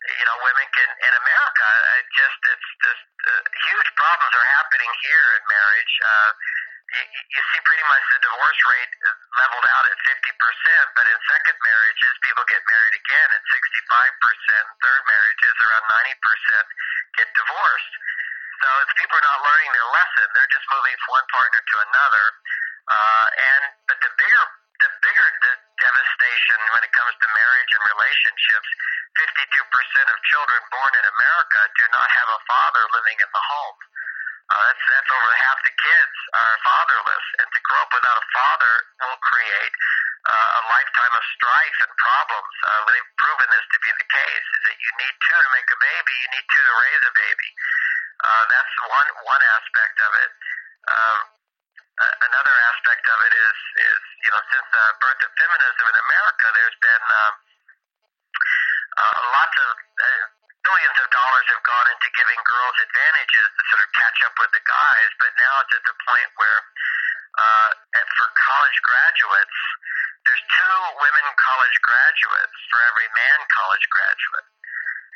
you 0.03 0.24
know, 0.26 0.36
women 0.42 0.66
can 0.74 0.90
in 0.90 1.12
America. 1.14 1.68
It 2.03 2.07
just 2.18 2.40
it's 2.42 2.70
just 2.82 3.05
uh, 3.22 3.42
huge 3.70 3.88
problems 3.94 4.32
are 4.34 4.48
happening 4.59 4.90
here 5.07 5.26
in 5.38 5.42
marriage. 5.46 5.94
Uh, 6.03 6.30
you, 6.92 7.03
you 7.07 7.40
see 7.55 7.61
pretty 7.62 7.86
much 7.86 8.05
the 8.11 8.20
divorce 8.20 8.61
rate 8.66 8.92
leveled 9.40 9.64
out 9.64 9.84
at 9.88 9.98
50%, 10.04 10.96
but 10.96 11.04
in 11.08 11.16
second 11.24 11.56
marriages, 11.64 12.12
people 12.20 12.44
get 12.52 12.60
married 12.68 12.96
again 13.00 13.28
at 13.32 13.42
65%. 13.48 13.56
Third 14.84 15.02
marriages, 15.08 15.54
around 15.64 15.84
90%, 15.88 17.16
get 17.16 17.28
divorced. 17.32 17.94
So 18.62 18.68
it's 18.86 18.94
people 18.94 19.18
are 19.18 19.26
not 19.26 19.40
learning 19.42 19.70
their 19.74 19.88
lesson; 19.90 20.26
they're 20.38 20.52
just 20.54 20.68
moving 20.70 20.94
from 21.02 21.18
one 21.18 21.26
partner 21.34 21.60
to 21.60 21.76
another. 21.82 22.24
Uh, 22.86 23.26
and 23.34 23.62
but 23.90 23.98
the 24.06 24.12
bigger 24.14 24.44
the 24.78 24.90
bigger 25.02 25.28
the 25.42 25.54
devastation 25.82 26.58
when 26.74 26.82
it 26.86 26.92
comes 26.94 27.14
to 27.18 27.26
marriage 27.30 27.70
and 27.74 27.82
relationships, 27.90 28.68
52% 29.18 30.14
of 30.14 30.16
children 30.30 30.60
born 30.70 30.92
in 30.94 31.04
America 31.10 31.60
do 31.74 31.84
not 31.90 32.06
have 32.06 32.28
a 32.30 32.40
father 32.46 32.82
living 32.94 33.18
in 33.18 33.30
the 33.34 33.44
home. 33.50 33.78
Uh, 34.51 34.62
that's 34.66 34.84
that's 34.90 35.11
over 35.14 35.30
half 35.38 35.59
the 35.62 35.74
kids 35.74 36.16
are 36.34 36.55
fatherless, 36.66 37.26
and 37.40 37.49
to 37.55 37.61
grow 37.62 37.80
up 37.82 37.93
without 37.95 38.18
a 38.18 38.26
father 38.34 38.74
will 39.07 39.20
create 39.22 39.74
uh, 40.26 40.59
a 40.59 40.62
lifetime 40.70 41.14
of 41.14 41.24
strife 41.38 41.78
and 41.86 41.93
problems. 41.99 42.55
Uh, 42.66 42.80
they've 42.90 43.12
proven 43.22 43.49
this 43.55 43.66
to 43.70 43.78
be 43.78 43.90
the 43.95 44.09
case. 44.11 44.47
Is 44.59 44.62
that 44.66 44.78
you 44.82 44.90
need 44.99 45.14
two 45.18 45.38
to 45.38 45.51
make 45.55 45.68
a 45.70 45.78
baby, 45.78 46.14
you 46.14 46.28
need 46.34 46.47
two 46.47 46.64
to 46.66 46.74
raise 46.78 47.03
a 47.07 47.14
baby. 47.14 47.49
Uh, 48.22 48.43
that's 48.51 48.74
one 48.86 49.09
one 49.26 49.43
aspect 49.59 49.97
of 50.03 50.12
it. 50.26 50.32
Uh, 50.90 51.20
another 52.03 52.55
aspect 52.72 53.05
of 53.07 53.18
it 53.22 53.34
is 53.34 53.59
is 53.88 54.01
you 54.26 54.30
know 54.34 54.43
since 54.51 54.66
the 54.74 54.84
birth 55.03 55.22
of 55.22 55.30
feminism 55.38 55.84
in 55.86 55.97
America, 55.97 56.45
there's 56.55 56.78
been 56.82 57.05
uh, 57.09 57.32
uh, 59.01 59.18
lots 59.32 59.57
of 59.59 59.70
uh, 59.74 60.24
billions 60.62 60.96
of 60.98 61.08
dollars 61.10 61.46
have 61.50 61.64
gone 61.66 61.88
into 61.90 62.08
giving 62.14 62.40
girls 62.46 62.76
advantages 62.82 63.46
to 63.54 63.62
sort 63.70 63.82
of 63.82 63.90
catch 63.94 64.18
up 64.26 64.34
with 64.38 64.52
the 64.54 64.64
guys, 64.64 65.10
but 65.18 65.30
now 65.38 65.54
it's 65.62 65.74
at 65.74 65.84
the 65.86 65.96
point 66.06 66.30
where 66.38 66.60
uh, 67.38 67.70
for 68.18 68.28
college 68.38 68.78
graduates, 68.84 69.58
there's 70.22 70.44
two 70.54 70.76
women 71.02 71.26
college 71.34 71.76
graduates 71.82 72.56
for 72.70 72.78
every 72.92 73.08
man 73.10 73.38
college 73.50 73.86
graduate. 73.90 74.46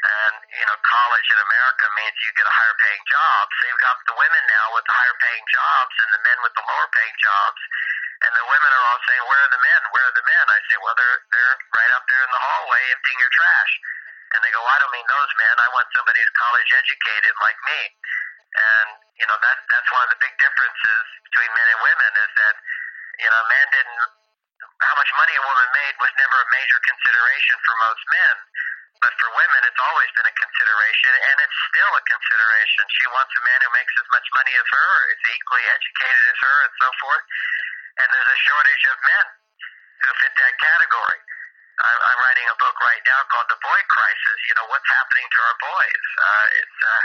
And, 0.07 0.34
you 0.55 0.66
know, 0.70 0.76
college 0.86 1.28
in 1.34 1.40
America 1.40 1.84
means 1.99 2.14
you 2.22 2.30
get 2.38 2.47
a 2.47 2.55
higher 2.55 2.76
paying 2.78 3.05
job. 3.11 3.42
So 3.59 3.61
you've 3.66 3.82
got 3.82 3.97
the 4.07 4.14
women 4.14 4.44
now 4.51 4.66
with 4.76 4.86
the 4.86 4.94
higher 4.94 5.18
paying 5.18 5.47
jobs 5.51 5.94
and 5.99 6.11
the 6.14 6.22
men 6.22 6.38
with 6.47 6.55
the 6.55 6.62
lower 6.62 6.88
paying 6.94 7.16
jobs. 7.18 7.61
And 8.22 8.32
the 8.32 8.47
women 8.47 8.70
are 8.70 8.84
all 8.86 9.03
saying, 9.03 9.24
where 9.26 9.42
are 9.42 9.53
the 9.53 9.62
men? 9.62 9.80
Where 9.92 10.07
are 10.07 10.16
the 10.16 10.26
men? 10.26 10.44
I 10.47 10.59
say, 10.70 10.76
well, 10.78 10.97
they're, 10.97 11.20
they're 11.32 11.57
right 11.74 11.92
up 11.97 12.05
there 12.07 12.22
in 12.22 12.32
the 12.32 12.42
hallway 12.42 12.82
emptying 12.92 13.20
your 13.20 13.34
trash. 13.34 13.72
And 14.35 14.41
they 14.43 14.51
go, 14.51 14.62
I 14.62 14.77
don't 14.83 14.95
mean 14.95 15.07
those 15.07 15.33
men. 15.39 15.55
I 15.62 15.68
want 15.70 15.87
somebody 15.95 16.18
who's 16.18 16.35
college 16.35 16.70
educated 16.74 17.35
like 17.45 17.59
me. 17.66 17.81
And, 18.57 18.89
you 19.20 19.27
know, 19.29 19.39
that, 19.39 19.57
that's 19.68 19.91
one 19.93 20.03
of 20.07 20.11
the 20.11 20.20
big 20.22 20.35
differences 20.41 21.05
between 21.31 21.51
men 21.53 21.68
and 21.77 21.81
women 21.85 22.12
is 22.24 22.33
that, 22.41 22.55
you 23.20 23.29
know, 23.31 23.43
men 23.53 23.66
didn't, 23.70 24.03
how 24.81 24.95
much 24.97 25.11
money 25.16 25.35
a 25.37 25.45
woman 25.45 25.68
made 25.77 25.95
was 26.01 26.12
never 26.16 26.37
a 26.41 26.49
major 26.53 26.79
consideration 26.81 27.57
for 27.64 27.74
most 27.85 28.05
men. 28.12 28.37
But 29.05 29.12
for 29.20 29.29
women, 29.29 29.61
it's 29.68 29.83
always 29.93 30.11
been 30.16 30.24
a 30.24 30.37
consideration, 30.41 31.12
and 31.20 31.37
it's 31.45 31.59
still 31.68 31.93
a 32.01 32.03
consideration. 32.09 32.83
She 32.97 33.07
wants 33.12 33.33
a 33.37 33.43
man 33.45 33.61
who 33.61 33.70
makes 33.77 33.93
as 34.01 34.09
much 34.09 34.24
money 34.41 34.55
as 34.57 34.66
her, 34.72 34.93
is 35.12 35.20
equally 35.37 35.66
educated 35.68 36.24
as 36.33 36.39
her, 36.41 36.57
and 36.64 36.74
so 36.81 36.89
forth. 37.05 37.24
And 38.01 38.09
there's 38.09 38.33
a 38.33 38.41
shortage 38.41 38.85
of 38.89 38.97
men 39.05 39.27
who 40.01 40.09
fit 40.16 40.33
that 40.33 40.55
category. 40.57 41.20
I'm, 41.77 42.01
I'm 42.09 42.18
writing 42.24 42.47
a 42.49 42.57
book 42.57 42.77
right 42.81 43.05
now 43.05 43.20
called 43.29 43.49
The 43.53 43.61
Boy 43.61 43.81
Crisis. 43.93 44.39
You 44.49 44.55
know, 44.57 44.66
what's 44.72 44.89
happening 44.89 45.29
to 45.29 45.39
our 45.45 45.57
boys? 45.61 46.05
Uh, 46.16 46.47
it's 46.57 46.79
uh, 46.81 47.03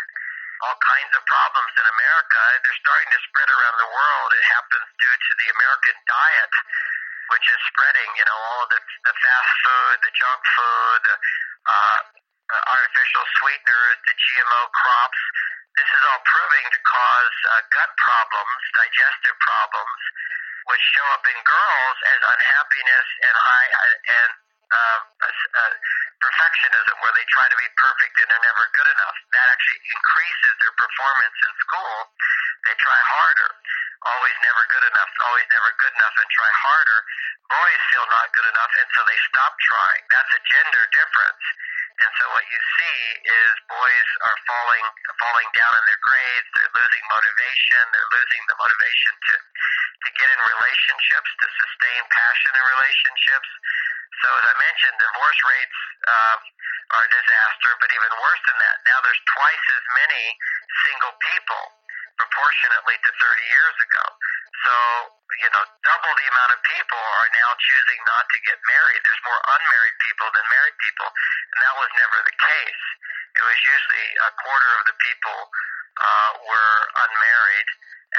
all 0.63 0.77
kinds 0.79 1.11
of 1.11 1.23
problems 1.27 1.71
in 1.75 1.87
America. 1.91 2.41
They're 2.63 2.79
starting 2.79 3.11
to 3.11 3.19
spread 3.27 3.49
around 3.51 3.77
the 3.83 3.91
world. 3.91 4.29
It 4.31 4.45
happens 4.47 4.87
due 4.95 5.17
to 5.17 5.31
the 5.43 5.47
American 5.59 5.97
diet, 6.07 6.53
which 7.35 7.45
is 7.51 7.59
spreading. 7.67 8.09
You 8.15 8.25
know, 8.31 8.39
all 8.39 8.65
the, 8.71 8.79
the 8.79 9.15
fast 9.19 9.51
food, 9.59 9.95
the 10.07 10.13
junk 10.15 10.41
food, 10.55 10.99
the 11.03 11.15
uh, 11.67 11.99
artificial 12.71 13.25
sweeteners, 13.43 13.97
the 14.07 14.15
GMO 14.15 14.61
crops. 14.71 15.21
This 15.75 15.87
is 15.87 16.03
all 16.15 16.23
proving 16.23 16.65
to 16.71 16.79
cause 16.87 17.37
uh, 17.47 17.59
gut 17.75 17.91
problems, 17.99 18.61
digestive 18.75 19.35
problems, 19.39 19.99
which 20.67 20.83
show 20.95 21.07
up 21.11 21.23
in 21.27 21.39
girls 21.43 21.97
as 22.11 22.19
unhappiness 22.23 23.07
and 23.27 23.35
high 23.35 23.69
and 24.15 24.31
uh, 24.71 24.99
uh, 25.27 25.73
perfectionism, 26.23 26.95
where 27.03 27.15
they 27.15 27.27
try 27.31 27.45
to 27.47 27.57
be 27.59 27.67
perfect 27.75 28.13
and 28.23 28.27
they're 28.31 28.47
never 28.47 28.65
good 28.71 28.89
enough. 28.91 29.17
That 29.35 29.47
actually 29.51 29.81
increases 29.91 30.53
their 30.63 30.75
performance 30.79 31.37
in 31.43 31.53
school. 31.67 31.95
They 32.67 32.75
try 32.79 32.99
harder. 33.19 33.51
Always 34.01 34.37
never 34.41 34.63
good 34.65 34.85
enough, 34.89 35.11
always 35.21 35.47
never 35.53 35.69
good 35.77 35.93
enough, 35.93 36.15
and 36.17 36.29
try 36.33 36.49
harder. 36.49 36.99
Boys 37.53 37.81
feel 37.93 38.07
not 38.09 38.33
good 38.33 38.47
enough, 38.49 38.73
and 38.81 38.89
so 38.97 38.99
they 39.05 39.19
stop 39.29 39.53
trying. 39.61 40.03
That's 40.09 40.31
a 40.33 40.41
gender 40.41 40.83
difference. 40.89 41.45
And 42.01 42.09
so 42.17 42.25
what 42.33 42.45
you 42.49 42.61
see 42.81 42.99
is 43.21 43.51
boys 43.69 44.09
are 44.25 44.37
falling 44.49 44.87
falling 45.21 45.49
down 45.53 45.73
in 45.77 45.83
their 45.85 46.01
grades. 46.01 46.49
They're 46.57 46.73
losing 46.73 47.05
motivation. 47.13 47.83
They're 47.93 48.13
losing 48.17 48.43
the 48.49 48.57
motivation 48.57 49.13
to 49.21 49.33
to 49.37 50.09
get 50.17 50.27
in 50.33 50.39
relationships, 50.41 51.29
to 51.29 51.47
sustain 51.61 52.01
passion 52.09 52.51
in 52.57 52.63
relationships. 52.73 53.49
So 54.21 54.27
as 54.37 54.45
I 54.45 54.55
mentioned, 54.59 54.95
divorce 55.01 55.39
rates 55.49 55.79
uh, 56.07 56.37
are 56.97 57.05
a 57.05 57.11
disaster. 57.11 57.71
But 57.79 57.89
even 57.95 58.11
worse 58.21 58.41
than 58.45 58.57
that, 58.59 58.77
now 58.85 58.99
there's 59.01 59.23
twice 59.33 59.65
as 59.73 59.85
many 59.97 60.23
single 60.85 61.15
people 61.31 61.63
proportionately 62.19 62.97
to 63.01 63.09
30 63.17 63.55
years 63.55 63.77
ago. 63.81 64.05
So, 64.61 64.75
you 65.41 65.49
know, 65.57 65.63
double 65.81 66.13
the 66.21 66.27
amount 66.29 66.51
of 66.53 66.59
people 66.61 67.01
are 67.01 67.29
now 67.33 67.49
choosing 67.57 67.99
not 68.05 68.29
to 68.29 68.37
get 68.45 68.59
married. 68.69 69.01
There's 69.01 69.25
more 69.25 69.41
unmarried 69.41 69.97
people 70.05 70.29
than 70.37 70.45
married 70.53 70.77
people, 70.77 71.09
and 71.09 71.59
that 71.65 71.75
was 71.81 71.89
never 71.97 72.17
the 72.21 72.37
case. 72.37 72.83
It 73.41 73.43
was 73.47 73.57
usually 73.57 74.07
a 74.21 74.31
quarter 74.37 74.71
of 74.77 74.83
the 74.85 74.97
people 75.01 75.39
uh, 75.97 76.31
were 76.45 76.77
unmarried, 76.93 77.69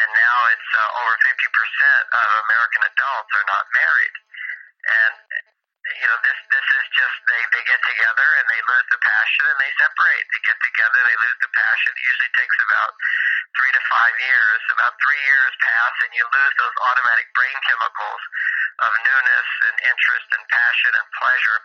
and 0.03 0.09
now 0.19 0.37
it's 0.51 0.71
uh, 0.73 1.01
over 1.05 1.15
50% 1.15 1.31
of 1.31 2.29
American 2.49 2.83
adults 2.91 3.33
are 3.39 3.47
not 3.47 3.65
married. 3.77 4.17
And 4.83 5.15
you 6.01 6.07
know, 6.09 6.19
this 6.25 6.39
this 6.49 6.69
is 6.79 6.85
just 6.97 7.17
they 7.29 7.43
they 7.53 7.65
get 7.69 7.81
together 7.83 8.29
and 8.41 8.47
they 8.49 8.63
lose 8.71 8.87
the 8.89 9.01
passion 9.03 9.45
and 9.49 9.59
they 9.61 9.73
separate. 9.77 10.25
They 10.33 10.43
get 10.47 10.59
together, 10.63 10.99
they 11.05 11.19
lose 11.21 11.39
the 11.43 11.53
passion. 11.53 11.91
It 11.93 12.03
usually 12.03 12.33
takes 12.39 12.57
about 12.65 12.93
three 13.59 13.73
to 13.73 13.83
five 13.93 14.17
years. 14.21 14.61
About 14.73 14.95
three 15.03 15.23
years 15.23 15.53
pass 15.61 15.95
and 16.09 16.13
you 16.17 16.25
lose 16.25 16.55
those 16.57 16.77
automatic 16.93 17.29
brain 17.37 17.59
chemicals 17.69 18.23
of 18.83 18.91
newness 19.05 19.49
and 19.69 19.77
interest 19.85 20.29
and 20.33 20.45
passion 20.49 20.93
and 20.97 21.09
pleasure 21.13 21.61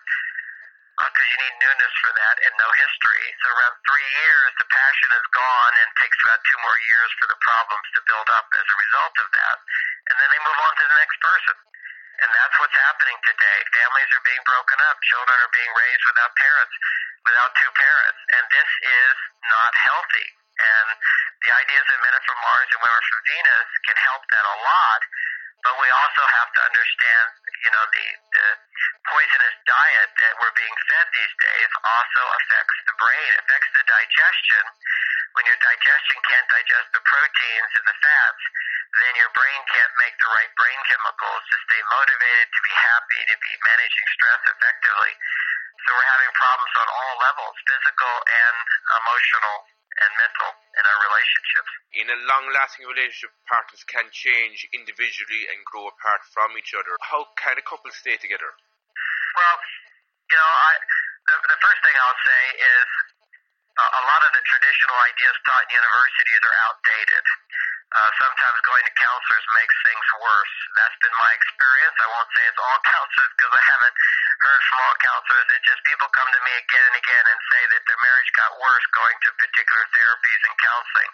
because 0.98 1.30
uh, 1.30 1.32
you 1.32 1.38
need 1.46 1.56
newness 1.62 1.94
for 2.02 2.10
that 2.10 2.36
and 2.42 2.54
no 2.58 2.70
history. 2.74 3.26
So 3.46 3.46
around 3.54 3.76
three 3.86 4.10
years, 4.18 4.50
the 4.58 4.66
passion 4.66 5.10
is 5.14 5.26
gone 5.30 5.74
and 5.78 5.90
takes 6.02 6.18
about 6.26 6.42
two 6.42 6.60
more 6.66 6.80
years 6.90 7.10
for 7.22 7.28
the 7.30 7.40
problems 7.46 7.88
to 7.94 8.02
build 8.10 8.28
up 8.34 8.50
as 8.58 8.66
a 8.66 8.78
result 8.82 9.16
of 9.22 9.28
that. 9.30 9.58
And 10.10 10.16
then 10.18 10.30
they 10.34 10.42
move 10.42 10.58
on 10.58 10.74
to 10.74 10.86
the 10.90 10.98
next 10.98 11.18
person. 11.22 11.56
And 12.18 12.30
that's 12.34 12.56
what's 12.58 12.74
happening 12.74 13.18
today. 13.22 13.58
Families 13.78 14.10
are 14.10 14.26
being 14.26 14.44
broken 14.46 14.78
up. 14.90 14.98
Children 15.06 15.38
are 15.38 15.54
being 15.54 15.74
raised 15.78 16.06
without 16.10 16.34
parents, 16.34 16.76
without 17.22 17.52
two 17.62 17.72
parents. 17.78 18.20
And 18.34 18.44
this 18.50 18.70
is 18.82 19.16
not 19.54 19.72
healthy. 19.78 20.28
And 20.58 20.88
the 21.46 21.52
ideas 21.54 21.86
of 21.86 21.98
men 22.02 22.14
are 22.18 22.26
from 22.26 22.40
Mars 22.42 22.70
and 22.74 22.82
women 22.82 23.04
from 23.06 23.22
Venus 23.22 23.70
can 23.86 23.98
help 24.02 24.24
that 24.34 24.46
a 24.50 24.58
lot. 24.66 25.02
But 25.62 25.74
we 25.78 25.90
also 25.90 26.24
have 26.26 26.50
to 26.54 26.62
understand, 26.66 27.26
you 27.66 27.72
know, 27.74 27.86
the, 27.90 28.08
the 28.34 28.48
poisonous 29.10 29.56
diet 29.66 30.10
that 30.18 30.34
we're 30.42 30.58
being 30.58 30.78
fed 30.90 31.08
these 31.14 31.36
days 31.38 31.70
also 31.82 32.24
affects 32.42 32.78
the 32.90 32.96
brain, 32.98 33.32
affects 33.42 33.72
the 33.78 33.86
digestion. 33.86 34.64
When 35.38 35.46
your 35.46 35.60
digestion 35.62 36.18
can't 36.30 36.48
digest 36.50 36.88
the 36.98 37.04
proteins 37.06 37.72
and 37.78 37.86
the 37.86 37.98
fats, 38.02 38.44
then 38.96 39.14
your 39.20 39.32
brain 39.36 39.62
can't 39.68 39.94
make 40.00 40.16
the 40.18 40.30
right 40.32 40.54
brain 40.56 40.80
chemicals 40.88 41.42
to 41.52 41.58
stay 41.68 41.82
motivated, 41.92 42.48
to 42.48 42.62
be 42.64 42.76
happy, 42.76 43.22
to 43.28 43.38
be 43.38 43.54
managing 43.68 44.08
stress 44.16 44.42
effectively. 44.48 45.14
So 45.86 45.88
we're 45.96 46.12
having 46.12 46.34
problems 46.36 46.76
on 46.80 46.88
all 46.88 47.16
levels, 47.22 47.56
physical 47.64 48.16
and 48.28 48.56
emotional 48.92 49.58
and 49.98 50.12
mental 50.20 50.52
in 50.78 50.84
our 50.86 51.00
relationships. 51.10 51.72
In 51.98 52.08
a 52.12 52.20
long 52.30 52.46
lasting 52.54 52.86
relationship, 52.86 53.34
partners 53.50 53.82
can 53.88 54.06
change 54.14 54.68
individually 54.76 55.50
and 55.50 55.58
grow 55.66 55.90
apart 55.90 56.22
from 56.36 56.54
each 56.60 56.76
other. 56.78 56.94
How 57.02 57.26
can 57.40 57.58
a 57.58 57.66
couple 57.66 57.90
stay 57.96 58.18
together? 58.20 58.52
Well, 59.38 59.58
you 60.30 60.38
know, 60.38 60.52
I, 60.54 60.74
the, 61.30 61.36
the 61.56 61.60
first 61.64 61.80
thing 61.82 61.96
I'll 61.98 62.24
say 62.26 62.44
is 62.62 62.88
uh, 63.78 63.92
a 64.02 64.04
lot 64.06 64.22
of 64.26 64.32
the 64.34 64.44
traditional 64.44 64.98
ideas 65.08 65.36
taught 65.46 65.66
in 65.66 65.78
universities 65.78 66.42
are 66.46 66.58
outdated. 66.68 67.24
Uh, 67.88 68.12
sometimes 68.20 68.60
going 68.68 68.84
to 68.84 68.94
counselors 69.00 69.48
makes 69.56 69.76
things 69.88 70.08
worse. 70.20 70.56
That's 70.76 70.98
been 71.00 71.16
my 71.24 71.32
experience. 71.40 71.96
I 71.96 72.08
won't 72.12 72.32
say 72.36 72.44
it's 72.44 72.60
all 72.60 72.80
counselors 73.00 73.32
because 73.32 73.54
I 73.56 73.64
haven't 73.64 73.96
heard 74.44 74.62
from 74.68 74.78
all 74.84 74.96
counselors. 75.00 75.48
It's 75.56 75.68
just 75.72 75.82
people 75.88 76.12
come 76.12 76.28
to 76.28 76.42
me 76.44 76.54
again 76.60 76.84
and 76.84 76.98
again 77.00 77.26
and 77.32 77.40
say 77.48 77.62
that 77.72 77.84
their 77.88 78.02
marriage 78.04 78.32
got 78.36 78.52
worse 78.60 78.86
going 78.92 79.18
to 79.24 79.30
particular 79.40 79.84
therapies 79.96 80.42
and 80.52 80.56
counseling. 80.60 81.12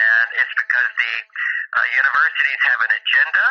And 0.00 0.28
it's 0.40 0.54
because 0.56 0.90
the 0.96 1.14
uh, 1.76 1.86
universities 1.92 2.60
have 2.72 2.80
an 2.88 2.92
agenda. 2.96 3.46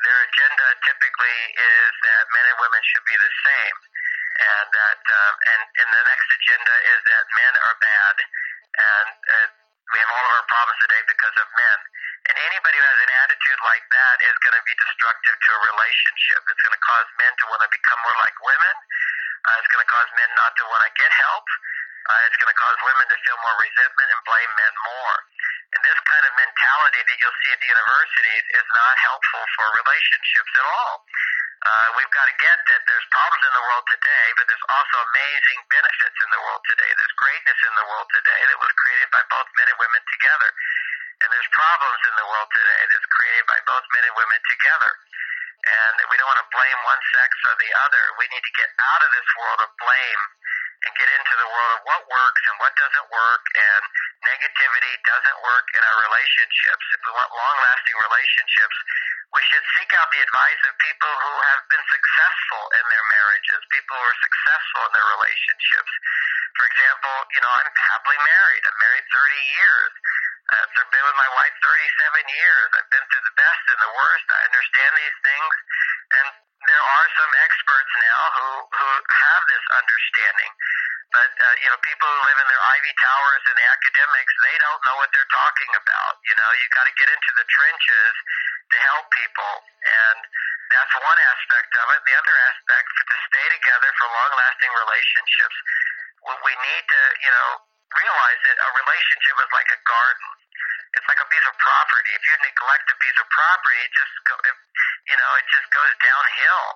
Their 0.00 0.18
agenda 0.32 0.66
typically 0.88 1.38
is 1.60 1.90
that 2.08 2.24
men 2.32 2.46
and 2.48 2.56
women 2.56 2.82
should 2.88 3.04
be 3.04 3.18
the 3.20 3.32
same. 3.44 3.76
And 4.48 4.66
that, 4.72 5.00
um, 5.12 5.34
and, 5.44 5.62
and 5.76 5.88
the 5.92 6.04
next 6.08 6.28
agenda 6.32 6.74
is 6.88 7.00
that 7.04 7.24
men 7.36 7.52
are 7.68 7.76
bad 7.84 8.16
and 8.78 9.10
uh, 9.12 9.57
we 9.88 9.96
have 10.04 10.12
all 10.12 10.26
of 10.28 10.32
our 10.36 10.46
problems 10.52 10.78
today 10.84 11.02
because 11.08 11.36
of 11.40 11.48
men. 11.48 11.78
And 12.28 12.36
anybody 12.36 12.76
who 12.76 12.84
has 12.84 13.00
an 13.00 13.12
attitude 13.24 13.60
like 13.64 13.84
that 13.88 14.16
is 14.20 14.36
going 14.44 14.52
to 14.52 14.64
be 14.68 14.74
destructive 14.76 15.32
to 15.32 15.50
a 15.56 15.60
relationship. 15.72 16.40
It's 16.44 16.60
going 16.60 16.76
to 16.76 16.84
cause 16.84 17.08
men 17.16 17.32
to 17.32 17.44
want 17.48 17.62
to 17.64 17.70
become 17.72 18.00
more 18.04 18.18
like 18.20 18.36
women. 18.44 18.76
Uh, 19.48 19.56
it's 19.56 19.70
going 19.72 19.80
to 19.80 19.88
cause 19.88 20.10
men 20.12 20.30
not 20.36 20.52
to 20.60 20.64
want 20.68 20.82
to 20.84 20.92
get 20.92 21.08
help. 21.08 21.46
Uh, 22.08 22.20
it's 22.28 22.36
going 22.36 22.52
to 22.52 22.58
cause 22.58 22.78
women 22.84 23.06
to 23.08 23.16
feel 23.24 23.38
more 23.40 23.56
resentment 23.56 24.08
and 24.12 24.20
blame 24.28 24.52
men 24.60 24.74
more. 24.92 25.16
And 25.72 25.80
this 25.84 26.00
kind 26.04 26.24
of 26.24 26.32
mentality 26.36 27.00
that 27.04 27.16
you'll 27.20 27.38
see 27.44 27.52
at 27.52 27.60
the 27.60 27.70
universities 27.72 28.44
is 28.60 28.66
not 28.72 28.94
helpful 29.04 29.44
for 29.56 29.66
relationships 29.84 30.52
at 30.52 30.66
all. 30.68 30.94
Uh, 31.58 31.88
we've 31.98 32.14
got 32.14 32.26
to 32.30 32.36
get 32.38 32.58
that 32.70 32.82
there's 32.86 33.08
problems 33.10 33.42
in 33.42 33.54
the 33.58 33.64
world 33.66 33.86
today, 33.90 34.26
but 34.38 34.46
there's 34.46 34.68
also 34.70 34.96
amazing 35.10 35.58
benefits 35.66 36.18
in 36.22 36.30
the 36.30 36.42
world 36.46 36.62
today. 36.70 36.90
There's 36.94 37.16
greatness 37.18 37.60
in 37.66 37.74
the 37.74 37.86
world 37.90 38.08
today 38.14 38.40
that 38.46 38.58
was 38.62 38.72
created 38.78 39.08
by 39.10 39.22
both 39.26 39.48
men 39.58 39.66
and 39.66 39.78
women 39.82 40.02
together. 40.06 40.50
And 41.18 41.28
there's 41.34 41.50
problems 41.50 42.00
in 42.06 42.14
the 42.14 42.28
world 42.30 42.48
today 42.54 42.82
that's 42.94 43.08
created 43.10 43.46
by 43.50 43.58
both 43.66 43.84
men 43.90 44.06
and 44.06 44.14
women 44.14 44.40
together. 44.46 44.92
And 45.58 45.94
we 46.06 46.14
don't 46.14 46.30
want 46.30 46.42
to 46.46 46.50
blame 46.54 46.78
one 46.86 47.02
sex 47.10 47.30
or 47.50 47.54
the 47.58 47.72
other. 47.90 48.02
We 48.22 48.30
need 48.30 48.44
to 48.46 48.54
get 48.54 48.70
out 48.78 49.02
of 49.02 49.10
this 49.10 49.28
world 49.34 49.58
of 49.66 49.70
blame 49.82 50.22
and 50.86 50.90
get 50.94 51.10
into 51.10 51.34
the 51.42 51.48
world 51.50 51.72
of 51.74 51.82
what 51.90 52.02
works 52.06 52.42
and 52.46 52.56
what 52.62 52.70
doesn't 52.78 53.08
work 53.10 53.44
and 53.58 53.82
negativity 54.24 54.92
doesn't 55.06 55.38
work 55.42 55.66
in 55.74 55.82
our 55.82 55.98
relationships. 56.10 56.84
If 56.94 57.00
we 57.06 57.10
want 57.14 57.30
long 57.30 57.56
lasting 57.62 57.96
relationships, 57.98 58.76
we 59.36 59.42
should 59.52 59.64
seek 59.76 59.90
out 60.00 60.08
the 60.08 60.24
advice 60.24 60.62
of 60.66 60.72
people 60.80 61.12
who 61.12 61.34
have 61.52 61.62
been 61.68 61.84
successful 61.92 62.62
in 62.80 62.84
their 62.88 63.06
marriages, 63.12 63.60
people 63.70 63.94
who 63.94 64.06
are 64.08 64.18
successful 64.24 64.80
in 64.88 64.92
their 64.96 65.08
relationships. 65.20 65.92
For 66.56 66.64
example, 66.66 67.14
you 67.36 67.40
know, 67.44 67.52
I'm 67.52 67.70
happily 67.76 68.20
married. 68.24 68.62
I'm 68.66 68.78
married 68.80 69.06
30 69.12 69.54
years. 69.60 69.92
Uh, 70.48 70.64
I've 70.64 70.90
been 70.90 71.04
with 71.04 71.20
my 71.20 71.30
wife 71.36 71.54
37 71.60 72.24
years. 72.24 72.68
I've 72.72 72.88
been 72.88 73.04
through 73.12 73.26
the 73.28 73.36
best 73.36 73.62
and 73.68 73.80
the 73.84 73.92
worst. 73.92 74.26
I 74.32 74.40
understand 74.48 74.92
these 74.96 75.18
things. 75.20 75.52
And 76.08 76.26
there 76.66 76.84
are 76.98 77.08
some 77.20 77.32
experts 77.44 77.92
now 78.00 78.22
who, 78.32 78.48
who 78.64 78.88
have 79.12 79.42
this 79.46 79.64
understanding. 79.76 80.52
But, 81.08 81.32
uh, 81.40 81.54
you 81.64 81.68
know, 81.72 81.78
people 81.80 82.04
who 82.04 82.20
live 82.28 82.38
in 82.44 82.48
their 82.52 82.64
ivy 82.68 82.92
towers 83.00 83.42
and 83.48 83.58
academics, 83.64 84.32
they 84.44 84.56
don't 84.60 84.82
know 84.84 84.96
what 85.00 85.08
they're 85.16 85.32
talking 85.32 85.72
about. 85.80 86.20
You 86.28 86.36
know, 86.36 86.48
you 86.52 86.66
got 86.76 86.84
to 86.84 86.94
get 87.00 87.08
into 87.08 87.30
the 87.40 87.46
trenches 87.48 88.14
to 88.72 88.76
help 88.92 89.08
people. 89.16 89.52
And 89.88 90.18
that's 90.68 90.92
one 90.92 91.18
aspect 91.32 91.70
of 91.80 91.86
it. 91.96 92.00
The 92.04 92.16
other 92.20 92.36
aspect, 92.52 92.88
to 93.08 93.16
stay 93.32 93.46
together 93.56 93.90
for 93.96 94.06
long 94.12 94.32
lasting 94.36 94.72
relationships, 94.84 95.56
we 96.44 96.52
need 96.52 96.84
to, 96.92 97.02
you 97.24 97.32
know, 97.32 97.48
realize 97.88 98.40
that 98.44 98.56
a 98.60 98.68
relationship 98.76 99.36
is 99.40 99.50
like 99.56 99.70
a 99.72 99.80
garden. 99.88 100.28
It's 100.96 101.08
like 101.08 101.20
a 101.20 101.28
piece 101.28 101.46
of 101.48 101.56
property. 101.60 102.10
If 102.16 102.24
you 102.24 102.34
neglect 102.40 102.86
a 102.88 102.96
piece 102.96 103.18
of 103.20 103.26
property, 103.28 103.78
it 103.84 103.92
just 103.92 104.14
go, 104.24 104.34
it, 104.40 104.56
you 105.12 105.16
know, 105.20 105.30
it 105.36 105.46
just 105.52 105.68
goes 105.68 105.92
downhill. 106.00 106.66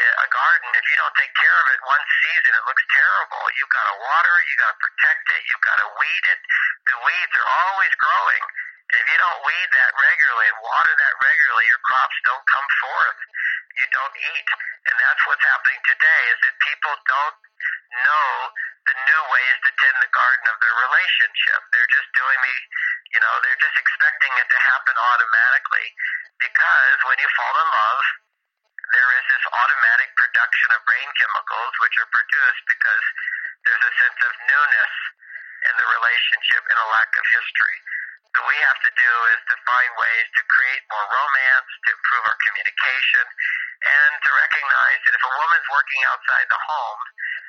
A 0.00 0.28
garden, 0.32 0.70
if 0.74 0.86
you 0.90 0.96
don't 0.96 1.16
take 1.18 1.34
care 1.36 1.58
of 1.60 1.66
it 1.70 1.80
one 1.84 2.04
season, 2.24 2.50
it 2.56 2.64
looks 2.66 2.84
terrible. 2.94 3.42
You've 3.58 3.74
got 3.74 3.86
to 3.90 3.96
water 4.00 4.32
it, 4.40 4.44
you've 4.48 4.62
got 4.64 4.72
to 4.74 4.80
protect 4.80 5.24
it, 5.34 5.40
you've 5.50 5.66
got 5.66 5.78
to 5.82 5.88
weed 6.00 6.24
it. 6.30 6.40
The 6.88 6.98
weeds 7.04 7.34
are 7.36 7.50
always 7.68 7.92
growing. 8.00 8.42
And 8.90 8.96
if 8.98 9.06
you 9.06 9.18
don't 9.22 9.40
weed 9.46 9.68
that 9.70 9.92
regularly 9.94 10.48
and 10.50 10.58
water 10.66 10.92
that 10.94 11.14
regularly, 11.20 11.66
your 11.70 11.82
crops 11.86 12.16
don't 12.26 12.46
come 12.50 12.68
forth. 12.82 13.20
You 13.78 13.86
don't 13.94 14.16
eat. 14.18 14.48
And 14.90 14.96
that's 14.98 15.22
what's 15.30 15.46
happening 15.46 15.80
today 15.86 16.22
is 16.34 16.38
that 16.42 16.54
people 16.58 16.94
don't 17.06 17.36
know 18.02 18.30
the 18.88 18.96
new 18.96 19.22
ways 19.28 19.56
to 19.66 19.70
tend 19.76 19.96
the 20.00 20.12
garden 20.14 20.46
of 20.48 20.56
their 20.60 20.76
relationship. 20.88 21.60
They're 21.72 21.92
just 21.92 22.10
doing 22.16 22.38
the, 22.40 22.56
you 23.16 23.20
know, 23.20 23.34
they're 23.44 23.60
just 23.60 23.76
expecting 23.76 24.32
it 24.40 24.48
to 24.48 24.58
happen 24.60 24.96
automatically 24.96 25.88
because 26.40 26.98
when 27.04 27.18
you 27.20 27.28
fall 27.36 27.54
in 27.60 27.68
love, 27.68 28.02
there 28.90 29.10
is 29.20 29.24
this 29.30 29.44
automatic 29.52 30.10
production 30.16 30.68
of 30.74 30.80
brain 30.88 31.10
chemicals 31.20 31.72
which 31.84 31.94
are 32.00 32.10
produced 32.10 32.64
because 32.66 33.04
there's 33.68 33.84
a 33.86 33.94
sense 34.00 34.20
of 34.24 34.32
newness 34.48 34.94
in 35.68 35.74
the 35.76 35.88
relationship 36.00 36.62
and 36.64 36.78
a 36.80 36.88
lack 36.96 37.12
of 37.14 37.24
history. 37.30 37.78
What 38.34 38.46
we 38.46 38.58
have 38.62 38.80
to 38.80 38.92
do 38.94 39.12
is 39.36 39.40
to 39.52 39.56
find 39.66 39.90
ways 40.00 40.26
to 40.38 40.42
create 40.48 40.82
more 40.88 41.06
romance, 41.06 41.70
to 41.86 41.88
improve 41.92 42.24
our 42.24 42.38
communication, 42.46 43.26
and 43.26 44.12
to 44.22 44.30
recognize 44.32 45.00
that 45.04 45.14
if 45.18 45.22
a 45.22 45.32
woman's 45.34 45.68
working 45.70 46.02
outside 46.08 46.46
the 46.48 46.62
home 46.62 47.00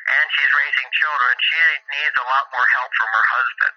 and 0.02 0.26
she's 0.34 0.54
raising 0.58 0.90
children, 0.98 1.34
she 1.38 1.60
needs 1.94 2.16
a 2.18 2.26
lot 2.26 2.46
more 2.50 2.68
help 2.74 2.92
from 2.98 3.10
her 3.14 3.26
husband. 3.38 3.76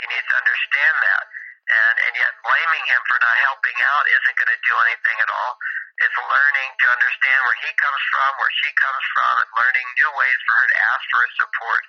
He 0.00 0.04
needs 0.10 0.26
to 0.28 0.36
understand 0.36 0.96
that. 1.00 1.24
And, 1.62 1.94
and 2.04 2.12
yet 2.18 2.32
blaming 2.42 2.84
him 2.90 3.02
for 3.06 3.16
not 3.22 3.38
helping 3.46 3.78
out 3.86 4.04
isn't 4.10 4.36
going 4.36 4.52
to 4.52 4.60
do 4.66 4.74
anything 4.90 5.18
at 5.22 5.30
all. 5.30 5.54
It's 6.02 6.18
learning 6.18 6.70
to 6.74 6.86
understand 6.90 7.38
where 7.46 7.60
he 7.62 7.70
comes 7.78 8.02
from, 8.10 8.30
where 8.42 8.54
she 8.58 8.70
comes 8.74 9.04
from, 9.14 9.32
and 9.46 9.50
learning 9.62 9.86
new 9.94 10.10
ways 10.18 10.38
for 10.42 10.52
her 10.58 10.66
to 10.66 10.78
ask 10.82 11.02
for 11.06 11.20
his 11.22 11.34
support 11.38 11.82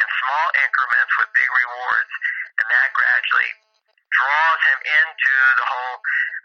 in 0.00 0.06
small 0.24 0.46
increments 0.64 1.12
with 1.20 1.36
big 1.36 1.50
rewards. 1.52 2.12
And 2.58 2.66
that 2.72 2.88
gradually 2.96 3.52
draws 4.08 4.60
him 4.64 4.80
into 4.82 5.36
the 5.60 5.66
whole 5.68 5.98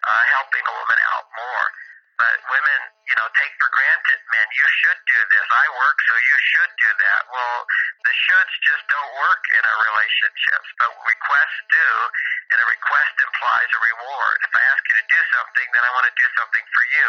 uh, 0.04 0.24
helping 0.36 0.66
a 0.68 0.74
woman 0.76 1.00
out 1.16 1.26
more. 1.40 1.66
But 2.14 2.38
women, 2.46 2.80
you 3.10 3.16
know, 3.18 3.28
take 3.34 3.54
for 3.58 3.70
granted, 3.74 4.20
men, 4.30 4.48
you 4.54 4.68
should 4.70 5.00
do 5.10 5.20
this. 5.34 5.48
I 5.50 5.66
work, 5.82 5.98
so 6.06 6.14
you 6.14 6.38
should 6.54 6.72
do 6.78 6.92
that. 6.94 7.22
Well, 7.34 7.58
the 8.06 8.14
shoulds 8.14 8.54
just 8.62 8.86
don't 8.86 9.12
work 9.18 9.44
in 9.58 9.64
our 9.66 9.80
relationships, 9.82 10.68
but 10.78 10.90
requests 11.10 11.62
do, 11.74 11.90
and 12.54 12.58
a 12.62 12.68
request 12.70 13.14
implies 13.18 13.70
a 13.74 13.82
reward. 13.82 14.38
If 14.46 14.54
I 14.54 14.62
ask 14.62 14.82
you 14.86 14.96
to 15.02 15.08
do 15.10 15.22
something, 15.34 15.68
then 15.74 15.84
I 15.84 15.92
want 15.98 16.06
to 16.06 16.16
do 16.22 16.28
something 16.38 16.66
for 16.70 16.84
you. 16.86 17.08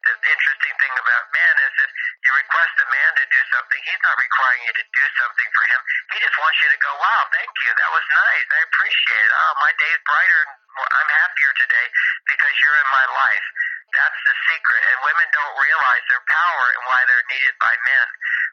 The 0.00 0.14
interesting 0.16 0.74
thing 0.80 0.94
about 0.96 1.24
men 1.30 1.54
is 1.60 1.74
if 1.84 1.90
you 2.24 2.32
request 2.32 2.74
a 2.80 2.88
man 2.88 3.10
to 3.20 3.26
do 3.28 3.40
something, 3.52 3.80
he's 3.84 4.02
not 4.02 4.16
requiring 4.16 4.62
you 4.64 4.74
to 4.80 4.86
do 4.96 5.06
something 5.20 5.48
for 5.52 5.64
him. 5.68 5.80
He 6.10 6.18
just 6.24 6.36
wants 6.40 6.58
you 6.64 6.68
to 6.72 6.80
go, 6.80 6.90
wow, 6.96 7.22
thank 7.36 7.52
you. 7.68 7.70
That 7.76 7.90
was 7.92 8.06
nice. 8.08 8.46
I 8.48 8.60
appreciate 8.64 9.26
it. 9.28 9.32
Oh, 9.36 9.52
my 9.60 9.72
day's 9.76 10.02
brighter. 10.08 10.42
I'm 10.80 11.10
happier 11.20 11.52
today 11.60 11.86
because 12.24 12.54
you're 12.64 12.78
in 12.80 12.90
my 12.90 13.06
life. 13.12 13.46
That's 13.90 14.20
the 14.26 14.36
secret. 14.50 14.82
And 14.86 14.98
women 15.02 15.28
don't 15.34 15.56
realize 15.58 16.04
their 16.06 16.24
power 16.30 16.64
and 16.78 16.82
why 16.86 17.00
they're 17.10 17.28
needed 17.30 17.56
by 17.58 17.74
men, 17.74 18.06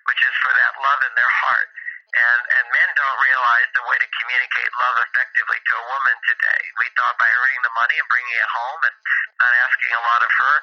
which 0.10 0.22
is 0.22 0.34
for 0.42 0.52
that 0.54 0.74
love 0.82 1.02
in 1.06 1.14
their 1.14 1.34
heart. 1.46 1.70
And, 2.08 2.42
and 2.58 2.66
men 2.74 2.90
don't 2.98 3.20
realize 3.22 3.70
the 3.78 3.86
way 3.86 3.98
to 4.00 4.10
communicate 4.18 4.72
love 4.80 4.98
effectively 5.06 5.60
to 5.60 5.74
a 5.78 5.86
woman 5.92 6.18
today. 6.26 6.62
We 6.82 6.88
thought 6.98 7.20
by 7.22 7.30
earning 7.30 7.62
the 7.62 7.74
money 7.78 7.98
and 8.00 8.08
bringing 8.10 8.38
it 8.40 8.50
home 8.50 8.82
and 8.90 8.96
not 9.44 9.54
asking 9.54 9.94
a 9.94 10.04
lot 10.08 10.22
of 10.24 10.32
her, 10.32 10.56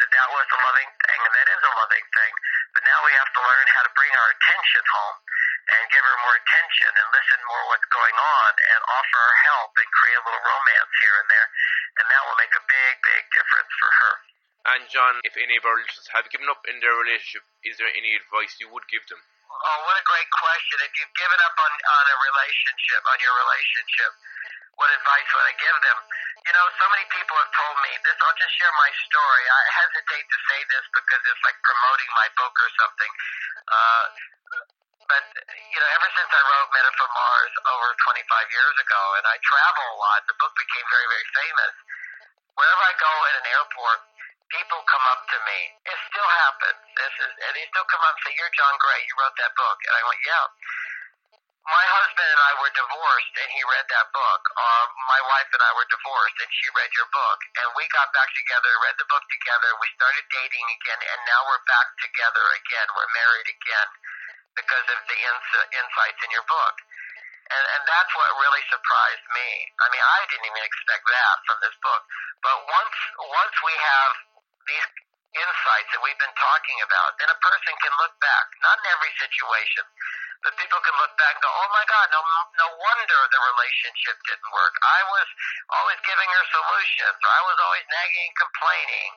that 0.00 0.10
that 0.14 0.28
was 0.32 0.46
a 0.48 0.58
loving 0.62 0.90
thing, 1.04 1.20
and 1.20 1.34
that 1.36 1.48
is 1.52 1.62
a 1.62 1.72
loving 1.76 2.06
thing. 2.16 2.32
But 2.72 2.82
now 2.88 2.98
we 3.04 3.12
have 3.18 3.28
to 3.28 3.40
learn 3.44 3.66
how 3.76 3.82
to 3.84 3.92
bring 3.92 4.12
our 4.14 4.28
attention 4.32 4.84
home 4.88 5.16
and 5.62 5.82
give 5.94 6.02
her 6.02 6.16
more 6.26 6.36
attention 6.36 6.90
and 6.90 7.06
listen 7.14 7.40
more 7.46 7.62
what's 7.70 7.86
going 7.92 8.16
on 8.18 8.50
and 8.58 8.80
offer 8.82 9.18
her 9.22 9.36
help 9.46 9.72
and 9.78 9.88
create 9.94 10.18
a 10.18 10.24
little 10.26 10.42
romance 10.42 10.92
here 11.02 11.16
and 11.22 11.28
there. 11.30 11.48
And 12.02 12.06
that 12.10 12.22
will 12.26 12.38
make 12.42 12.54
a 12.58 12.64
big, 12.66 12.94
big 13.02 13.22
difference 13.30 13.72
for 13.78 13.90
her. 13.90 14.12
And 14.62 14.82
John, 14.90 15.18
if 15.26 15.34
any 15.38 15.58
of 15.58 15.66
our 15.66 15.74
listeners 15.74 16.06
have 16.14 16.30
given 16.30 16.46
up 16.46 16.62
in 16.70 16.78
their 16.78 16.94
relationship, 16.94 17.42
is 17.66 17.78
there 17.78 17.90
any 17.90 18.14
advice 18.14 18.54
you 18.62 18.70
would 18.70 18.86
give 18.86 19.02
them? 19.10 19.18
Oh, 19.52 19.78
what 19.86 19.96
a 19.98 20.06
great 20.06 20.30
question. 20.30 20.76
If 20.86 20.92
you've 20.98 21.16
given 21.18 21.40
up 21.42 21.56
on, 21.58 21.72
on 21.74 22.04
a 22.10 22.16
relationship, 22.30 23.02
on 23.06 23.18
your 23.22 23.34
relationship, 23.42 24.10
what 24.78 24.88
advice 24.96 25.28
would 25.34 25.46
I 25.46 25.54
give 25.60 25.78
them? 25.82 25.98
You 26.42 26.52
know, 26.56 26.66
so 26.78 26.86
many 26.90 27.06
people 27.12 27.36
have 27.38 27.52
told 27.54 27.76
me 27.84 27.92
this. 28.02 28.16
I'll 28.18 28.38
just 28.38 28.54
share 28.56 28.72
my 28.74 28.90
story. 29.06 29.44
I 29.46 29.62
hesitate 29.86 30.26
to 30.26 30.38
say 30.48 30.60
this 30.72 30.84
because 30.90 31.22
it's 31.22 31.42
like 31.44 31.58
promoting 31.62 32.10
my 32.18 32.28
book 32.34 32.54
or 32.56 32.70
something. 32.80 33.12
Uh, 33.68 34.04
but 35.12 35.24
you 35.44 35.76
know, 35.76 35.90
ever 35.92 36.08
since 36.16 36.30
I 36.32 36.40
wrote 36.40 36.68
Men 36.72 36.88
From 36.96 37.12
Mars 37.12 37.52
over 37.68 37.88
25 38.16 38.56
years 38.56 38.76
ago, 38.80 39.02
and 39.20 39.24
I 39.28 39.36
travel 39.44 39.84
a 39.92 39.96
lot, 40.00 40.20
the 40.24 40.36
book 40.40 40.56
became 40.56 40.86
very, 40.88 41.08
very 41.12 41.28
famous. 41.36 41.74
Wherever 42.56 42.80
I 42.80 42.94
go 42.96 43.12
at 43.28 43.34
an 43.44 43.46
airport, 43.52 44.00
people 44.48 44.80
come 44.88 45.04
up 45.12 45.28
to 45.28 45.38
me. 45.44 45.58
It 45.84 45.98
still 46.08 46.30
happens. 46.48 46.80
This 46.96 47.14
is, 47.28 47.32
and 47.44 47.52
they 47.52 47.64
still 47.68 47.88
come 47.92 48.00
up 48.08 48.16
and 48.16 48.22
say, 48.24 48.32
"You're 48.40 48.52
John 48.56 48.72
Gray. 48.80 49.00
You 49.04 49.14
wrote 49.20 49.36
that 49.36 49.52
book." 49.52 49.78
And 49.84 49.94
I 50.00 50.02
went, 50.08 50.20
"Yeah." 50.24 50.46
My 51.62 51.86
husband 51.94 52.26
and 52.26 52.42
I 52.42 52.52
were 52.58 52.72
divorced, 52.74 53.34
and 53.38 53.48
he 53.54 53.62
read 53.68 53.86
that 53.86 54.08
book. 54.10 54.42
Uh, 54.50 54.84
my 55.12 55.20
wife 55.30 55.46
and 55.54 55.62
I 55.62 55.72
were 55.78 55.86
divorced, 55.92 56.34
and 56.42 56.50
she 56.58 56.66
read 56.74 56.90
your 56.98 57.06
book. 57.14 57.38
And 57.62 57.68
we 57.78 57.86
got 57.94 58.10
back 58.10 58.34
together, 58.34 58.72
read 58.82 58.98
the 58.98 59.06
book 59.06 59.22
together. 59.30 59.70
We 59.78 59.86
started 59.94 60.26
dating 60.26 60.66
again, 60.74 61.00
and 61.06 61.20
now 61.22 61.46
we're 61.46 61.62
back 61.70 61.88
together 62.02 62.44
again. 62.58 62.88
We're 62.98 63.12
married 63.14 63.48
again 63.54 63.88
because 64.56 64.86
of 64.92 64.98
the 65.08 65.18
ins- 65.18 65.68
insights 65.72 66.20
in 66.24 66.30
your 66.32 66.46
book. 66.48 66.76
And, 67.52 67.64
and 67.76 67.82
that's 67.84 68.12
what 68.16 68.28
really 68.40 68.64
surprised 68.72 69.26
me. 69.34 69.48
I 69.82 69.86
mean, 69.92 70.04
I 70.04 70.18
didn't 70.30 70.48
even 70.48 70.64
expect 70.64 71.04
that 71.04 71.36
from 71.44 71.58
this 71.60 71.76
book. 71.84 72.02
But 72.40 72.56
once 72.64 72.96
once 73.18 73.56
we 73.60 73.74
have 73.76 74.12
these 74.64 74.86
insights 75.36 75.88
that 75.92 76.00
we've 76.04 76.20
been 76.20 76.36
talking 76.36 76.78
about, 76.84 77.16
then 77.20 77.28
a 77.28 77.38
person 77.40 77.72
can 77.80 77.92
look 78.00 78.14
back, 78.20 78.46
not 78.64 78.76
in 78.80 78.86
every 78.92 79.12
situation, 79.20 79.84
but 80.40 80.56
people 80.56 80.80
can 80.80 80.96
look 80.96 81.14
back 81.20 81.36
and 81.36 81.44
go, 81.44 81.52
oh 81.52 81.70
my 81.70 81.84
God, 81.86 82.06
no, 82.10 82.20
no 82.56 82.68
wonder 82.80 83.18
the 83.28 83.40
relationship 83.52 84.16
didn't 84.24 84.50
work. 84.50 84.74
I 84.80 85.00
was 85.12 85.28
always 85.76 86.00
giving 86.02 86.30
her 86.32 86.44
solutions, 86.48 87.18
or 87.20 87.30
I 87.30 87.42
was 87.44 87.58
always 87.60 87.84
nagging 87.92 88.26
and 88.32 88.38
complaining, 88.40 89.10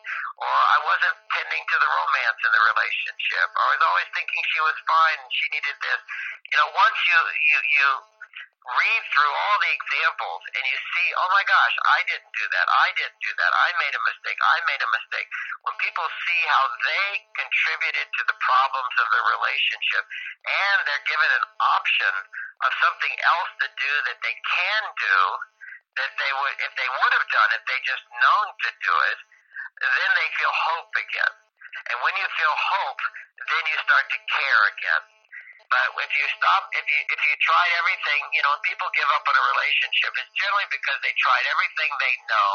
or 0.43 0.51
I 0.51 0.77
wasn't 0.83 1.17
tending 1.31 1.63
to 1.63 1.77
the 1.79 1.89
romance 1.89 2.39
in 2.43 2.51
the 2.51 2.63
relationship, 2.75 3.47
I 3.55 3.65
was 3.71 3.81
always 3.87 4.09
thinking 4.11 4.41
she 4.51 4.61
was 4.61 4.77
fine 4.85 5.19
and 5.23 5.31
she 5.31 5.45
needed 5.55 5.77
this. 5.79 6.01
You 6.51 6.57
know, 6.61 6.69
once 6.75 6.97
you, 7.07 7.19
you, 7.19 7.59
you, 7.75 7.87
read 8.65 9.01
through 9.13 9.29
all 9.29 9.57
the 9.61 9.73
examples 9.77 10.41
and 10.57 10.63
you 10.65 10.77
see, 10.77 11.07
oh 11.21 11.29
my 11.29 11.45
gosh, 11.45 11.75
I 11.85 11.99
didn't 12.09 12.33
do 12.33 12.45
that. 12.49 12.65
I 12.65 12.89
didn't 12.97 13.21
do 13.21 13.33
that. 13.37 13.51
I 13.53 13.69
made 13.77 13.93
a 13.93 14.03
mistake. 14.09 14.39
I 14.41 14.57
made 14.65 14.81
a 14.81 14.89
mistake. 14.89 15.29
When 15.69 15.75
people 15.77 16.07
see 16.25 16.41
how 16.49 16.65
they 16.81 17.07
contributed 17.37 18.07
to 18.09 18.23
the 18.25 18.37
problems 18.41 18.95
of 18.97 19.07
the 19.13 19.21
relationship 19.37 20.03
and 20.49 20.77
they're 20.89 21.05
given 21.05 21.29
an 21.29 21.45
option 21.61 22.13
of 22.65 22.71
something 22.81 23.13
else 23.21 23.51
to 23.61 23.67
do 23.69 23.93
that 24.09 24.17
they 24.25 24.33
can 24.33 24.83
do 24.97 25.19
that 26.01 26.11
they 26.17 26.31
would, 26.33 26.55
if 26.59 26.73
they 26.75 26.89
would 26.89 27.13
have 27.21 27.27
done 27.31 27.49
it, 27.53 27.61
they 27.69 27.79
just 27.85 28.03
known 28.17 28.47
to 28.49 28.69
do 28.81 28.93
it, 29.13 29.19
then 29.79 30.09
they 30.17 30.29
feel 30.41 30.51
hope 30.73 30.91
again. 30.97 31.33
And 31.93 31.97
when 32.01 32.17
you 32.17 32.27
feel 32.33 32.55
hope, 32.57 33.01
then 33.45 33.63
you 33.69 33.77
start 33.85 34.05
to 34.09 34.19
care 34.25 34.61
again 34.73 35.14
but 35.75 36.07
if 36.07 36.13
you 36.15 36.27
stop, 36.39 36.71
if 36.71 36.85
you 36.87 36.99
if 37.03 37.19
you 37.19 37.33
tried 37.43 37.71
everything, 37.83 38.21
you 38.31 38.43
know, 38.47 38.55
people 38.63 38.87
give 38.95 39.09
up 39.11 39.27
on 39.27 39.35
a 39.35 39.43
relationship, 39.51 40.11
it's 40.15 40.31
generally 40.39 40.69
because 40.71 40.99
they 41.03 41.11
tried 41.19 41.45
everything 41.51 41.91
they 41.99 42.15
know 42.31 42.51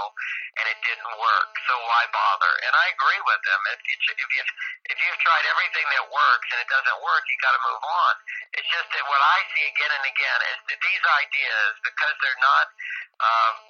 and 0.56 0.64
it 0.72 0.78
didn't 0.80 1.12
work. 1.20 1.50
So 1.68 1.74
why 1.84 2.02
bother? 2.16 2.54
And 2.64 2.72
I 2.72 2.86
agree 2.96 3.20
with 3.20 3.42
them. 3.44 3.60
If 3.76 3.80
you 3.84 3.96
if 4.16 4.30
you 4.32 4.42
if 4.88 4.96
you've 5.04 5.20
tried 5.20 5.44
everything 5.52 5.86
that 6.00 6.04
works 6.08 6.48
and 6.48 6.58
it 6.64 6.68
doesn't 6.72 6.98
work, 7.04 7.22
you 7.28 7.36
got 7.44 7.52
to 7.52 7.62
move 7.68 7.84
on. 7.84 8.14
It's 8.56 8.70
just 8.72 8.88
that 8.88 9.04
what 9.04 9.20
I 9.20 9.38
see 9.52 9.64
again 9.68 9.92
and 10.00 10.04
again 10.08 10.40
is 10.56 10.58
that 10.72 10.78
these 10.80 11.04
ideas, 11.04 11.70
because 11.84 12.14
they're 12.24 12.40
not. 12.40 12.66
Um, 13.20 13.69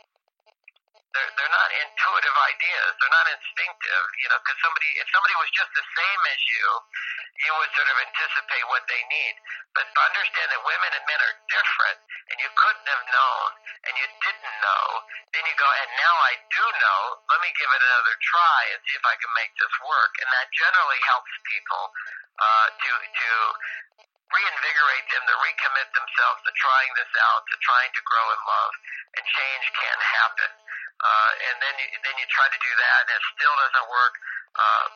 they're 1.10 1.32
they're 1.34 1.54
not 1.54 1.70
intuitive 1.74 2.36
ideas. 2.54 2.90
They're 2.98 3.16
not 3.16 3.28
instinctive. 3.34 4.04
You 4.22 4.28
know, 4.30 4.38
because 4.42 4.58
somebody 4.62 4.90
if 5.02 5.08
somebody 5.10 5.34
was 5.38 5.50
just 5.50 5.72
the 5.74 5.86
same 5.86 6.22
as 6.30 6.40
you, 6.46 6.66
you 7.46 7.52
would 7.58 7.72
sort 7.74 7.90
of 7.90 7.98
anticipate 7.98 8.66
what 8.70 8.84
they 8.86 9.02
need. 9.10 9.34
But 9.74 9.86
understand 9.90 10.48
that 10.54 10.62
women 10.62 10.90
and 10.94 11.04
men 11.06 11.20
are 11.22 11.36
different, 11.50 11.98
and 12.30 12.36
you 12.38 12.50
couldn't 12.54 12.88
have 12.90 13.04
known, 13.10 13.48
and 13.90 13.92
you 13.98 14.06
didn't 14.22 14.56
know. 14.62 14.86
Then 15.34 15.42
you 15.46 15.54
go, 15.58 15.66
and 15.66 15.90
now 15.98 16.14
I 16.26 16.34
do 16.50 16.64
know. 16.78 17.00
Let 17.30 17.40
me 17.42 17.50
give 17.58 17.70
it 17.70 17.82
another 17.82 18.14
try 18.22 18.60
and 18.74 18.78
see 18.86 18.94
if 18.94 19.06
I 19.06 19.14
can 19.18 19.30
make 19.34 19.52
this 19.58 19.74
work. 19.82 20.12
And 20.22 20.28
that 20.30 20.46
generally 20.54 21.00
helps 21.10 21.32
people 21.46 21.84
uh, 22.38 22.68
to 22.70 22.90
to 22.94 23.30
reinvigorate 24.30 25.06
them, 25.10 25.22
to 25.26 25.36
recommit 25.42 25.88
themselves 25.90 26.38
to 26.46 26.52
trying 26.54 26.92
this 26.94 27.12
out, 27.30 27.42
to 27.50 27.56
trying 27.66 27.90
to 27.98 28.02
grow 28.06 28.26
in 28.30 28.40
love, 28.46 28.72
and 29.18 29.22
change 29.26 29.66
can 29.74 29.98
happen. 29.98 30.50
Uh, 31.00 31.30
and 31.48 31.56
then 31.64 31.74
you, 31.80 31.86
then 32.04 32.16
you 32.20 32.26
try 32.28 32.44
to 32.44 32.60
do 32.60 32.72
that, 32.76 33.00
and 33.08 33.16
it 33.16 33.24
still 33.32 33.54
doesn't 33.56 33.88
work. 33.88 34.14
Uh, 34.52 34.86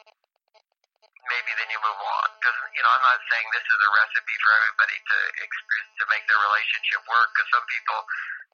maybe 1.33 1.51
then 1.57 1.69
you 1.73 1.81
move 1.81 2.01
on 2.01 2.29
because 2.37 2.59
you 2.77 2.83
know 2.85 2.93
I'm 2.93 3.07
not 3.09 3.21
saying 3.33 3.47
this 3.57 3.65
is 3.65 3.81
a 3.81 3.91
recipe 3.97 4.37
for 4.45 4.51
everybody 4.61 4.99
to 5.01 5.19
to 5.41 6.05
make 6.13 6.25
their 6.29 6.41
relationship 6.41 7.01
work 7.09 7.29
because 7.33 7.49
some 7.57 7.67
people 7.73 8.01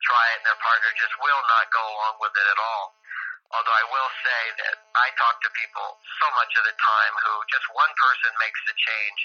try 0.07 0.25
it 0.33 0.37
and 0.41 0.47
their 0.47 0.61
partner 0.63 0.91
just 0.95 1.15
will 1.19 1.43
not 1.51 1.67
go 1.75 1.83
along 1.83 2.15
with 2.23 2.35
it 2.39 2.47
at 2.47 2.61
all. 2.61 2.95
Although 3.51 3.75
I 3.75 3.87
will 3.91 4.11
say 4.23 4.43
that 4.63 4.75
I 4.95 5.11
talk 5.19 5.43
to 5.43 5.51
people 5.59 5.99
so 6.23 6.27
much 6.39 6.55
of 6.55 6.63
the 6.63 6.77
time 6.79 7.15
who 7.27 7.35
just 7.51 7.67
one 7.75 7.91
person 7.99 8.31
makes 8.39 8.61
the 8.71 8.77
change 8.79 9.21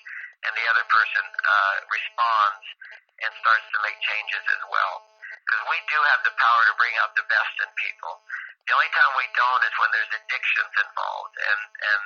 and 0.50 0.52
the 0.58 0.66
other 0.66 0.86
person 0.90 1.24
uh, 1.30 1.76
responds 1.94 2.66
and 3.22 3.32
starts 3.38 3.68
to 3.70 3.80
make 3.86 3.98
changes 4.02 4.44
as 4.50 4.64
well. 4.66 5.15
Because 5.46 5.64
we 5.70 5.78
do 5.86 6.00
have 6.10 6.22
the 6.26 6.34
power 6.34 6.62
to 6.66 6.74
bring 6.82 6.96
out 7.06 7.14
the 7.14 7.26
best 7.30 7.54
in 7.62 7.70
people. 7.78 8.14
The 8.66 8.74
only 8.74 8.90
time 8.98 9.14
we 9.14 9.30
don't 9.38 9.62
is 9.62 9.76
when 9.78 9.90
there's 9.94 10.14
addictions 10.26 10.74
involved, 10.74 11.36
and 11.38 11.62
and 11.86 12.02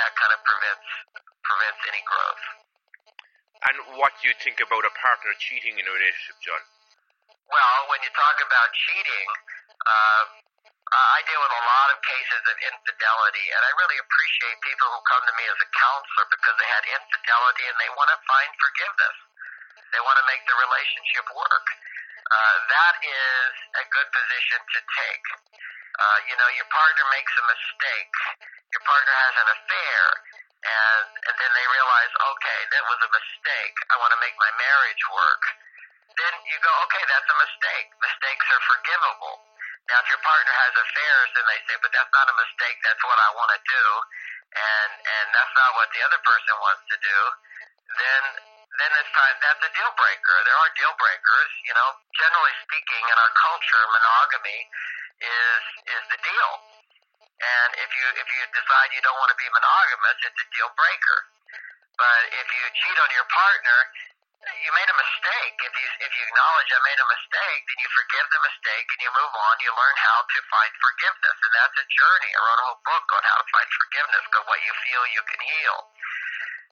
that 0.00 0.10
kind 0.16 0.32
of 0.32 0.40
prevents 0.48 0.88
prevents 1.44 1.80
any 1.92 2.02
growth. 2.08 2.44
And 3.68 3.76
what 4.00 4.12
do 4.20 4.28
you 4.28 4.36
think 4.40 4.60
about 4.60 4.84
a 4.84 4.92
partner 4.96 5.32
cheating 5.40 5.76
in 5.76 5.84
a 5.84 5.92
relationship, 5.92 6.36
John? 6.44 6.62
Well, 7.48 7.78
when 7.92 8.00
you 8.00 8.12
talk 8.12 8.36
about 8.40 8.68
cheating, 8.72 9.28
uh, 9.84 10.24
I 10.94 11.20
deal 11.24 11.40
with 11.40 11.52
a 11.52 11.64
lot 11.64 11.88
of 11.92 11.98
cases 12.04 12.42
of 12.44 12.56
infidelity, 12.60 13.46
and 13.52 13.60
I 13.64 13.70
really 13.76 13.98
appreciate 13.98 14.56
people 14.64 14.88
who 14.92 15.00
come 15.08 15.22
to 15.26 15.34
me 15.36 15.44
as 15.48 15.58
a 15.60 15.68
counselor 15.72 16.26
because 16.28 16.56
they 16.60 16.70
had 16.70 16.84
infidelity 16.88 17.64
and 17.68 17.76
they 17.80 17.90
want 17.96 18.08
to 18.12 18.18
find 18.28 18.50
forgiveness. 18.60 19.16
They 19.92 20.02
want 20.04 20.16
to 20.20 20.26
make 20.28 20.44
the 20.44 20.56
relationship 20.60 21.24
work. 21.32 21.66
Uh, 22.24 22.56
that 22.72 22.94
is 23.04 23.52
a 23.76 23.84
good 23.92 24.08
position 24.08 24.60
to 24.64 24.80
take. 24.80 25.26
Uh, 25.94 26.18
you 26.26 26.34
know, 26.40 26.48
your 26.56 26.66
partner 26.72 27.04
makes 27.12 27.34
a 27.36 27.44
mistake, 27.46 28.14
your 28.72 28.82
partner 28.82 29.14
has 29.14 29.34
an 29.38 29.48
affair, 29.54 30.00
and, 30.64 31.06
and 31.28 31.34
then 31.38 31.52
they 31.52 31.66
realize, 31.68 32.12
okay, 32.34 32.60
that 32.72 32.84
was 32.88 32.98
a 33.04 33.10
mistake. 33.12 33.76
I 33.92 34.00
want 34.00 34.10
to 34.16 34.20
make 34.24 34.34
my 34.40 34.52
marriage 34.56 35.04
work. 35.12 35.42
Then 36.16 36.34
you 36.48 36.56
go, 36.64 36.72
okay, 36.88 37.04
that's 37.06 37.28
a 37.28 37.38
mistake. 37.38 37.86
Mistakes 38.00 38.46
are 38.48 38.64
forgivable. 38.72 39.36
Now, 39.92 40.00
if 40.00 40.08
your 40.08 40.22
partner 40.24 40.54
has 40.64 40.72
affairs, 40.80 41.28
then 41.36 41.44
they 41.44 41.60
say, 41.68 41.76
but 41.84 41.92
that's 41.92 42.08
not 42.16 42.26
a 42.32 42.36
mistake. 42.40 42.78
That's 42.80 43.04
what 43.04 43.20
I 43.20 43.28
want 43.36 43.50
to 43.52 43.60
do, 43.68 43.86
and 44.56 44.90
and 44.96 45.26
that's 45.36 45.54
not 45.60 45.70
what 45.76 45.92
the 45.92 46.00
other 46.08 46.20
person 46.24 46.54
wants 46.56 46.84
to 46.88 46.96
do. 47.04 47.18
Then 48.00 48.22
then 48.78 48.90
it's 48.98 49.12
time. 49.14 49.36
That's 49.38 49.62
a 49.62 49.70
deal 49.70 49.92
breaker. 49.94 50.36
There 50.42 50.58
are 50.58 50.70
deal 50.74 50.94
breakers. 50.98 51.50
You 51.66 51.74
know, 51.78 51.88
generally 52.18 52.54
speaking, 52.66 53.02
in 53.06 53.16
our 53.18 53.32
culture, 53.38 53.82
monogamy 53.94 54.60
is 55.22 55.62
is 55.94 56.02
the 56.10 56.18
deal. 56.18 56.52
And 57.38 57.70
if 57.78 57.90
you 57.94 58.06
if 58.18 58.28
you 58.30 58.42
decide 58.50 58.88
you 58.94 59.02
don't 59.02 59.18
want 59.18 59.30
to 59.30 59.38
be 59.38 59.48
monogamous, 59.50 60.18
it's 60.26 60.40
a 60.42 60.48
deal 60.54 60.70
breaker. 60.74 61.18
But 61.94 62.20
if 62.34 62.48
you 62.50 62.64
cheat 62.74 62.98
on 62.98 63.10
your 63.14 63.28
partner, 63.30 63.78
you 64.44 64.70
made 64.74 64.90
a 64.90 64.98
mistake. 64.98 65.56
If 65.62 65.74
you 65.78 65.88
if 66.02 66.10
you 66.10 66.22
acknowledge 66.26 66.68
I 66.74 66.80
made 66.82 67.00
a 67.00 67.08
mistake, 67.08 67.62
then 67.70 67.78
you 67.78 67.88
forgive 67.94 68.26
the 68.28 68.42
mistake 68.42 68.86
and 68.90 69.00
you 69.06 69.10
move 69.14 69.34
on. 69.34 69.54
You 69.62 69.70
learn 69.70 69.96
how 70.02 70.18
to 70.26 70.38
find 70.50 70.72
forgiveness, 70.82 71.36
and 71.46 71.52
that's 71.54 71.76
a 71.78 71.86
journey. 71.86 72.30
I 72.34 72.40
wrote 72.42 72.60
a 72.60 72.66
whole 72.74 72.82
book 72.82 73.06
on 73.14 73.22
how 73.22 73.36
to 73.38 73.46
find 73.54 73.68
forgiveness. 73.70 74.22
Because 74.26 74.46
what 74.50 74.60
you 74.66 74.74
feel, 74.82 75.02
you 75.14 75.22
can 75.30 75.40
heal. 75.46 75.76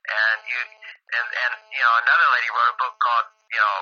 And 0.03 0.39
you 0.51 0.59
and 0.59 1.27
and 1.31 1.53
you 1.71 1.83
know 1.83 1.95
another 2.03 2.27
lady 2.35 2.49
wrote 2.51 2.71
a 2.75 2.77
book 2.79 2.95
called 2.99 3.27
you 3.51 3.61
know 3.61 3.77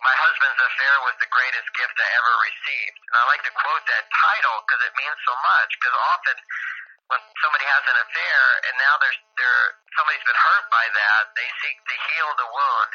my 0.00 0.16
husband's 0.16 0.60
affair 0.60 0.94
was 1.04 1.16
the 1.20 1.28
greatest 1.28 1.68
gift 1.76 1.96
I 2.00 2.08
ever 2.08 2.34
received. 2.40 2.98
And 3.04 3.14
I 3.20 3.24
like 3.28 3.44
to 3.44 3.52
quote 3.52 3.84
that 3.84 4.04
title 4.08 4.56
because 4.64 4.82
it 4.88 4.94
means 4.96 5.18
so 5.28 5.34
much. 5.36 5.70
Because 5.76 5.96
often 5.96 6.36
when 7.12 7.20
somebody 7.44 7.66
has 7.68 7.84
an 7.84 7.98
affair 8.00 8.40
and 8.70 8.74
now 8.80 8.94
there's 9.02 9.20
there 9.36 9.60
somebody's 9.98 10.24
been 10.24 10.40
hurt 10.40 10.66
by 10.72 10.86
that, 10.88 11.22
they 11.36 11.48
seek 11.60 11.76
to 11.84 11.96
heal 12.08 12.30
the 12.40 12.48
wound 12.48 12.92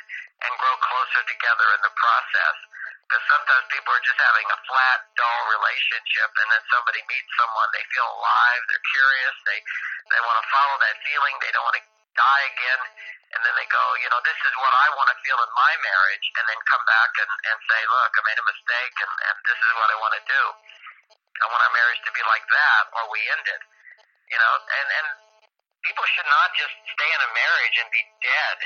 and 0.49 0.51
grow 0.57 0.75
closer 0.81 1.21
together 1.29 1.67
in 1.77 1.81
the 1.85 1.93
process. 1.93 2.57
Because 3.05 3.21
sometimes 3.29 3.69
people 3.69 3.93
are 3.93 4.01
just 4.01 4.17
having 4.17 4.49
a 4.49 4.59
flat, 4.65 4.99
dull 5.13 5.41
relationship, 5.53 6.29
and 6.41 6.47
then 6.49 6.63
somebody 6.73 7.05
meets 7.05 7.29
someone, 7.37 7.69
they 7.69 7.85
feel 7.93 8.09
alive, 8.17 8.61
they're 8.65 8.89
curious, 8.97 9.35
they 9.45 9.59
they 10.09 10.21
want 10.25 10.41
to 10.41 10.45
follow 10.49 10.75
that 10.81 10.97
feeling, 11.05 11.37
they 11.37 11.53
don't 11.53 11.65
want 11.69 11.77
to 11.77 11.85
die 12.15 12.45
again, 12.51 12.81
and 13.35 13.39
then 13.43 13.53
they 13.59 13.67
go, 13.67 13.83
you 13.99 14.09
know, 14.11 14.19
this 14.23 14.39
is 14.39 14.53
what 14.59 14.71
I 14.71 14.87
want 14.95 15.11
to 15.11 15.17
feel 15.21 15.39
in 15.39 15.51
my 15.51 15.73
marriage, 15.83 16.25
and 16.39 16.45
then 16.47 16.59
come 16.71 16.83
back 16.87 17.11
and, 17.19 17.31
and 17.51 17.57
say, 17.67 17.81
look, 17.83 18.11
I 18.15 18.21
made 18.23 18.39
a 18.39 18.47
mistake, 18.47 18.95
and, 19.03 19.13
and 19.31 19.35
this 19.43 19.59
is 19.59 19.71
what 19.75 19.89
I 19.91 19.97
want 19.99 20.13
to 20.15 20.23
do. 20.23 20.43
I 21.43 21.45
want 21.51 21.61
our 21.67 21.75
marriage 21.75 22.01
to 22.07 22.11
be 22.15 22.23
like 22.31 22.47
that, 22.47 22.83
or 22.95 23.11
we 23.11 23.19
end 23.35 23.45
it. 23.51 23.61
You 24.31 24.39
know, 24.39 24.53
and 24.57 24.87
and 24.89 25.07
people 25.85 26.05
should 26.17 26.25
not 26.25 26.49
just 26.57 26.73
stay 26.95 27.09
in 27.11 27.21
a 27.21 27.31
marriage 27.35 27.75
and 27.77 27.87
be 27.93 28.03
dead. 28.23 28.57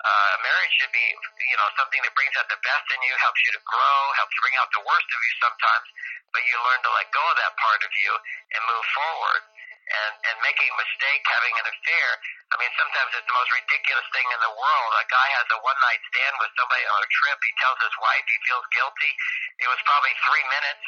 Uh, 0.00 0.34
marriage 0.40 0.72
should 0.80 0.92
be, 0.94 1.06
you 1.50 1.56
know, 1.60 1.68
something 1.76 2.00
that 2.00 2.14
brings 2.14 2.32
out 2.38 2.46
the 2.48 2.60
best 2.62 2.86
in 2.94 3.00
you, 3.04 3.12
helps 3.20 3.40
you 3.44 3.52
to 3.52 3.62
grow, 3.66 3.98
helps 4.16 4.32
bring 4.40 4.56
out 4.56 4.70
the 4.72 4.84
worst 4.86 5.08
of 5.10 5.20
you 5.20 5.34
sometimes, 5.42 5.86
but 6.32 6.40
you 6.46 6.56
learn 6.62 6.80
to 6.80 6.92
let 6.94 7.10
go 7.12 7.20
of 7.20 7.36
that 7.36 7.52
part 7.58 7.82
of 7.84 7.92
you 8.00 8.12
and 8.54 8.60
move 8.64 8.86
forward 8.96 9.42
and, 9.90 10.12
and 10.22 10.36
making 10.46 10.68
a 10.70 10.76
mistake, 10.78 11.22
having 11.26 11.54
an 11.58 11.66
affair. 11.66 12.08
I 12.50 12.54
mean, 12.58 12.72
sometimes 12.78 13.10
it's 13.14 13.26
the 13.26 13.36
most 13.36 13.52
ridiculous 13.54 14.08
thing 14.14 14.26
in 14.30 14.40
the 14.42 14.54
world. 14.54 14.90
A 14.98 15.06
guy 15.10 15.28
has 15.38 15.46
a 15.50 15.58
one 15.62 15.78
night 15.82 16.02
stand 16.14 16.34
with 16.38 16.52
somebody 16.54 16.84
on 16.86 17.00
a 17.02 17.10
trip. 17.10 17.38
He 17.42 17.52
tells 17.58 17.78
his 17.82 17.96
wife 17.98 18.24
he 18.26 18.38
feels 18.46 18.66
guilty. 18.74 19.12
It 19.60 19.68
was 19.70 19.80
probably 19.86 20.14
three 20.24 20.46
minutes, 20.46 20.82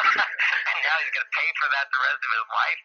and 0.70 0.76
now 0.82 0.96
he's 1.02 1.12
going 1.14 1.26
to 1.26 1.34
pay 1.36 1.48
for 1.58 1.68
that 1.74 1.86
the 1.90 2.00
rest 2.06 2.20
of 2.22 2.30
his 2.32 2.48
life. 2.48 2.80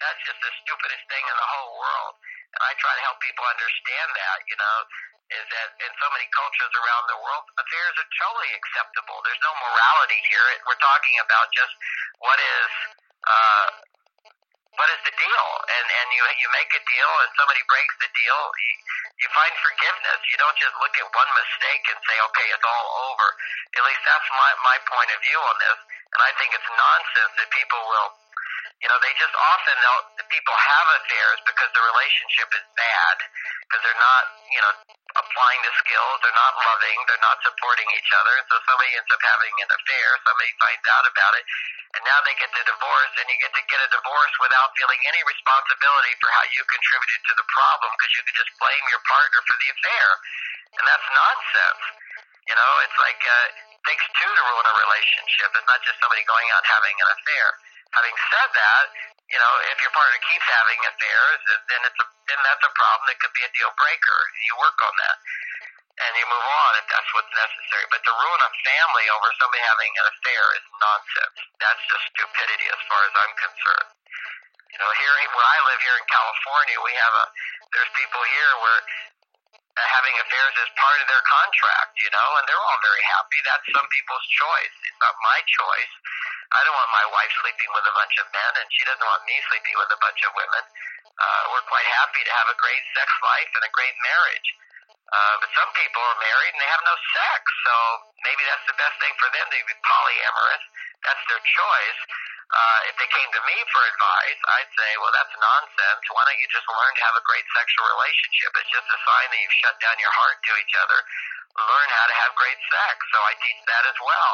That's 0.00 0.20
just 0.28 0.40
the 0.44 0.52
stupidest 0.64 1.04
thing 1.08 1.24
in 1.24 1.36
the 1.36 1.48
whole 1.48 1.72
world. 1.80 2.14
And 2.56 2.60
I 2.64 2.72
try 2.80 2.92
to 2.96 3.02
help 3.04 3.18
people 3.20 3.44
understand 3.44 4.08
that, 4.16 4.38
you 4.48 4.56
know, 4.56 4.76
is 5.34 5.44
that 5.50 5.68
in 5.82 5.92
so 5.98 6.06
many 6.14 6.28
cultures 6.30 6.70
around 6.70 7.04
the 7.10 7.18
world, 7.18 7.44
affairs 7.58 7.94
are 7.98 8.10
totally 8.14 8.52
acceptable. 8.54 9.18
There's 9.26 9.42
no 9.42 9.52
morality 9.58 10.20
here. 10.30 10.46
We're 10.70 10.78
talking 10.78 11.16
about 11.18 11.50
just 11.50 11.74
what 12.22 12.38
is 12.38 12.70
uh, 13.26 13.68
what 14.76 14.88
is 14.92 15.00
the 15.08 15.14
deal? 15.16 15.46
And 15.72 15.86
and 15.88 16.06
you 16.12 16.22
you 16.40 16.48
make 16.52 16.70
a 16.76 16.82
deal, 16.84 17.12
and 17.24 17.30
somebody 17.36 17.62
breaks 17.68 17.94
the 18.00 18.10
deal. 18.12 18.40
You, 18.52 18.72
you 19.24 19.28
find 19.32 19.52
forgiveness. 19.60 20.20
You 20.28 20.36
don't 20.36 20.58
just 20.60 20.76
look 20.80 20.94
at 21.00 21.08
one 21.08 21.30
mistake 21.32 21.84
and 21.88 21.98
say, 22.04 22.16
okay, 22.20 22.46
it's 22.52 22.66
all 22.68 22.88
over. 23.12 23.26
At 23.76 23.82
least 23.88 24.02
that's 24.04 24.28
my 24.36 24.50
my 24.64 24.76
point 24.84 25.10
of 25.12 25.18
view 25.24 25.40
on 25.40 25.56
this. 25.64 25.78
And 26.12 26.20
I 26.22 26.30
think 26.36 26.52
it's 26.52 26.70
nonsense 26.70 27.32
that 27.40 27.48
people 27.52 27.80
will 27.88 28.08
you 28.84 28.88
know, 28.92 28.98
they 29.00 29.12
just 29.16 29.32
often 29.32 29.74
they'll, 29.80 30.04
the 30.20 30.26
people 30.28 30.52
have 30.52 30.88
affairs 31.00 31.38
because 31.48 31.70
the 31.72 31.80
relationship 31.80 32.48
is 32.52 32.64
bad, 32.76 33.16
because 33.64 33.80
they're 33.80 34.02
not, 34.04 34.24
you 34.52 34.60
know, 34.60 34.72
applying 35.16 35.60
the 35.64 35.72
skills, 35.80 36.16
they're 36.20 36.36
not 36.36 36.54
loving, 36.60 36.98
they're 37.08 37.24
not 37.24 37.40
supporting 37.40 37.88
each 37.96 38.10
other. 38.12 38.36
So 38.52 38.60
somebody 38.68 38.92
ends 38.92 39.08
up 39.08 39.22
having 39.24 39.54
an 39.64 39.70
affair, 39.72 40.08
somebody 40.28 40.52
finds 40.60 40.86
out 40.92 41.06
about 41.08 41.34
it, 41.40 41.44
and 41.96 42.02
now 42.04 42.20
they 42.28 42.36
get 42.36 42.52
the 42.52 42.64
divorce, 42.68 43.12
and 43.16 43.26
you 43.32 43.36
get 43.40 43.52
to 43.56 43.64
get 43.64 43.80
a 43.80 43.88
divorce 43.88 44.34
without 44.44 44.68
feeling 44.76 45.00
any 45.08 45.24
responsibility 45.24 46.12
for 46.20 46.28
how 46.36 46.44
you 46.52 46.60
contributed 46.68 47.20
to 47.32 47.34
the 47.40 47.46
problem, 47.48 47.88
because 47.96 48.12
you 48.12 48.22
can 48.28 48.36
just 48.36 48.52
blame 48.60 48.84
your 48.92 49.00
partner 49.08 49.40
for 49.40 49.56
the 49.56 49.68
affair, 49.72 50.06
and 50.76 50.84
that's 50.84 51.06
nonsense. 51.16 51.84
You 52.44 52.54
know, 52.54 52.72
it's 52.84 52.98
like 53.00 53.18
uh, 53.24 53.46
it 53.72 53.80
takes 53.88 54.04
two 54.20 54.30
to 54.30 54.42
ruin 54.52 54.66
a 54.68 54.74
relationship. 54.84 55.48
It's 55.56 55.66
not 55.66 55.80
just 55.82 55.96
somebody 55.98 56.22
going 56.28 56.46
out 56.54 56.62
having 56.62 56.94
an 57.00 57.08
affair. 57.16 57.46
Having 57.96 58.16
said 58.28 58.50
that, 58.52 58.84
you 59.32 59.38
know, 59.40 59.52
if 59.72 59.78
your 59.82 59.92
partner 59.96 60.20
keeps 60.28 60.46
having 60.46 60.80
affairs, 60.86 61.38
then 61.72 61.80
it's 61.88 61.98
a, 61.98 62.06
then 62.30 62.40
that's 62.44 62.64
a 62.64 62.72
problem 62.76 63.04
that 63.10 63.18
could 63.18 63.34
be 63.34 63.42
a 63.42 63.52
deal 63.56 63.72
breaker. 63.74 64.20
You 64.46 64.54
work 64.60 64.78
on 64.84 64.94
that, 65.00 65.16
and 66.06 66.10
you 66.14 66.24
move 66.28 66.46
on 66.46 66.70
if 66.78 66.86
that's 66.92 67.10
what's 67.16 67.32
necessary. 67.34 67.86
But 67.90 68.04
to 68.04 68.12
ruin 68.12 68.40
a 68.44 68.52
family 68.62 69.06
over 69.16 69.28
somebody 69.40 69.62
having 69.64 69.92
an 69.96 70.06
affair 70.12 70.44
is 70.60 70.64
nonsense. 70.78 71.38
That's 71.58 71.82
just 71.88 72.04
stupidity 72.14 72.68
as 72.70 72.80
far 72.86 73.00
as 73.02 73.14
I'm 73.16 73.34
concerned. 73.34 73.90
You 74.70 74.78
know, 74.84 74.90
here 75.00 75.16
where 75.32 75.48
I 75.48 75.58
live 75.72 75.80
here 75.80 75.96
in 75.96 76.06
California, 76.06 76.76
we 76.84 76.92
have 77.00 77.14
a 77.16 77.24
there's 77.72 77.92
people 77.96 78.22
here 78.28 78.52
where 78.60 78.80
uh, 79.76 79.84
having 79.88 80.14
affairs 80.20 80.54
is 80.64 80.70
part 80.80 80.98
of 81.00 81.06
their 81.08 81.24
contract, 81.24 81.92
you 82.00 82.10
know, 82.12 82.28
and 82.40 82.44
they're 82.48 82.60
all 82.60 82.80
very 82.84 83.04
happy. 83.04 83.40
That's 83.44 83.66
some 83.72 83.88
people's 83.92 84.26
choice. 84.36 84.74
It's 84.86 85.00
not 85.00 85.16
my 85.24 85.38
choice. 85.44 85.94
I 86.46 86.60
don't 86.62 86.78
want 86.78 86.92
my 86.94 87.06
wife 87.10 87.32
sleeping 87.42 87.70
with 87.74 87.86
a 87.90 87.94
bunch 87.94 88.14
of 88.22 88.26
men, 88.30 88.52
and 88.62 88.66
she 88.70 88.86
doesn't 88.86 89.02
want 89.02 89.22
me 89.26 89.36
sleeping 89.50 89.76
with 89.78 89.90
a 89.90 89.98
bunch 89.98 90.20
of 90.22 90.30
women. 90.38 90.62
Uh, 91.16 91.42
we're 91.50 91.66
quite 91.66 91.88
happy 91.98 92.22
to 92.22 92.32
have 92.32 92.48
a 92.52 92.56
great 92.60 92.84
sex 92.94 93.08
life 93.24 93.50
and 93.58 93.64
a 93.66 93.72
great 93.74 93.96
marriage. 94.04 94.48
Uh, 95.06 95.34
but 95.38 95.50
some 95.54 95.70
people 95.74 96.02
are 96.02 96.18
married 96.18 96.50
and 96.50 96.60
they 96.60 96.70
have 96.70 96.82
no 96.82 96.96
sex, 97.14 97.40
so 97.62 97.74
maybe 98.26 98.42
that's 98.46 98.66
the 98.66 98.78
best 98.78 98.96
thing 98.98 99.14
for 99.22 99.30
them 99.30 99.46
to 99.46 99.54
be 99.54 99.76
polyamorous. 99.86 100.64
That's 101.06 101.22
their 101.30 101.42
choice. 101.46 102.00
Uh, 102.46 102.80
if 102.90 102.94
they 102.98 103.10
came 103.10 103.30
to 103.30 103.42
me 103.42 103.56
for 103.74 103.82
advice, 103.86 104.40
I'd 104.58 104.70
say, 104.70 104.90
well, 105.02 105.14
that's 105.14 105.34
nonsense. 105.34 106.02
Why 106.10 106.22
don't 106.26 106.38
you 106.42 106.50
just 106.50 106.66
learn 106.70 106.94
to 106.94 107.02
have 107.06 107.18
a 107.18 107.24
great 107.26 107.46
sexual 107.54 107.86
relationship? 107.90 108.50
It's 108.54 108.70
just 108.70 108.86
a 108.86 108.98
sign 109.02 109.26
that 109.34 109.40
you've 109.42 109.60
shut 109.62 109.76
down 109.82 109.98
your 109.98 110.14
heart 110.14 110.38
to 110.42 110.52
each 110.58 110.74
other. 110.78 110.98
Learn 111.58 111.88
how 111.90 112.06
to 112.06 112.16
have 112.26 112.32
great 112.38 112.60
sex. 112.70 112.96
So 113.14 113.18
I 113.18 113.32
teach 113.42 113.60
that 113.66 113.84
as 113.90 113.98
well. 113.98 114.32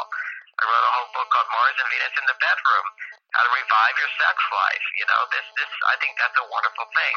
I 0.53 0.63
wrote 0.69 0.85
a 0.85 0.93
whole 0.93 1.11
book 1.17 1.31
on 1.33 1.45
Mars 1.49 1.77
and 1.81 1.89
Venus 1.89 2.15
in 2.21 2.25
the 2.29 2.37
bedroom, 2.37 2.85
how 3.33 3.41
to 3.41 3.51
revive 3.57 3.95
your 3.97 4.11
sex 4.21 4.37
life. 4.53 4.85
You 5.01 5.05
know, 5.09 5.21
this, 5.33 5.47
this, 5.57 5.71
I 5.89 5.95
think 5.97 6.13
that's 6.21 6.37
a 6.37 6.45
wonderful 6.45 6.87
thing. 6.93 7.15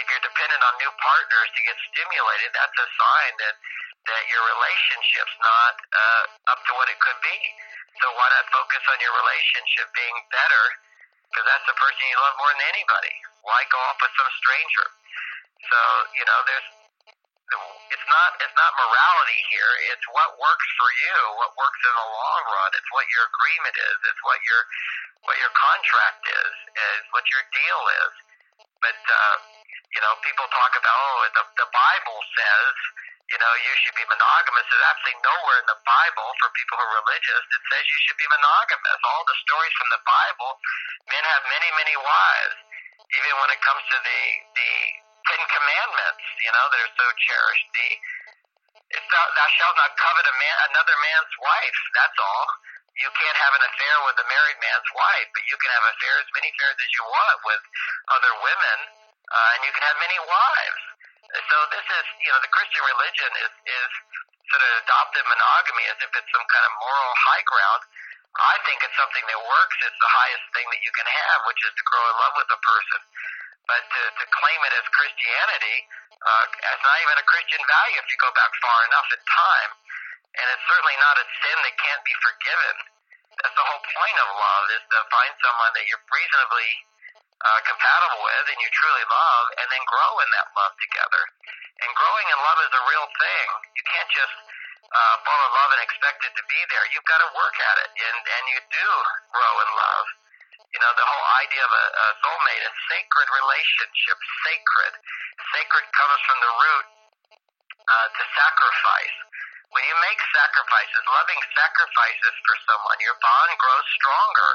If 0.00 0.04
you're 0.08 0.24
dependent 0.24 0.62
on 0.64 0.72
new 0.80 0.92
partners 0.96 1.48
to 1.52 1.60
get 1.68 1.76
stimulated, 1.92 2.50
that's 2.56 2.78
a 2.80 2.88
sign 2.88 3.32
that, 3.44 3.54
that 4.08 4.22
your 4.32 4.40
relationship's 4.40 5.36
not, 5.44 5.74
uh, 5.92 6.24
up 6.56 6.60
to 6.64 6.72
what 6.80 6.88
it 6.88 6.98
could 7.04 7.20
be. 7.20 7.38
So 8.00 8.08
why 8.16 8.26
not 8.32 8.48
focus 8.56 8.82
on 8.88 8.98
your 9.04 9.12
relationship 9.12 9.86
being 9.92 10.18
better? 10.32 10.64
Because 11.28 11.44
that's 11.44 11.66
the 11.68 11.76
person 11.76 12.00
you 12.08 12.18
love 12.24 12.40
more 12.40 12.52
than 12.56 12.64
anybody. 12.72 13.14
Why 13.44 13.60
go 13.68 13.78
off 13.84 14.00
with 14.00 14.14
some 14.16 14.32
stranger? 14.40 14.86
So, 15.68 15.78
you 16.16 16.24
know, 16.24 16.38
there's, 16.48 16.68
it's 17.88 18.06
not 18.08 18.30
it's 18.40 18.56
not 18.56 18.72
morality 18.76 19.40
here. 19.48 19.72
It's 19.92 20.06
what 20.12 20.36
works 20.36 20.68
for 20.76 20.90
you, 20.92 21.16
what 21.40 21.52
works 21.56 21.80
in 21.84 21.94
the 21.96 22.08
long 22.08 22.42
run. 22.48 22.70
It's 22.76 22.90
what 22.92 23.06
your 23.12 23.24
agreement 23.28 23.76
is. 23.76 23.98
It's 24.12 24.22
what 24.24 24.40
your 24.44 24.60
what 25.24 25.36
your 25.40 25.52
contract 25.56 26.22
is. 26.28 26.54
Is 26.76 27.04
what 27.16 27.24
your 27.32 27.44
deal 27.52 27.82
is. 28.04 28.12
But 28.84 29.00
uh, 29.00 29.36
you 29.96 30.00
know, 30.04 30.12
people 30.20 30.44
talk 30.52 30.72
about 30.76 30.92
oh, 30.92 31.28
the 31.32 31.44
the 31.64 31.68
Bible 31.72 32.18
says 32.36 32.74
you 33.32 33.38
know 33.40 33.52
you 33.64 33.72
should 33.84 33.96
be 33.96 34.06
monogamous. 34.08 34.64
There's 34.68 34.88
absolutely 34.88 35.20
nowhere 35.24 35.58
in 35.64 35.68
the 35.72 35.80
Bible 35.84 36.28
for 36.44 36.48
people 36.52 36.76
who 36.76 36.84
are 36.84 37.00
religious 37.00 37.42
that 37.48 37.62
says 37.72 37.82
you 37.88 38.00
should 38.04 38.20
be 38.20 38.28
monogamous. 38.28 39.00
All 39.08 39.24
the 39.24 39.38
stories 39.48 39.74
from 39.80 39.88
the 39.96 40.02
Bible, 40.04 40.50
men 41.08 41.24
have 41.24 41.42
many 41.48 41.68
many 41.80 41.96
wives. 41.96 42.56
Even 43.08 43.32
when 43.40 43.50
it 43.56 43.60
comes 43.64 43.82
to 43.88 43.98
the 44.04 44.20
the 44.52 44.72
Ten 45.28 45.42
Commandments, 45.44 46.24
you 46.40 46.52
know, 46.52 46.64
they're 46.72 46.94
so 46.96 47.06
cherished. 47.20 47.68
The 47.76 47.88
thou 48.88 49.48
shalt 49.60 49.76
not 49.76 49.92
covet 50.00 50.24
a 50.24 50.34
man, 50.40 50.56
another 50.72 50.96
man's 50.96 51.34
wife. 51.44 51.78
That's 51.92 52.18
all. 52.18 52.46
You 52.98 53.10
can't 53.14 53.38
have 53.38 53.54
an 53.54 53.62
affair 53.62 53.94
with 54.08 54.16
a 54.18 54.26
married 54.26 54.58
man's 54.58 54.90
wife, 54.96 55.28
but 55.36 55.44
you 55.46 55.56
can 55.60 55.70
have 55.70 55.84
affairs, 55.86 56.24
many 56.34 56.48
affairs 56.50 56.76
as 56.80 56.90
you 56.96 57.04
want 57.04 57.38
with 57.46 57.62
other 58.10 58.32
women, 58.42 58.78
uh, 59.30 59.54
and 59.54 59.60
you 59.62 59.72
can 59.76 59.84
have 59.86 59.98
many 60.00 60.18
wives. 60.18 60.82
So 61.28 61.56
this 61.76 61.84
is, 61.84 62.04
you 62.24 62.30
know, 62.32 62.40
the 62.40 62.50
Christian 62.50 62.82
religion 62.88 63.30
is 63.44 63.52
is 63.68 63.90
sort 64.48 64.64
of 64.64 64.70
adopted 64.80 65.24
monogamy 65.28 65.84
as 65.92 65.98
if 66.00 66.10
it's 66.16 66.32
some 66.32 66.46
kind 66.48 66.64
of 66.64 66.72
moral 66.80 67.12
high 67.28 67.44
ground. 67.44 67.82
I 68.38 68.56
think 68.64 68.80
it's 68.80 68.96
something 68.96 69.24
that 69.28 69.40
works. 69.44 69.76
It's 69.84 70.00
the 70.00 70.12
highest 70.12 70.46
thing 70.56 70.66
that 70.72 70.80
you 70.84 70.92
can 70.96 71.08
have, 71.08 71.38
which 71.48 71.60
is 71.68 71.72
to 71.74 71.84
grow 71.84 72.04
in 72.08 72.16
love 72.16 72.34
with 72.40 72.50
a 72.54 72.60
person. 72.64 73.00
But 73.68 73.82
to, 73.84 74.00
to 74.16 74.24
claim 74.32 74.60
it 74.64 74.72
as 74.80 74.86
Christianity, 74.96 75.76
uh, 76.24 76.44
not 76.80 76.98
even 77.04 77.16
a 77.20 77.26
Christian 77.28 77.60
value 77.68 77.98
if 78.00 78.08
you 78.08 78.18
go 78.20 78.32
back 78.32 78.52
far 78.64 78.80
enough 78.88 79.08
in 79.12 79.20
time, 79.28 79.70
and 80.40 80.46
it's 80.56 80.64
certainly 80.64 80.96
not 80.98 81.20
a 81.20 81.26
sin 81.44 81.58
that 81.62 81.74
can't 81.76 82.04
be 82.04 82.16
forgiven. 82.24 82.74
That's 83.38 83.54
the 83.54 83.66
whole 83.68 83.84
point 83.84 84.18
of 84.18 84.28
love 84.34 84.64
is 84.74 84.82
to 84.88 84.98
find 85.12 85.32
someone 85.44 85.72
that 85.76 85.84
you're 85.86 86.04
reasonably 86.10 86.70
uh, 87.38 87.60
compatible 87.62 88.20
with 88.24 88.46
and 88.50 88.58
you 88.58 88.70
truly 88.74 89.06
love, 89.06 89.46
and 89.62 89.66
then 89.70 89.82
grow 89.86 90.12
in 90.26 90.28
that 90.34 90.48
love 90.58 90.74
together. 90.82 91.22
And 91.86 91.90
growing 91.94 92.26
in 92.26 92.38
love 92.42 92.58
is 92.66 92.72
a 92.74 92.82
real 92.90 93.06
thing. 93.06 93.46
You 93.78 93.84
can't 93.86 94.10
just 94.10 94.34
uh, 94.90 95.14
fall 95.22 95.38
in 95.38 95.52
love 95.54 95.70
and 95.78 95.82
expect 95.86 96.18
it 96.26 96.34
to 96.34 96.44
be 96.50 96.60
there. 96.72 96.84
You've 96.90 97.06
got 97.06 97.22
to 97.22 97.30
work 97.36 97.56
at 97.62 97.76
it, 97.86 97.90
and 97.94 98.16
and 98.18 98.44
you 98.50 98.58
do 98.74 98.88
grow 99.30 99.54
in 99.62 99.70
love. 99.76 100.06
You 100.68 100.80
know, 100.84 100.92
the 100.92 101.08
whole 101.08 101.28
idea 101.40 101.64
of 101.64 101.72
a, 101.72 101.84
a 101.96 102.06
soulmate, 102.20 102.62
a 102.68 102.72
sacred 102.92 103.28
relationship, 103.32 104.18
sacred. 104.44 104.92
Sacred 105.56 105.84
comes 105.96 106.20
from 106.28 106.38
the 106.44 106.52
root 106.52 106.86
uh, 107.88 108.08
to 108.12 108.22
sacrifice. 108.36 109.16
When 109.72 109.84
you 109.84 109.96
make 110.04 110.20
sacrifices, 110.32 111.02
loving 111.08 111.40
sacrifices 111.56 112.34
for 112.44 112.56
someone, 112.68 112.96
your 113.00 113.16
bond 113.20 113.52
grows 113.56 113.88
stronger. 113.96 114.52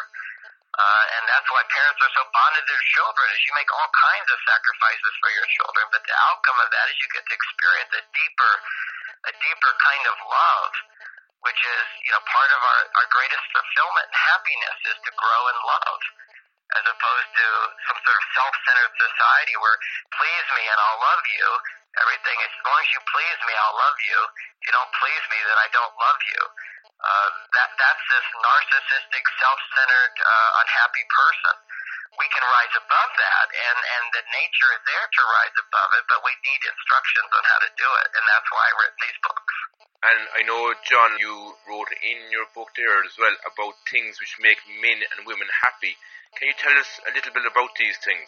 Uh, 0.74 1.06
and 1.18 1.24
that's 1.30 1.46
why 1.54 1.62
parents 1.70 2.02
are 2.02 2.14
so 2.18 2.26
bonded 2.34 2.66
to 2.66 2.74
their 2.74 2.86
children, 2.98 3.26
is 3.30 3.42
you 3.46 3.54
make 3.54 3.70
all 3.70 3.90
kinds 3.94 4.26
of 4.26 4.38
sacrifices 4.42 5.14
for 5.22 5.30
your 5.34 5.46
children. 5.54 5.86
But 5.94 6.02
the 6.02 6.18
outcome 6.30 6.58
of 6.66 6.70
that 6.74 6.86
is 6.90 6.98
you 6.98 7.10
get 7.14 7.26
to 7.30 7.36
experience 7.38 7.94
a 7.94 8.04
deeper, 8.10 8.54
a 9.30 9.34
deeper 9.38 9.72
kind 9.82 10.06
of 10.10 10.18
love 10.30 10.74
which 11.54 11.70
is, 11.70 11.86
you 12.02 12.10
know, 12.18 12.24
part 12.34 12.50
of 12.50 12.62
our, 12.66 12.82
our 12.98 13.08
greatest 13.14 13.46
fulfillment 13.54 14.10
and 14.10 14.18
happiness 14.18 14.78
is 14.90 14.98
to 15.06 15.12
grow 15.14 15.42
in 15.54 15.58
love 15.70 16.02
as 16.82 16.86
opposed 16.90 17.30
to 17.30 17.48
some 17.86 18.00
sort 18.02 18.18
of 18.18 18.26
self-centered 18.34 18.94
society 18.98 19.54
where 19.62 19.78
please 20.18 20.46
me 20.58 20.66
and 20.66 20.80
I'll 20.82 21.02
love 21.06 21.26
you. 21.30 21.46
Everything, 22.02 22.38
as 22.42 22.54
long 22.66 22.82
as 22.82 22.90
you 22.90 23.02
please 23.06 23.40
me, 23.46 23.54
I'll 23.54 23.78
love 23.78 24.00
you. 24.02 24.18
If 24.34 24.62
you 24.66 24.74
don't 24.74 24.94
please 24.98 25.24
me, 25.30 25.38
then 25.46 25.60
I 25.62 25.70
don't 25.70 25.94
love 25.94 26.22
you. 26.26 26.42
Uh, 26.90 27.30
that 27.54 27.70
that's 27.78 28.06
this 28.10 28.28
narcissistic, 28.34 29.22
self-centered, 29.38 30.14
uh, 30.26 30.50
unhappy 30.66 31.06
person. 31.06 31.54
We 32.18 32.26
can 32.34 32.42
rise 32.50 32.74
above 32.74 33.12
that, 33.14 33.48
and 33.54 33.78
and 33.78 34.04
the 34.10 34.24
nature 34.34 34.70
is 34.74 34.82
there 34.90 35.06
to 35.06 35.22
rise 35.22 35.58
above 35.70 35.92
it, 36.02 36.06
but 36.10 36.26
we 36.26 36.34
need 36.34 36.62
instructions 36.66 37.30
on 37.30 37.44
how 37.46 37.60
to 37.62 37.70
do 37.78 37.90
it, 38.02 38.08
and 38.18 38.24
that's 38.26 38.50
why 38.50 38.64
I've 38.66 38.80
written 38.82 39.02
these 39.06 39.22
books. 39.22 39.54
And 40.04 40.20
I 40.36 40.42
know, 40.44 40.68
John, 40.84 41.16
you 41.16 41.56
wrote 41.64 41.92
in 42.04 42.20
your 42.28 42.44
book 42.52 42.76
there 42.76 43.00
as 43.08 43.16
well 43.16 43.36
about 43.48 43.80
things 43.88 44.20
which 44.20 44.36
make 44.44 44.60
men 44.84 45.00
and 45.00 45.24
women 45.24 45.48
happy. 45.64 45.96
Can 46.36 46.52
you 46.52 46.58
tell 46.60 46.76
us 46.76 46.92
a 47.08 47.12
little 47.16 47.32
bit 47.32 47.48
about 47.48 47.72
these 47.80 47.96
things? 48.04 48.28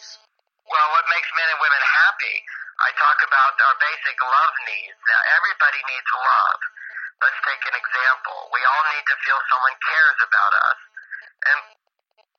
Well, 0.64 0.88
what 0.96 1.04
makes 1.12 1.28
men 1.36 1.48
and 1.52 1.60
women 1.60 1.84
happy? 1.84 2.36
I 2.80 2.88
talk 2.96 3.18
about 3.28 3.54
our 3.60 3.76
basic 3.76 4.16
love 4.24 4.54
needs. 4.72 4.98
Now, 5.04 5.20
everybody 5.36 5.80
needs 5.84 6.10
love. 6.16 6.60
Let's 7.20 7.40
take 7.44 7.62
an 7.68 7.76
example. 7.76 8.38
We 8.56 8.60
all 8.64 8.84
need 8.96 9.06
to 9.12 9.16
feel 9.20 9.40
someone 9.52 9.76
cares 9.84 10.18
about 10.24 10.52
us. 10.56 10.78
And 11.44 11.58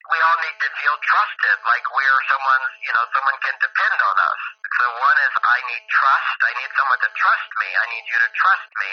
we 0.07 0.17
all 0.23 0.39
need 0.39 0.57
to 0.63 0.69
feel 0.79 0.95
trusted, 1.03 1.57
like 1.67 1.85
we're 1.91 2.21
someone's, 2.31 2.73
you 2.79 2.93
know, 2.95 3.05
someone 3.11 3.37
can 3.43 3.55
depend 3.59 3.97
on 3.99 4.15
us. 4.15 4.41
So 4.79 4.83
one 5.03 5.17
is 5.27 5.33
I 5.43 5.59
need 5.67 5.83
trust. 5.91 6.37
I 6.47 6.53
need 6.63 6.71
someone 6.79 7.01
to 7.03 7.11
trust 7.11 7.49
me. 7.59 7.69
I 7.75 7.85
need 7.91 8.05
you 8.07 8.19
to 8.23 8.31
trust 8.31 8.69
me. 8.79 8.91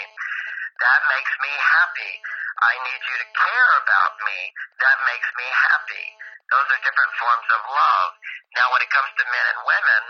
That 0.83 1.01
makes 1.07 1.33
me 1.39 1.51
happy. 1.55 2.13
I 2.67 2.73
need 2.83 3.01
you 3.01 3.15
to 3.15 3.27
care 3.31 3.71
about 3.79 4.13
me. 4.27 4.39
That 4.83 4.97
makes 5.07 5.29
me 5.39 5.47
happy. 5.47 6.05
Those 6.51 6.67
are 6.75 6.81
different 6.83 7.13
forms 7.15 7.47
of 7.51 7.61
love. 7.63 8.11
Now, 8.59 8.67
when 8.75 8.81
it 8.83 8.91
comes 8.91 9.11
to 9.15 9.23
men 9.23 9.45
and 9.55 9.59
women, 9.63 10.03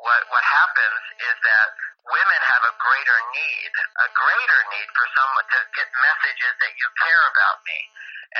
what 0.00 0.22
what 0.32 0.44
happens 0.44 1.02
is 1.20 1.36
that 1.44 1.68
women 2.08 2.40
have 2.48 2.64
a 2.64 2.74
greater 2.80 3.18
need, 3.36 3.72
a 4.00 4.08
greater 4.16 4.60
need 4.72 4.88
for 4.96 5.06
someone 5.12 5.46
to 5.52 5.60
get 5.76 5.88
messages 5.92 6.54
that 6.60 6.72
you 6.80 6.86
care 6.96 7.24
about 7.36 7.60
me, 7.68 7.80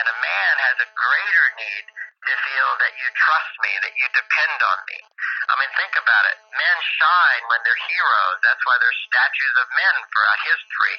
and 0.00 0.04
a 0.08 0.16
man 0.16 0.54
has 0.72 0.76
a 0.80 0.88
greater 0.96 1.46
need 1.61 1.84
to 2.20 2.34
feel 2.36 2.70
that 2.84 2.92
you 3.00 3.08
trust 3.16 3.52
me, 3.64 3.72
that 3.80 3.94
you 3.96 4.06
depend 4.12 4.58
on 4.61 4.78
me. 4.92 5.00
I 5.48 5.56
mean, 5.56 5.72
think 5.72 5.96
about 5.96 6.24
it. 6.28 6.36
Men 6.52 6.76
shine 7.00 7.44
when 7.48 7.61
they're 7.64 7.84
heroes. 7.88 8.38
That's 8.44 8.61
why 8.68 8.76
there's 8.76 9.00
statues 9.08 9.56
of 9.56 9.66
men 9.72 9.94
throughout 10.12 10.40
history. 10.44 10.96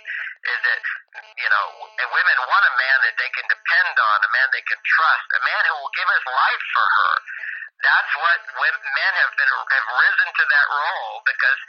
Is 0.49 0.59
that 0.65 0.81
you 1.37 1.49
know, 1.49 1.65
and 2.01 2.07
women 2.09 2.37
want 2.47 2.63
a 2.65 2.73
man 2.77 2.97
that 3.05 3.15
they 3.19 3.31
can 3.33 3.45
depend 3.49 3.93
on, 3.97 4.17
a 4.25 4.31
man 4.31 4.47
they 4.53 4.65
can 4.65 4.81
trust, 4.81 5.27
a 5.37 5.41
man 5.45 5.61
who 5.69 5.75
will 5.81 5.93
give 5.93 6.09
his 6.09 6.25
life 6.25 6.63
for 6.73 6.85
her. 6.85 7.13
That's 7.81 8.13
what 8.19 8.39
men 8.59 9.13
have 9.23 9.33
been 9.39 9.51
have 9.51 9.87
risen 9.95 10.29
to 10.29 10.43
that 10.51 10.67
role 10.69 11.15
because 11.23 11.59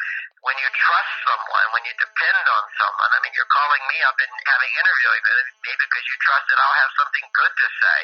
when 0.42 0.58
you 0.58 0.68
trust 0.74 1.14
someone, 1.22 1.66
when 1.72 1.84
you 1.86 1.94
depend 1.96 2.42
on 2.50 2.64
someone, 2.74 3.10
I 3.14 3.18
mean, 3.22 3.34
you're 3.38 3.48
calling 3.54 3.82
me 3.86 3.98
up 4.02 4.18
and 4.18 4.32
having 4.50 4.72
interviewing 4.74 5.22
me 5.62 5.72
because 5.78 6.04
you 6.10 6.16
trust 6.26 6.46
that 6.50 6.58
I'll 6.58 6.80
have 6.82 6.92
something 6.98 7.26
good 7.30 7.54
to 7.54 7.68
say. 7.78 8.00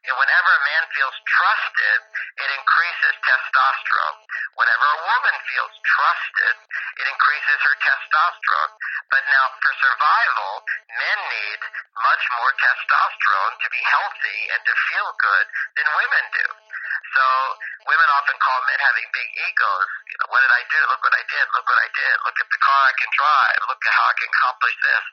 And 0.00 0.16
whenever 0.16 0.50
a 0.56 0.64
man 0.64 0.84
feels 0.96 1.16
trusted, 1.28 1.98
it 2.40 2.50
increases 2.56 3.14
testosterone. 3.20 4.20
Whenever 4.56 4.86
a 4.96 5.02
woman 5.04 5.36
feels 5.44 5.74
trusted, 5.84 6.54
it 7.00 7.06
increases 7.08 7.58
her 7.68 7.76
testosterone. 7.84 8.74
But 9.12 9.28
now, 9.28 9.44
for 9.60 9.72
survival, 9.76 10.52
men 10.88 11.18
need 11.20 11.60
much 12.00 12.24
more 12.32 12.52
testosterone 12.56 13.54
to 13.60 13.68
be 13.68 13.82
healthy 13.92 14.40
and 14.56 14.60
to 14.64 14.74
feel 14.88 15.08
good 15.20 15.46
than 15.76 15.86
women 15.92 16.24
do. 16.32 16.48
So 17.10 17.24
women 17.90 18.08
often 18.14 18.36
call 18.38 18.58
men 18.70 18.80
having 18.80 19.06
big 19.10 19.28
egos. 19.34 19.90
You 20.10 20.16
know, 20.20 20.28
what 20.30 20.40
did 20.46 20.54
I 20.54 20.62
do? 20.70 20.80
Look 20.90 21.02
what 21.02 21.16
I 21.16 21.24
did. 21.26 21.44
Look 21.54 21.66
what 21.66 21.80
I 21.82 21.90
did. 21.90 22.14
Look 22.22 22.38
at 22.38 22.48
the 22.50 22.60
car 22.62 22.80
I 22.86 22.94
can 22.94 23.10
drive. 23.14 23.60
Look 23.66 23.82
at 23.82 23.92
how 23.94 24.06
I 24.06 24.14
can 24.14 24.28
accomplish 24.30 24.76
this. 24.78 25.04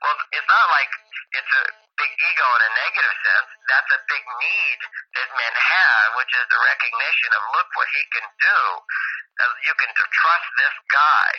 Well, 0.00 0.16
it's 0.32 0.50
not 0.50 0.66
like 0.72 0.90
it's 1.36 1.52
a 1.52 1.64
big 2.00 2.12
ego 2.12 2.46
in 2.56 2.62
a 2.66 2.72
negative 2.72 3.16
sense. 3.20 3.48
That's 3.68 3.90
a 3.92 4.00
big 4.08 4.24
need 4.24 4.80
that 5.20 5.28
men 5.36 5.54
have, 5.54 6.08
which 6.16 6.32
is 6.32 6.44
the 6.48 6.60
recognition 6.60 7.30
of 7.36 7.42
look 7.52 7.68
what 7.76 7.88
he 7.92 8.02
can 8.16 8.26
do. 8.40 8.58
You 9.66 9.74
can 9.74 9.90
trust 9.94 10.48
this 10.58 10.76
guy. 10.92 11.30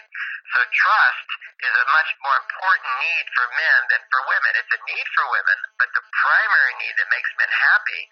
So 0.53 0.59
trust 0.59 1.27
is 1.63 1.73
a 1.73 1.85
much 1.87 2.09
more 2.21 2.37
important 2.37 2.93
need 2.99 3.25
for 3.33 3.45
men 3.47 3.79
than 3.89 4.01
for 4.11 4.21
women. 4.27 4.51
It's 4.59 4.73
a 4.75 4.81
need 4.85 5.07
for 5.15 5.25
women, 5.31 5.57
but 5.79 5.89
the 5.95 6.03
primary 6.03 6.73
need 6.83 6.95
that 6.99 7.09
makes 7.09 7.31
men 7.39 7.49
happy 7.49 8.03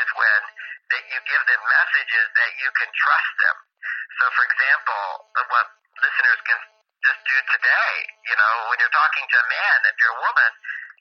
is 0.00 0.06
when 0.16 0.40
that 0.96 1.04
you 1.12 1.18
give 1.28 1.42
them 1.46 1.62
messages 1.62 2.26
that 2.32 2.52
you 2.58 2.68
can 2.74 2.90
trust 2.96 3.32
them. 3.44 3.56
So, 4.18 4.24
for 4.32 4.44
example, 4.48 5.04
what 5.52 5.66
listeners 6.00 6.40
can 6.48 6.60
just 7.04 7.20
do 7.22 7.38
today, 7.54 7.94
you 8.26 8.36
know, 8.40 8.52
when 8.72 8.80
you're 8.80 8.96
talking 8.96 9.26
to 9.30 9.36
a 9.38 9.46
man, 9.46 9.78
if 9.86 9.96
you're 10.00 10.16
a 10.16 10.22
woman, 10.26 10.52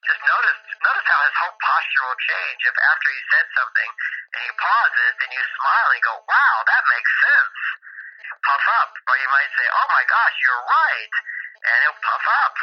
just 0.05 0.21
notice 0.21 0.59
notice 0.85 1.07
how 1.09 1.21
his 1.25 1.35
whole 1.41 1.57
posture 1.57 2.03
will 2.05 2.21
change. 2.21 2.59
If 2.61 2.75
after 2.77 3.09
he 3.09 3.21
said 3.33 3.47
something 3.57 3.89
and 4.37 4.41
he 4.45 4.51
pauses 4.53 5.13
and 5.25 5.31
you 5.33 5.43
smile 5.57 5.89
and 5.97 6.01
go, 6.05 6.13
"Wow, 6.29 6.55
that 6.69 6.83
makes 6.93 7.11
sense," 7.25 7.57
puff 8.43 8.65
up, 8.81 8.91
or 9.09 9.15
you 9.17 9.29
might 9.31 9.51
say, 9.57 9.67
"Oh 9.69 9.87
my 9.91 10.03
gosh, 10.05 10.35
you're 10.43 10.63
right," 10.65 11.13
and 11.65 11.77
he'll 11.85 12.01
puff 12.01 12.25
up. 12.45 12.55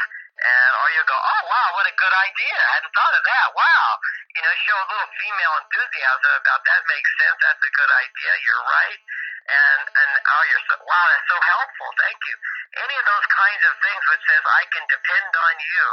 And 0.42 0.72
or 0.80 0.88
you 0.96 1.02
go, 1.06 1.14
oh 1.14 1.42
wow, 1.44 1.68
what 1.76 1.86
a 1.86 1.94
good 1.94 2.14
idea! 2.16 2.56
I 2.56 2.70
hadn't 2.80 2.94
thought 2.96 3.14
of 3.14 3.22
that. 3.22 3.46
Wow, 3.52 3.88
you 4.34 4.42
know, 4.42 4.52
show 4.64 4.78
a 4.80 4.88
little 4.88 5.10
female 5.20 5.54
enthusiasm 5.60 6.32
about 6.40 6.60
that 6.66 6.82
makes 6.88 7.10
sense. 7.20 7.36
That's 7.36 7.62
a 7.62 7.72
good 7.76 7.92
idea. 7.92 8.32
You're 8.48 8.64
right. 8.64 9.00
And 9.42 9.80
and 9.86 10.10
oh, 10.18 10.42
you're 10.48 10.64
so 10.66 10.74
wow, 10.82 11.04
that's 11.12 11.28
so 11.28 11.36
helpful. 11.36 11.88
Thank 12.00 12.18
you. 12.26 12.36
Any 12.80 12.96
of 12.96 13.04
those 13.06 13.26
kinds 13.28 13.62
of 13.68 13.74
things 13.84 14.02
which 14.08 14.24
says 14.24 14.42
I 14.48 14.62
can 14.72 14.84
depend 14.88 15.30
on 15.36 15.54
you 15.60 15.88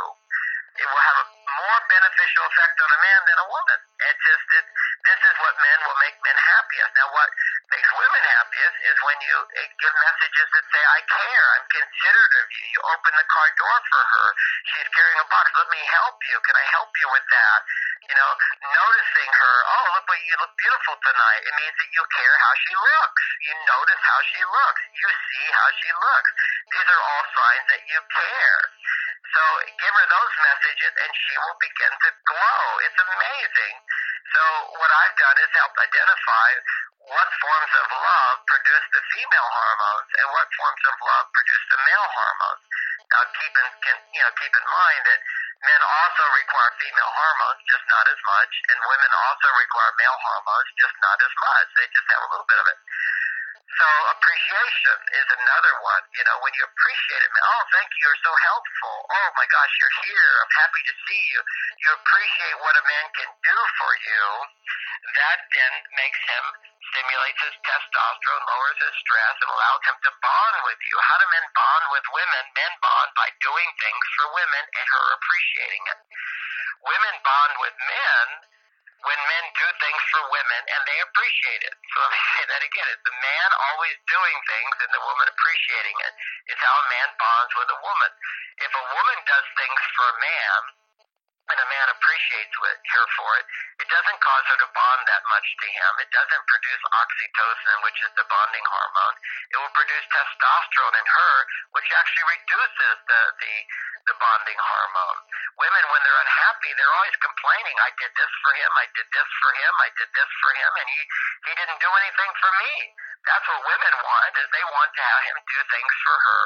it 0.79 0.87
will 0.87 1.05
have 1.11 1.19
a 1.19 1.27
more 1.59 1.79
beneficial 1.91 2.43
effect 2.47 2.75
on 2.79 2.89
a 2.89 2.99
man 3.03 3.21
than 3.27 3.37
a 3.43 3.47
woman. 3.51 3.79
It's 3.99 4.23
just 4.23 4.43
that 4.55 4.65
this 5.11 5.19
is 5.27 5.35
what 5.43 5.55
men 5.59 5.79
will 5.83 5.99
make 5.99 6.15
men 6.23 6.37
happiest. 6.39 6.91
Now, 6.95 7.07
what 7.11 7.29
makes 7.75 7.89
women 7.91 8.23
happiest 8.23 8.77
is 8.87 8.95
when 9.03 9.19
you 9.19 9.37
eh, 9.59 9.67
give 9.75 9.95
messages 9.99 10.47
that 10.55 10.65
say, 10.71 10.83
I 10.83 10.99
care, 11.03 11.45
I'm 11.59 11.67
considerate 11.67 12.35
of 12.39 12.47
you. 12.47 12.63
You 12.79 12.81
open 12.95 13.11
the 13.19 13.27
car 13.27 13.47
door 13.59 13.77
for 13.91 14.03
her. 14.07 14.27
She's 14.71 14.89
carrying 14.95 15.19
a 15.19 15.27
box. 15.27 15.51
Let 15.51 15.67
me 15.67 15.81
help 15.83 16.17
you. 16.31 16.37
Can 16.47 16.55
I 16.55 16.65
help 16.71 16.91
you 16.95 17.07
with 17.11 17.27
that? 17.27 17.59
You 18.07 18.15
know, 18.15 18.31
noticing 18.63 19.31
her, 19.35 19.55
oh, 19.67 19.85
look 19.99 20.05
what 20.07 20.19
you 20.23 20.35
look 20.39 20.53
beautiful 20.55 20.95
tonight. 21.03 21.41
It 21.43 21.53
means 21.59 21.75
that 21.75 21.89
you 21.91 22.03
care 22.07 22.35
how 22.39 22.53
she 22.55 22.73
looks. 22.73 23.21
You 23.43 23.53
notice 23.67 24.01
how 24.07 24.19
she 24.31 24.41
looks. 24.47 24.81
You 24.95 25.09
see 25.11 25.45
how 25.51 25.67
she 25.75 25.89
looks. 25.91 26.31
These 26.71 26.87
are 26.87 27.03
all 27.03 27.23
signs 27.35 27.65
that 27.67 27.83
you 27.83 27.99
care. 28.07 28.59
So 29.19 29.43
give 29.79 29.93
her 29.93 30.07
those 30.09 30.33
messages 30.43 30.93
and 30.95 31.11
she 31.13 31.35
will 31.37 31.57
begin 31.59 31.93
to 31.93 32.09
glow. 32.27 32.63
It's 32.87 32.99
amazing. 32.99 33.75
So 34.35 34.43
what 34.77 34.91
I've 34.93 35.17
done 35.17 35.37
is 35.41 35.51
help 35.57 35.73
identify 35.75 36.49
what 37.09 37.29
forms 37.41 37.73
of 37.81 37.87
love 37.89 38.35
produce 38.45 38.85
the 38.93 39.03
female 39.15 39.49
hormones 39.49 40.09
and 40.21 40.27
what 40.29 40.47
forms 40.53 40.83
of 40.85 40.95
love 41.01 41.25
produce 41.33 41.65
the 41.73 41.79
male 41.81 42.09
hormones. 42.13 42.63
Now 43.09 43.23
keep 43.33 43.53
in, 43.57 43.67
can, 43.81 43.97
you 44.13 44.21
know, 44.21 44.31
keep 44.37 44.53
in 44.53 44.67
mind 44.69 45.01
that 45.09 45.19
men 45.65 45.81
also 45.81 46.23
require 46.37 46.71
female 46.77 47.13
hormones, 47.17 47.59
just 47.65 47.85
not 47.89 48.05
as 48.05 48.21
much, 48.21 48.53
and 48.69 48.77
women 48.85 49.11
also 49.11 49.47
require 49.57 49.91
male 49.97 50.19
hormones, 50.21 50.69
just 50.77 50.95
not 51.01 51.17
as 51.17 51.33
much. 51.33 51.67
They 51.75 51.87
just 51.89 52.09
have 52.13 52.23
a 52.23 52.29
little 52.29 52.49
bit 52.49 52.59
of 52.61 52.67
it. 52.69 52.79
So 53.69 53.87
appreciation 54.17 54.97
is 55.13 55.27
another 55.29 55.73
one. 55.85 56.03
You 56.17 56.23
know, 56.25 56.37
when 56.41 56.53
you 56.57 56.63
appreciate 56.65 57.21
it, 57.21 57.31
oh, 57.37 57.63
thank 57.69 57.87
you, 57.93 57.99
you're 58.01 58.23
so 58.25 58.33
helpful. 58.33 58.95
Oh 59.13 59.27
my 59.37 59.45
gosh, 59.45 59.73
you're 59.77 59.97
here. 60.09 60.31
I'm 60.41 60.53
happy 60.57 60.81
to 60.89 60.93
see 61.05 61.21
you. 61.29 61.39
You 61.85 61.89
appreciate 62.01 62.57
what 62.65 62.73
a 62.81 62.83
man 62.89 63.05
can 63.13 63.29
do 63.29 63.57
for 63.77 63.91
you. 64.09 64.23
That 65.15 65.39
then 65.53 65.73
makes 65.95 66.21
him 66.27 66.43
stimulates 66.89 67.41
his 67.45 67.55
testosterone, 67.61 68.45
lowers 68.49 68.79
his 68.81 68.95
stress, 69.05 69.35
and 69.37 69.49
allows 69.53 69.81
him 69.85 69.97
to 70.01 70.11
bond 70.17 70.57
with 70.65 70.81
you. 70.89 70.95
How 71.05 71.17
do 71.21 71.25
men 71.29 71.47
bond 71.53 71.85
with 71.93 72.05
women? 72.09 72.43
Men 72.57 72.73
bond 72.81 73.09
by 73.13 73.29
doing 73.45 73.69
things 73.77 74.05
for 74.17 74.25
women 74.33 74.63
and 74.65 74.85
her 74.89 75.05
appreciating 75.13 75.83
it. 75.93 75.99
Women 76.81 77.15
bond 77.21 77.53
with 77.61 77.75
men 77.77 78.25
when 79.05 79.19
men 79.19 79.45
do 79.55 79.67
things 79.79 80.01
for 80.11 80.21
women 80.27 80.61
and 80.67 80.81
they 80.83 80.99
appreciate 80.99 81.63
it. 81.63 81.75
So 81.93 81.95
let 82.03 82.11
me 82.11 82.21
say 82.35 82.43
that 82.51 82.61
again. 82.63 82.87
It's 82.91 83.05
the 83.07 83.17
man 83.19 83.49
always 83.71 83.95
doing 84.09 84.37
things 84.47 84.75
and 84.83 84.91
the 84.91 85.03
woman 85.03 85.25
appreciating 85.31 85.97
it. 86.03 86.13
It's 86.51 86.63
how 86.63 86.75
a 86.75 86.87
man 86.91 87.09
bonds 87.15 87.53
with 87.55 87.69
a 87.71 87.79
woman. 87.79 88.11
If 88.59 88.71
a 88.75 88.85
woman 88.91 89.19
does 89.23 89.47
things 89.55 89.81
for 89.95 90.05
a 90.11 90.17
man, 90.19 90.61
when 91.49 91.57
a 91.57 91.65
man 91.65 91.87
appreciates 91.89 92.53
her 92.61 93.05
for 93.17 93.31
it, 93.41 93.45
it 93.81 93.89
doesn't 93.89 94.19
cause 94.21 94.45
her 94.53 94.57
to 94.61 94.69
bond 94.69 95.01
that 95.09 95.25
much 95.33 95.47
to 95.57 95.67
him. 95.73 95.91
It 95.97 96.11
doesn't 96.13 96.43
produce 96.45 96.83
oxytocin, 96.93 97.77
which 97.89 97.99
is 98.05 98.11
the 98.13 98.25
bonding 98.29 98.65
hormone. 98.69 99.17
It 99.49 99.57
will 99.57 99.73
produce 99.73 100.05
testosterone 100.13 100.97
in 101.01 101.07
her, 101.09 101.35
which 101.73 101.89
actually 101.89 102.27
reduces 102.37 102.95
the, 103.09 103.21
the, 103.41 103.53
the 104.09 104.17
bonding 104.17 104.57
hormone. 104.57 105.19
Women, 105.61 105.83
when 105.93 106.01
they're 106.01 106.21
unhappy, 106.25 106.71
they're 106.73 106.95
always 106.97 107.17
complaining, 107.21 107.77
I 107.77 107.93
did 108.01 108.11
this 108.17 108.33
for 108.41 108.51
him, 108.57 108.71
I 108.73 108.87
did 108.97 109.07
this 109.13 109.29
for 109.45 109.51
him, 109.53 109.73
I 109.85 109.89
did 109.93 110.09
this 110.17 110.31
for 110.41 110.51
him, 110.57 110.71
and 110.81 110.87
he, 110.89 111.01
he 111.45 111.51
didn't 111.53 111.77
do 111.77 111.91
anything 111.93 112.31
for 112.41 112.51
me. 112.57 112.73
That's 113.29 113.45
what 113.45 113.61
women 113.61 113.93
want, 114.01 114.33
is 114.41 114.47
they 114.49 114.65
want 114.65 114.91
to 114.97 115.03
have 115.05 115.21
him 115.29 115.37
do 115.45 115.59
things 115.69 115.93
for 116.09 116.17
her, 116.17 116.43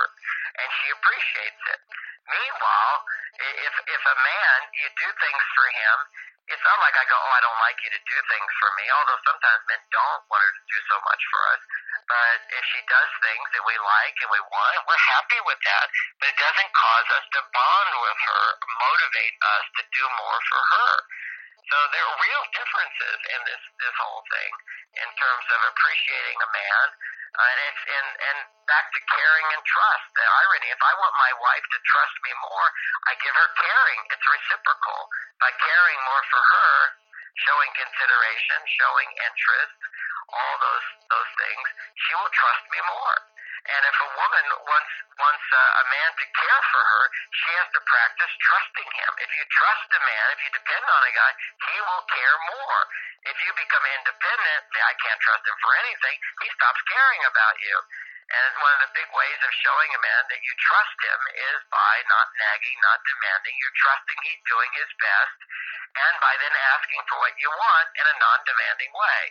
and 0.60 0.68
she 0.84 0.88
appreciates 0.92 1.64
it. 1.72 1.80
Meanwhile, 2.24 2.96
if 3.36 3.74
if 3.84 4.04
a 4.08 4.18
man 4.24 4.58
you 4.80 4.88
do 4.96 5.08
things 5.20 5.44
for 5.60 5.68
him, 5.68 5.98
it's 6.48 6.64
not 6.64 6.80
like 6.80 6.96
I 6.96 7.04
go, 7.08 7.16
oh, 7.20 7.34
I 7.36 7.42
don't 7.44 7.62
like 7.64 7.80
you 7.84 7.92
to 7.92 8.02
do 8.04 8.18
things 8.32 8.52
for 8.64 8.70
me. 8.80 8.86
Although 8.92 9.22
sometimes 9.28 9.60
men 9.68 9.82
don't 9.92 10.24
want 10.28 10.44
her 10.44 10.54
to 10.56 10.64
do 10.68 10.80
so 10.88 10.98
much 11.04 11.24
for 11.32 11.42
us. 11.52 11.62
But 12.08 12.38
if 12.52 12.64
she 12.74 12.82
does 12.88 13.12
things 13.24 13.48
that 13.56 13.64
we 13.68 13.76
like 13.80 14.16
and 14.24 14.32
we 14.32 14.42
want, 14.44 14.78
we're 14.88 15.06
happy 15.16 15.42
with 15.48 15.62
that. 15.64 15.88
But 16.20 16.32
it 16.32 16.38
doesn't 16.40 16.72
cause 16.76 17.10
us 17.16 17.26
to 17.38 17.42
bond 17.54 17.92
with 18.04 18.20
her, 18.20 18.46
motivate 18.80 19.36
us 19.58 19.66
to 19.80 19.84
do 19.94 20.06
more 20.20 20.40
for 20.52 20.62
her. 20.62 20.94
So 21.72 21.78
there 21.96 22.06
are 22.06 22.20
real 22.20 22.44
differences 22.54 23.20
in 23.34 23.40
this 23.48 23.64
this 23.80 23.96
whole 23.96 24.24
thing 24.30 24.52
in 25.00 25.10
terms 25.16 25.48
of 25.48 25.60
appreciating 25.72 26.38
a 26.44 26.50
man 26.52 26.88
and 27.34 27.58
it's 27.66 27.84
and 27.90 28.10
and 28.14 28.40
back 28.70 28.94
to 28.94 29.02
caring 29.10 29.48
and 29.58 29.64
trust. 29.66 30.06
The 30.14 30.22
irony: 30.22 30.70
if 30.70 30.82
I 30.86 30.94
want 31.02 31.14
my 31.18 31.34
wife 31.42 31.66
to 31.66 31.80
trust 31.82 32.16
me 32.22 32.34
more, 32.46 32.68
I 33.10 33.18
give 33.26 33.34
her 33.34 33.50
caring. 33.58 34.02
It's 34.14 34.28
reciprocal. 34.28 35.00
By 35.42 35.50
caring 35.58 36.00
more 36.06 36.24
for 36.30 36.44
her, 36.46 36.74
showing 37.42 37.72
consideration, 37.74 38.60
showing 38.78 39.10
interest, 39.18 39.78
all 40.30 40.56
those 40.60 40.88
those 41.10 41.32
things, 41.38 41.66
she 41.96 42.14
will 42.16 42.32
trust 42.32 42.64
me 42.72 42.80
more. 42.86 43.18
And 43.64 43.82
if 43.88 43.96
a 43.96 44.10
woman 44.12 44.46
wants 44.68 44.94
wants 45.16 45.48
uh, 45.56 45.82
a 45.82 45.86
man 45.88 46.10
to 46.20 46.26
care 46.36 46.62
for 46.68 46.84
her, 46.84 47.04
she 47.32 47.50
has 47.64 47.68
to 47.72 47.82
practice 47.88 48.34
trusting 48.44 48.90
him. 48.92 49.12
If 49.24 49.32
you 49.40 49.44
trust 49.48 49.88
a 49.88 50.02
man, 50.04 50.26
if 50.36 50.40
you 50.44 50.52
depend 50.52 50.84
on 50.84 51.02
a 51.08 51.14
guy, 51.16 51.32
he 51.72 51.78
will 51.80 52.04
care 52.12 52.38
more. 52.52 52.80
If 53.24 53.40
you 53.40 53.52
become 53.56 53.86
independent, 53.88 54.64
I 54.68 54.94
can't 55.00 55.22
trust 55.24 55.48
him 55.48 55.56
for 55.64 55.72
anything, 55.80 56.16
he 56.44 56.50
stops 56.60 56.82
caring 56.92 57.24
about 57.24 57.56
you. 57.64 57.78
And 58.34 58.52
one 58.60 58.74
of 58.76 58.82
the 58.84 58.96
big 59.00 59.08
ways 59.16 59.40
of 59.48 59.52
showing 59.64 59.92
a 59.96 60.02
man 60.02 60.24
that 60.28 60.44
you 60.44 60.54
trust 60.60 60.98
him 61.00 61.22
is 61.54 61.60
by 61.72 61.96
not 62.12 62.28
nagging, 62.36 62.78
not 62.84 63.00
demanding. 63.08 63.56
You're 63.64 63.80
trusting 63.80 64.20
he's 64.28 64.44
doing 64.44 64.72
his 64.76 64.92
best, 65.00 65.38
and 66.04 66.16
by 66.20 66.34
then 66.40 66.56
asking 66.76 67.04
for 67.08 67.20
what 67.20 67.36
you 67.40 67.48
want 67.48 67.88
in 67.96 68.06
a 68.12 68.16
non-demanding 68.20 68.92
way. 68.92 69.22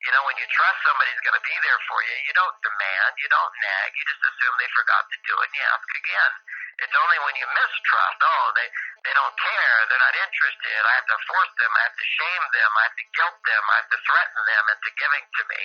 You 0.00 0.10
know, 0.16 0.24
when 0.24 0.36
you 0.40 0.48
trust 0.48 0.80
somebody's 0.80 1.20
going 1.20 1.36
to 1.36 1.44
be 1.44 1.56
there 1.60 1.80
for 1.84 2.00
you, 2.00 2.14
you 2.24 2.32
don't 2.32 2.56
demand, 2.64 3.12
you 3.20 3.28
don't 3.28 3.52
nag, 3.60 3.88
you 3.92 4.04
just 4.08 4.24
assume 4.24 4.54
they 4.56 4.72
forgot 4.72 5.04
to 5.04 5.18
do 5.28 5.34
it 5.36 5.48
and 5.52 5.56
you 5.60 5.64
ask 5.68 5.88
again. 5.92 6.32
It's 6.80 6.96
only 6.96 7.18
when 7.28 7.36
you 7.36 7.44
mistrust, 7.44 8.18
oh, 8.24 8.46
they, 8.56 8.68
they 9.04 9.12
don't 9.12 9.36
care, 9.36 9.76
they're 9.92 10.00
not 10.00 10.16
interested, 10.16 10.80
I 10.80 10.94
have 10.96 11.10
to 11.12 11.18
force 11.28 11.52
them, 11.60 11.72
I 11.76 11.82
have 11.84 11.98
to 12.00 12.06
shame 12.16 12.44
them, 12.48 12.70
I 12.72 12.82
have 12.88 12.96
to 12.96 13.06
guilt 13.12 13.38
them, 13.44 13.64
I 13.68 13.76
have 13.76 13.90
to 13.92 14.00
threaten 14.00 14.42
them 14.48 14.64
into 14.72 14.90
giving 14.96 15.24
to 15.28 15.42
me, 15.52 15.62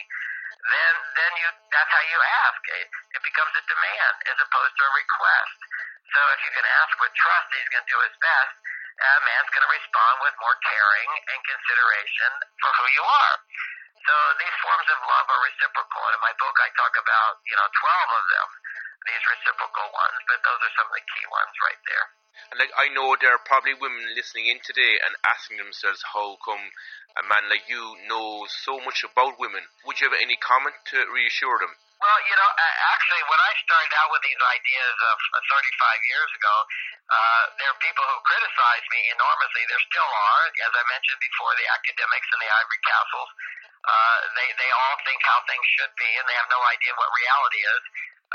then 0.65 0.93
then 1.13 1.31
you 1.39 1.47
that's 1.69 1.91
how 1.93 2.03
you 2.03 2.19
ask. 2.43 2.61
It, 2.75 2.89
it 2.89 3.21
becomes 3.21 3.53
a 3.55 3.63
demand 3.69 4.15
as 4.33 4.37
opposed 4.41 4.73
to 4.75 4.83
a 4.83 4.91
request. 4.97 5.57
So 6.11 6.19
if 6.35 6.39
you 6.43 6.51
can 6.57 6.65
ask 6.83 6.93
with 6.99 7.13
trust, 7.15 7.47
he's 7.53 7.69
going 7.69 7.85
to 7.85 7.91
do 7.91 8.01
his 8.01 8.15
best. 8.19 8.55
A 8.95 9.11
man's 9.27 9.51
going 9.51 9.67
to 9.67 9.73
respond 9.75 10.15
with 10.23 10.35
more 10.39 10.55
caring 10.63 11.11
and 11.27 11.39
consideration 11.43 12.31
for 12.63 12.71
who 12.79 12.85
you 12.95 13.03
are. 13.03 13.35
So 14.05 14.13
these 14.37 14.57
forms 14.61 14.87
of 14.93 14.99
love 15.01 15.27
are 15.33 15.43
reciprocal. 15.49 16.01
And 16.09 16.15
in 16.17 16.21
my 16.21 16.33
book, 16.37 16.55
I 16.61 16.69
talk 16.77 16.93
about 16.93 17.41
you 17.49 17.57
know 17.57 17.67
twelve 17.73 18.09
of 18.13 18.25
them, 18.29 18.49
these 19.09 19.23
reciprocal 19.25 19.87
ones. 19.89 20.17
But 20.29 20.39
those 20.45 20.61
are 20.61 20.73
some 20.77 20.87
of 20.89 20.95
the 20.95 21.05
key 21.09 21.25
ones 21.25 21.55
right 21.65 21.81
there. 21.89 22.05
And 22.53 22.57
like 22.61 22.73
I 22.77 22.93
know 22.93 23.17
there 23.17 23.33
are 23.33 23.41
probably 23.49 23.73
women 23.73 24.13
listening 24.13 24.51
in 24.53 24.61
today 24.61 25.01
and 25.01 25.17
asking 25.25 25.57
themselves 25.57 26.03
how 26.13 26.37
come 26.45 26.69
a 27.17 27.23
man 27.23 27.47
like 27.49 27.65
you 27.71 27.81
knows 28.05 28.51
so 28.61 28.77
much 28.83 29.01
about 29.07 29.39
women. 29.39 29.63
Would 29.87 29.97
you 30.03 30.11
have 30.11 30.19
any 30.19 30.35
comment 30.37 30.75
to 30.93 31.07
reassure 31.09 31.57
them? 31.63 31.73
Well, 31.95 32.19
you 32.27 32.35
know, 32.35 32.49
actually, 32.91 33.23
when 33.23 33.39
I 33.39 33.51
started 33.65 33.93
out 33.95 34.11
with 34.11 34.21
these 34.27 34.37
ideas 34.37 34.95
of 34.99 35.17
35 35.47 36.11
years 36.11 36.31
ago, 36.35 36.55
uh, 37.07 37.43
there 37.55 37.71
are 37.71 37.79
people 37.79 38.03
who 38.03 38.17
criticized 38.27 38.87
me 38.91 38.99
enormously. 39.15 39.63
There 39.71 39.79
still 39.87 40.11
are, 40.11 40.43
as 40.69 40.73
I 40.75 40.83
mentioned 40.91 41.21
before, 41.23 41.55
the 41.55 41.67
academics 41.71 42.27
in 42.35 42.39
the 42.43 42.51
ivory 42.51 42.81
castles. 42.83 43.29
Uh, 43.85 44.17
they 44.33 44.49
they 44.57 44.71
all 44.73 44.97
think 45.05 45.21
how 45.21 45.39
things 45.45 45.65
should 45.77 45.93
be, 45.97 46.09
and 46.17 46.25
they 46.25 46.37
have 46.37 46.49
no 46.49 46.61
idea 46.73 46.91
what 46.97 47.09
reality 47.13 47.61
is, 47.61 47.83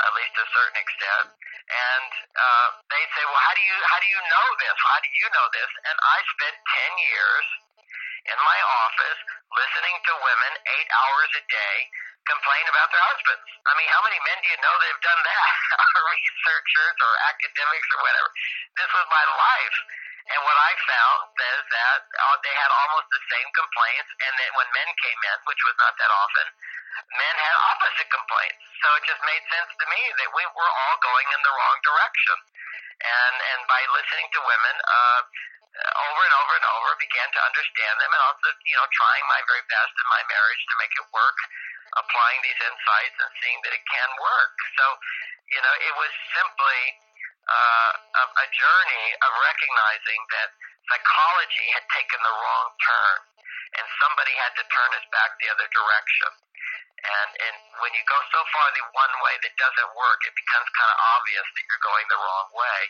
at 0.07 0.11
least 0.15 0.31
to 0.39 0.41
a 0.47 0.51
certain 0.55 0.79
extent. 0.79 1.27
And 1.71 2.11
uh, 2.35 2.69
they 2.87 3.03
say, 3.15 3.23
"Well, 3.27 3.43
how 3.43 3.53
do 3.55 3.63
you 3.63 3.77
how 3.91 3.99
do 3.99 4.07
you 4.07 4.21
know 4.31 4.47
this? 4.63 4.77
How 4.79 4.99
do 5.03 5.09
you 5.11 5.27
know 5.35 5.47
this?" 5.51 5.71
And 5.91 5.97
I 5.99 6.17
spent 6.39 6.55
10 6.55 7.07
years 7.11 7.45
in 8.31 8.37
my 8.39 8.59
office 8.87 9.19
listening 9.57 9.97
to 10.07 10.11
women 10.23 10.51
eight 10.55 10.89
hours 10.93 11.31
a 11.35 11.43
day 11.49 11.77
complain 12.29 12.65
about 12.69 12.89
their 12.93 13.01
husbands. 13.01 13.45
I 13.65 13.71
mean, 13.77 13.89
how 13.89 14.01
many 14.05 14.19
men 14.21 14.37
do 14.45 14.47
you 14.53 14.59
know 14.61 14.75
that 14.77 14.89
have 14.93 15.03
done 15.03 15.21
that? 15.25 15.49
Researchers 16.13 16.97
or 17.01 17.11
academics 17.33 17.89
or 17.97 17.99
whatever. 18.05 18.29
This 18.77 18.91
was 18.93 19.05
my 19.09 19.25
life. 19.25 19.77
And 20.29 20.39
what 20.45 20.53
I 20.53 20.71
found 20.85 21.21
is 21.33 21.61
that 21.73 22.01
uh, 22.05 22.37
they 22.45 22.53
had 22.53 22.69
almost 22.69 23.09
the 23.09 23.23
same 23.33 23.49
complaints, 23.57 24.09
and 24.21 24.33
then 24.37 24.51
when 24.53 24.69
men 24.69 24.89
came 25.01 25.21
in, 25.33 25.37
which 25.49 25.61
was 25.65 25.75
not 25.81 25.97
that 25.97 26.11
often, 26.13 26.47
men 27.17 27.35
had 27.41 27.55
opposite 27.73 28.09
complaints. 28.13 28.61
So 28.85 28.87
it 28.97 29.03
just 29.09 29.21
made 29.25 29.43
sense 29.49 29.71
to 29.73 29.85
me 29.89 30.01
that 30.21 30.29
we 30.33 30.45
were 30.53 30.71
all 30.71 30.97
going 31.01 31.27
in 31.33 31.41
the 31.41 31.53
wrong 31.53 31.77
direction. 31.81 32.37
And 33.01 33.35
and 33.41 33.61
by 33.65 33.81
listening 33.97 34.29
to 34.29 34.39
women, 34.45 34.75
uh, 34.77 35.21
over 36.05 36.21
and 36.21 36.35
over 36.37 36.53
and 36.53 36.67
over, 36.77 36.89
began 37.01 37.29
to 37.33 37.41
understand 37.41 37.95
them, 37.97 38.11
and 38.13 38.21
also 38.29 38.53
you 38.61 38.77
know 38.77 38.85
trying 38.93 39.25
my 39.25 39.41
very 39.49 39.65
best 39.73 39.93
in 39.97 40.07
my 40.13 40.21
marriage 40.29 40.63
to 40.69 40.75
make 40.77 40.93
it 40.93 41.07
work, 41.09 41.37
applying 41.97 42.39
these 42.45 42.61
insights 42.61 43.17
and 43.25 43.31
seeing 43.41 43.59
that 43.65 43.73
it 43.73 43.85
can 43.89 44.09
work. 44.21 44.53
So 44.77 44.85
you 45.49 45.61
know 45.65 45.73
it 45.81 45.93
was 45.97 46.13
simply 46.37 46.81
uh, 47.51 47.91
a, 48.39 48.47
journey 48.51 49.07
of 49.19 49.31
recognizing 49.43 50.21
that 50.31 50.49
psychology 50.87 51.67
had 51.75 51.85
taken 51.91 52.19
the 52.23 52.35
wrong 52.35 52.67
turn, 52.83 53.17
and 53.79 53.85
somebody 53.99 54.33
had 54.39 54.53
to 54.59 54.63
turn 54.71 54.91
us 54.95 55.05
back 55.11 55.35
the 55.39 55.49
other 55.51 55.67
direction. 55.71 56.31
And 57.01 57.29
and 57.33 57.55
when 57.81 57.91
you 57.97 58.03
go 58.05 58.19
so 58.29 58.41
far 58.53 58.67
the 58.77 58.85
one 58.93 59.13
way 59.25 59.35
that 59.41 59.53
doesn't 59.57 59.91
work, 59.97 60.21
it 60.27 60.35
becomes 60.37 60.69
kind 60.77 60.91
of 60.93 60.99
obvious 61.17 61.47
that 61.49 61.63
you're 61.65 61.85
going 61.87 62.05
the 62.13 62.21
wrong 62.21 62.47
way. 62.53 62.81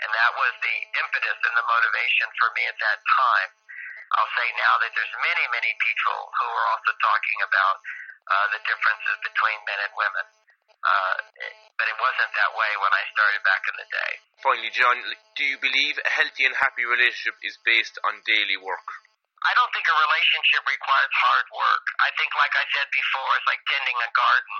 And 0.00 0.10
that 0.14 0.32
was 0.38 0.52
the 0.62 0.76
impetus 1.04 1.38
and 1.42 1.54
the 1.58 1.66
motivation 1.66 2.28
for 2.38 2.48
me 2.56 2.64
at 2.70 2.78
that 2.80 2.98
time. 3.02 3.50
I'll 4.16 4.32
say 4.40 4.48
now 4.56 4.80
that 4.80 4.94
there's 4.96 5.16
many, 5.20 5.44
many 5.52 5.72
people 5.84 6.18
who 6.40 6.48
are 6.48 6.66
also 6.72 6.92
talking 6.96 7.38
about 7.44 7.76
uh, 8.30 8.46
the 8.56 8.60
differences 8.64 9.16
between 9.20 9.58
men 9.68 9.80
and 9.84 9.92
women. 9.98 10.37
Uh, 10.78 11.16
but 11.78 11.86
it 11.90 11.98
wasn't 11.98 12.32
that 12.34 12.52
way 12.54 12.72
when 12.78 12.92
I 12.94 13.02
started 13.14 13.42
back 13.46 13.62
in 13.66 13.76
the 13.78 13.88
day. 13.90 14.12
Finally, 14.42 14.72
John, 14.74 14.96
do 15.34 15.42
you 15.42 15.58
believe 15.58 15.98
a 15.98 16.10
healthy 16.10 16.46
and 16.46 16.54
happy 16.54 16.86
relationship 16.86 17.34
is 17.42 17.58
based 17.66 17.98
on 18.06 18.22
daily 18.26 18.58
work? 18.58 18.86
I 19.46 19.52
don't 19.54 19.70
think 19.70 19.86
a 19.86 19.94
relationship 19.94 20.66
requires 20.66 21.14
hard 21.14 21.46
work. 21.54 21.84
I 22.02 22.10
think, 22.18 22.34
like 22.34 22.54
I 22.58 22.66
said 22.74 22.90
before, 22.90 23.30
it's 23.38 23.46
like 23.46 23.62
tending 23.70 23.94
a 24.02 24.10
garden. 24.10 24.56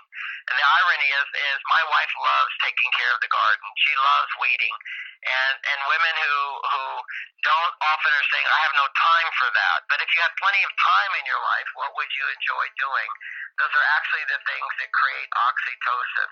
And 0.50 0.54
the 0.54 0.66
irony 0.66 1.10
is, 1.10 1.28
is 1.54 1.58
my 1.66 1.82
wife 1.90 2.12
loves 2.14 2.52
taking 2.62 2.90
care 2.94 3.10
of 3.10 3.20
the 3.20 3.32
garden. 3.32 3.66
She 3.82 3.92
loves 3.98 4.30
weeding. 4.38 4.76
And 5.18 5.56
and 5.74 5.78
women 5.90 6.14
who 6.14 6.36
who 6.62 6.84
don't 7.42 7.74
often 7.82 8.12
are 8.14 8.28
saying, 8.30 8.46
I 8.46 8.60
have 8.70 8.74
no 8.78 8.86
time 8.86 9.30
for 9.34 9.50
that. 9.50 9.78
But 9.90 9.98
if 9.98 10.08
you 10.14 10.22
had 10.22 10.30
plenty 10.38 10.62
of 10.62 10.70
time 10.78 11.12
in 11.18 11.24
your 11.26 11.42
life, 11.42 11.68
what 11.74 11.90
would 11.98 12.10
you 12.14 12.24
enjoy 12.38 12.64
doing? 12.78 13.10
Those 13.58 13.74
are 13.74 13.86
actually 13.98 14.26
the 14.30 14.38
things 14.46 14.72
that 14.78 14.90
create 14.94 15.30
oxytocin. 15.34 16.30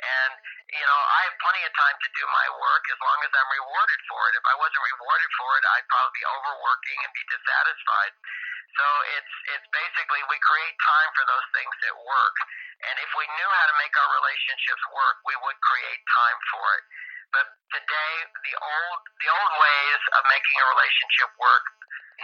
And, 0.00 0.32
you 0.70 0.84
know, 0.86 1.00
I 1.00 1.20
have 1.26 1.36
plenty 1.42 1.62
of 1.66 1.72
time 1.74 1.96
to 1.98 2.08
do 2.14 2.24
my 2.30 2.46
work 2.56 2.84
as 2.88 2.98
long 3.02 3.18
as 3.26 3.32
I'm 3.34 3.50
rewarded 3.50 4.00
for 4.06 4.20
it. 4.30 4.32
If 4.38 4.46
I 4.46 4.56
wasn't 4.56 4.84
rewarded 4.86 5.30
for 5.36 5.50
it, 5.58 5.64
I'd 5.66 5.88
probably 5.90 6.14
be 6.16 6.26
overworking 6.30 6.98
and 7.04 7.10
be 7.12 7.24
dissatisfied. 7.28 8.14
So 8.78 8.86
it's 9.18 9.34
it's 9.58 9.68
basically 9.74 10.22
we 10.30 10.38
create 10.38 10.76
time 10.78 11.10
for 11.18 11.24
those 11.26 11.46
things 11.58 11.74
that 11.84 11.94
work. 12.06 12.36
And 12.86 12.96
if 13.02 13.10
we 13.18 13.26
knew 13.26 13.50
how 13.50 13.66
to 13.66 13.76
make 13.82 13.92
our 13.98 14.10
relationships 14.14 14.84
work, 14.94 15.16
we 15.26 15.34
would 15.42 15.58
create 15.58 16.00
time 16.06 16.38
for 16.54 16.64
it. 16.78 16.84
But 17.34 17.46
today 17.74 18.12
the 18.46 18.54
old 18.62 19.00
the 19.20 19.28
old 19.30 19.52
ways 19.58 20.02
of 20.16 20.22
making 20.30 20.56
a 20.62 20.66
relationship 20.70 21.30
work 21.36 21.64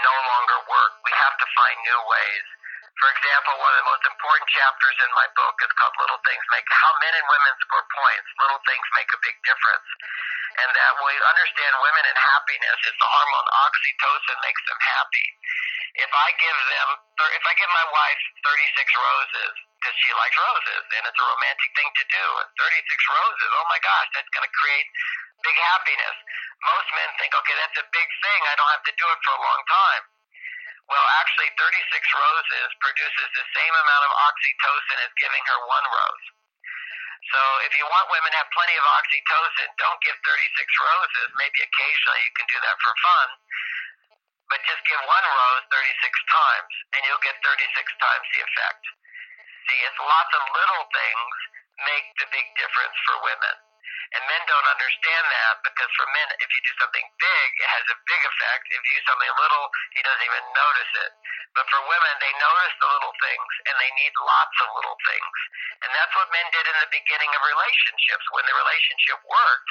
no 0.00 0.14
longer 0.14 0.58
work. 0.70 0.92
We 1.02 1.12
have 1.18 1.36
to 1.36 1.46
find 1.56 1.76
new 1.82 2.00
ways. 2.08 2.46
For 3.00 3.10
example, 3.12 3.54
one 3.60 3.72
of 3.76 3.80
the 3.84 3.90
most 3.92 4.04
important 4.08 4.48
chapters 4.52 4.96
in 5.04 5.10
my 5.16 5.28
book 5.36 5.56
is 5.64 5.72
called 5.76 5.96
Little 6.00 6.22
Things 6.24 6.44
Make 6.52 6.68
How 6.72 6.92
Men 7.04 7.14
and 7.16 7.26
Women 7.28 7.54
Score 7.64 7.86
Points. 7.92 8.28
Little 8.40 8.62
things 8.68 8.86
make 8.96 9.10
a 9.12 9.20
big 9.24 9.36
difference. 9.44 9.88
and 10.60 10.70
that 10.76 10.92
we 11.00 11.12
understand 11.32 11.72
women 11.80 12.04
and 12.08 12.18
happiness 12.18 12.78
is 12.88 12.96
the 13.00 13.08
hormone 13.08 13.48
oxytocin 13.68 14.38
makes 14.44 14.62
them 14.68 14.80
happy. 14.80 15.26
If 16.00 16.12
I 16.12 16.28
give 16.40 16.60
them, 16.70 16.88
if 17.36 17.44
I 17.44 17.54
give 17.56 17.70
my 17.72 17.86
wife 17.92 18.22
36 18.44 18.52
roses 18.96 19.54
because 19.80 19.96
she 20.00 20.10
likes 20.16 20.36
roses 20.36 20.84
and 20.96 21.02
it's 21.08 21.20
a 21.20 21.26
romantic 21.28 21.70
thing 21.76 21.90
to 21.90 22.04
do, 22.08 22.26
and 22.40 22.48
36 22.56 23.16
roses, 23.20 23.50
oh 23.52 23.66
my 23.68 23.80
gosh, 23.84 24.08
that's 24.16 24.30
going 24.32 24.46
to 24.46 24.54
create 24.56 24.88
big 25.44 25.56
happiness. 25.74 26.16
Most 26.64 26.88
men 26.96 27.10
think, 27.20 27.32
okay, 27.36 27.56
that's 27.60 27.78
a 27.80 27.86
big 27.92 28.08
thing. 28.24 28.40
I 28.48 28.54
don't 28.56 28.72
have 28.72 28.86
to 28.88 28.94
do 28.96 29.06
it 29.08 29.20
for 29.24 29.34
a 29.36 29.42
long 29.42 29.62
time. 29.68 30.02
Well, 30.86 31.06
actually, 31.18 31.50
36 31.58 31.66
roses 32.14 32.68
produces 32.78 33.28
the 33.34 33.46
same 33.58 33.74
amount 33.74 34.04
of 34.06 34.12
oxytocin 34.30 34.98
as 35.02 35.12
giving 35.18 35.44
her 35.50 35.58
one 35.66 35.86
rose. 35.90 36.26
So 37.34 37.42
if 37.66 37.74
you 37.74 37.82
want 37.90 38.06
women 38.14 38.30
to 38.30 38.38
have 38.38 38.50
plenty 38.54 38.76
of 38.78 38.86
oxytocin, 38.86 39.68
don't 39.82 39.98
give 40.06 40.14
36 40.22 40.30
roses. 40.78 41.26
Maybe 41.34 41.58
occasionally 41.58 42.22
you 42.22 42.32
can 42.38 42.46
do 42.54 42.58
that 42.62 42.78
for 42.78 42.94
fun. 43.02 43.28
But 44.46 44.62
just 44.62 44.86
give 44.86 45.02
one 45.02 45.26
rose 45.26 45.64
36 45.74 45.90
times, 46.30 46.72
and 46.94 47.00
you'll 47.02 47.26
get 47.26 47.34
36 47.42 47.66
times 47.98 48.26
the 48.30 48.46
effect. 48.46 48.82
See, 49.66 49.80
it's 49.82 49.98
lots 49.98 50.32
of 50.38 50.42
little 50.54 50.86
things 50.94 51.34
make 51.82 52.06
the 52.22 52.30
big 52.30 52.46
difference 52.54 52.94
for 53.10 53.18
women. 53.26 53.65
And 54.14 54.22
men 54.30 54.42
don't 54.46 54.68
understand 54.70 55.24
that 55.26 55.54
because 55.66 55.90
for 55.98 56.06
men, 56.14 56.28
if 56.38 56.48
you 56.52 56.60
do 56.62 56.74
something 56.78 57.06
big, 57.18 57.48
it 57.58 57.68
has 57.70 57.86
a 57.90 57.98
big 58.06 58.22
effect. 58.22 58.64
If 58.70 58.82
you 58.86 58.92
do 58.98 59.04
something 59.10 59.32
little, 59.34 59.66
he 59.98 60.00
doesn't 60.06 60.26
even 60.26 60.44
notice 60.54 60.92
it. 61.02 61.12
But 61.58 61.66
for 61.72 61.80
women, 61.88 62.14
they 62.22 62.32
notice 62.38 62.74
the 62.78 62.90
little 62.92 63.14
things 63.18 63.50
and 63.66 63.74
they 63.80 63.90
need 63.98 64.14
lots 64.22 64.56
of 64.62 64.68
little 64.76 64.98
things. 65.08 65.36
And 65.82 65.90
that's 65.96 66.14
what 66.14 66.28
men 66.30 66.46
did 66.52 66.66
in 66.68 66.78
the 66.84 66.90
beginning 66.92 67.32
of 67.34 67.40
relationships. 67.42 68.24
When 68.30 68.46
the 68.46 68.54
relationship 68.54 69.18
worked, 69.26 69.70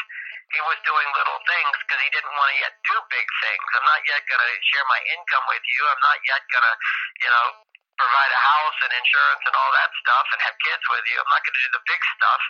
he 0.54 0.62
was 0.66 0.78
doing 0.86 1.10
little 1.16 1.42
things 1.48 1.76
because 1.86 2.02
he 2.02 2.10
didn't 2.14 2.36
want 2.36 2.50
to 2.54 2.58
yet 2.60 2.74
do 2.86 2.96
big 3.10 3.28
things. 3.42 3.66
I'm 3.78 3.88
not 3.88 4.02
yet 4.06 4.22
going 4.30 4.44
to 4.44 4.52
share 4.74 4.86
my 4.90 5.02
income 5.16 5.46
with 5.50 5.66
you. 5.66 5.82
I'm 5.90 6.04
not 6.04 6.20
yet 6.28 6.44
going 6.52 6.66
to, 6.66 6.76
you 7.24 7.30
know, 7.32 7.48
provide 7.96 8.32
a 8.32 8.42
house 8.42 8.78
and 8.86 8.92
insurance 8.94 9.44
and 9.48 9.56
all 9.56 9.72
that 9.72 9.92
stuff 10.04 10.26
and 10.36 10.40
have 10.44 10.56
kids 10.62 10.84
with 10.92 11.06
you. 11.08 11.18
I'm 11.18 11.32
not 11.32 11.42
going 11.48 11.58
to 11.58 11.64
do 11.66 11.72
the 11.80 11.86
big 11.88 12.02
stuff. 12.20 12.44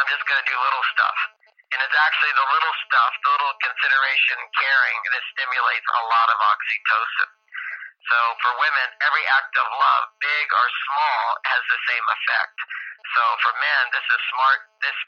I'm 0.00 0.08
just 0.08 0.24
going 0.24 0.40
to 0.40 0.48
do 0.48 0.56
little 0.56 0.86
stuff. 0.92 1.18
And 1.72 1.80
it's 1.80 1.96
actually 1.96 2.32
the 2.36 2.48
little 2.52 2.76
stuff, 2.84 3.12
the 3.24 3.32
little 3.32 3.54
consideration, 3.64 4.38
caring, 4.60 4.98
that 5.08 5.24
stimulates 5.36 5.88
a 5.88 6.02
lot 6.04 6.28
of 6.28 6.38
oxytocin. 6.40 7.30
So 8.12 8.18
for 8.44 8.52
women, 8.60 8.88
every 9.00 9.24
act 9.40 9.54
of 9.56 9.66
love, 9.72 10.04
big 10.20 10.46
or 10.52 10.66
small, 10.84 11.22
has 11.48 11.62
the 11.70 11.80
same 11.88 12.06
effect. 12.12 12.56
So 13.16 13.22
for 13.40 13.52
men, 13.56 13.82
this 13.96 14.04
is 14.04 14.20
smart. 14.36 14.60
This, 14.84 14.98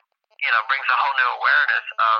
you 0.41 0.51
know, 0.57 0.63
brings 0.73 0.89
a 0.89 0.97
whole 0.97 1.17
new 1.21 1.31
awareness 1.37 1.87
of 2.01 2.17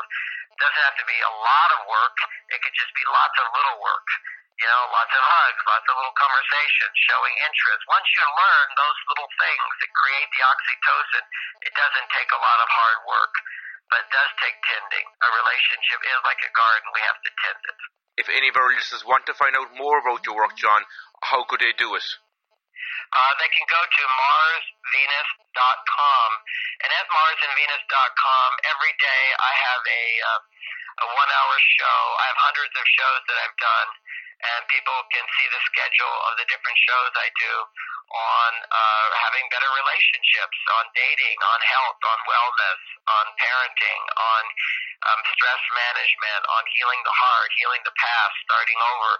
doesn't 0.61 0.85
have 0.87 0.99
to 0.99 1.07
be 1.09 1.19
a 1.19 1.35
lot 1.41 1.69
of 1.81 1.81
work. 1.89 2.17
It 2.53 2.59
could 2.63 2.77
just 2.77 2.93
be 2.95 3.05
lots 3.09 3.37
of 3.43 3.47
little 3.55 3.79
work. 3.81 4.07
You 4.55 4.71
know, 4.71 4.87
lots 4.95 5.11
of 5.11 5.19
hugs, 5.19 5.59
lots 5.67 5.83
of 5.91 5.99
little 5.99 6.15
conversations, 6.15 6.95
showing 7.11 7.35
interest. 7.43 7.83
Once 7.91 8.07
you 8.15 8.23
learn 8.23 8.71
those 8.79 8.95
little 9.11 9.27
things 9.35 9.67
that 9.83 9.91
create 9.99 10.31
the 10.31 10.47
oxytocin, 10.47 11.27
it 11.67 11.75
doesn't 11.75 12.07
take 12.15 12.31
a 12.31 12.39
lot 12.39 12.63
of 12.63 12.71
hard 12.71 13.03
work, 13.03 13.35
but 13.91 14.07
it 14.07 14.15
does 14.15 14.31
take 14.39 14.55
tending. 14.63 15.11
A 15.11 15.29
relationship 15.43 16.07
is 16.07 16.23
like 16.23 16.39
a 16.47 16.55
garden. 16.55 16.87
We 16.95 17.03
have 17.03 17.19
to 17.19 17.35
tend 17.43 17.67
it. 17.67 17.79
If 18.15 18.31
any 18.31 18.47
of 18.47 18.55
our 18.55 18.71
listeners 18.71 19.03
want 19.03 19.27
to 19.27 19.35
find 19.35 19.59
out 19.59 19.75
more 19.75 19.99
about 19.99 20.23
your 20.23 20.39
work, 20.39 20.55
John, 20.55 20.87
how 21.27 21.43
could 21.51 21.59
they 21.59 21.75
do 21.75 21.91
it? 21.99 22.07
Uh, 23.11 23.33
they 23.43 23.51
can 23.51 23.67
go 23.67 23.83
to 23.83 24.03
marsvenus.com. 24.07 26.31
And 26.83 26.91
at 26.95 27.07
marsandvenus.com, 27.11 28.51
every 28.71 28.95
day 29.03 29.23
I 29.35 29.53
have 29.67 29.83
a, 29.83 30.05
uh, 30.31 30.39
a 31.03 31.07
one 31.11 31.31
hour 31.31 31.57
show. 31.59 31.99
I 32.23 32.27
have 32.31 32.39
hundreds 32.39 32.75
of 32.79 32.87
shows 32.87 33.23
that 33.27 33.35
I've 33.43 33.59
done 33.59 33.91
and 34.43 34.61
people 34.71 34.99
can 35.15 35.25
see 35.39 35.47
the 35.51 35.63
schedule 35.71 36.17
of 36.31 36.33
the 36.41 36.47
different 36.51 36.79
shows 36.83 37.13
I 37.15 37.29
do 37.39 37.55
on 38.15 38.53
uh, 38.69 39.07
having 39.27 39.45
better 39.51 39.71
relationships, 39.75 40.59
on 40.79 40.85
dating, 40.95 41.39
on 41.41 41.61
health, 41.65 41.99
on 42.05 42.19
wellness, 42.29 42.81
on 43.11 43.25
parenting, 43.39 44.03
on 44.15 44.43
um, 45.05 45.21
stress 45.37 45.63
management, 45.73 46.43
on 46.49 46.63
healing 46.77 47.01
the 47.05 47.15
heart, 47.15 47.51
healing 47.61 47.83
the 47.85 47.95
past, 47.97 48.35
starting 48.49 48.81
over. 48.81 49.11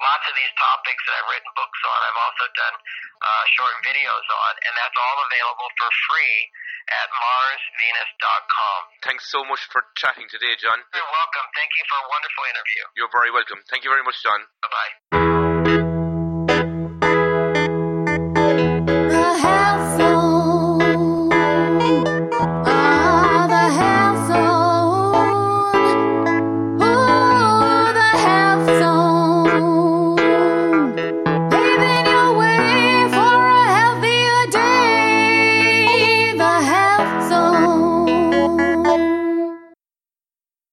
Lots 0.00 0.24
of 0.28 0.34
these 0.36 0.52
topics 0.56 1.00
that 1.04 1.14
I've 1.20 1.28
written 1.28 1.50
books 1.54 1.80
on. 1.84 1.98
I've 2.04 2.20
also 2.24 2.44
done 2.56 2.76
uh, 3.20 3.44
short 3.56 3.76
videos 3.84 4.26
on, 4.26 4.52
and 4.64 4.72
that's 4.76 4.96
all 4.96 5.18
available 5.28 5.70
for 5.76 5.88
free 6.08 6.38
at 6.92 7.08
marsvenus.com. 7.12 8.78
Thanks 9.04 9.24
so 9.28 9.44
much 9.44 9.62
for 9.72 9.84
chatting 9.96 10.28
today, 10.28 10.56
John. 10.60 10.80
You're 10.92 11.12
welcome. 11.12 11.46
Thank 11.56 11.72
you 11.76 11.84
for 11.88 11.98
a 12.00 12.06
wonderful 12.08 12.44
interview. 12.48 12.84
You're 12.96 13.12
very 13.12 13.32
welcome. 13.32 13.60
Thank 13.68 13.84
you 13.84 13.92
very 13.92 14.04
much, 14.04 14.20
John. 14.20 14.40
Bye 14.60 14.72
bye. 14.72 15.43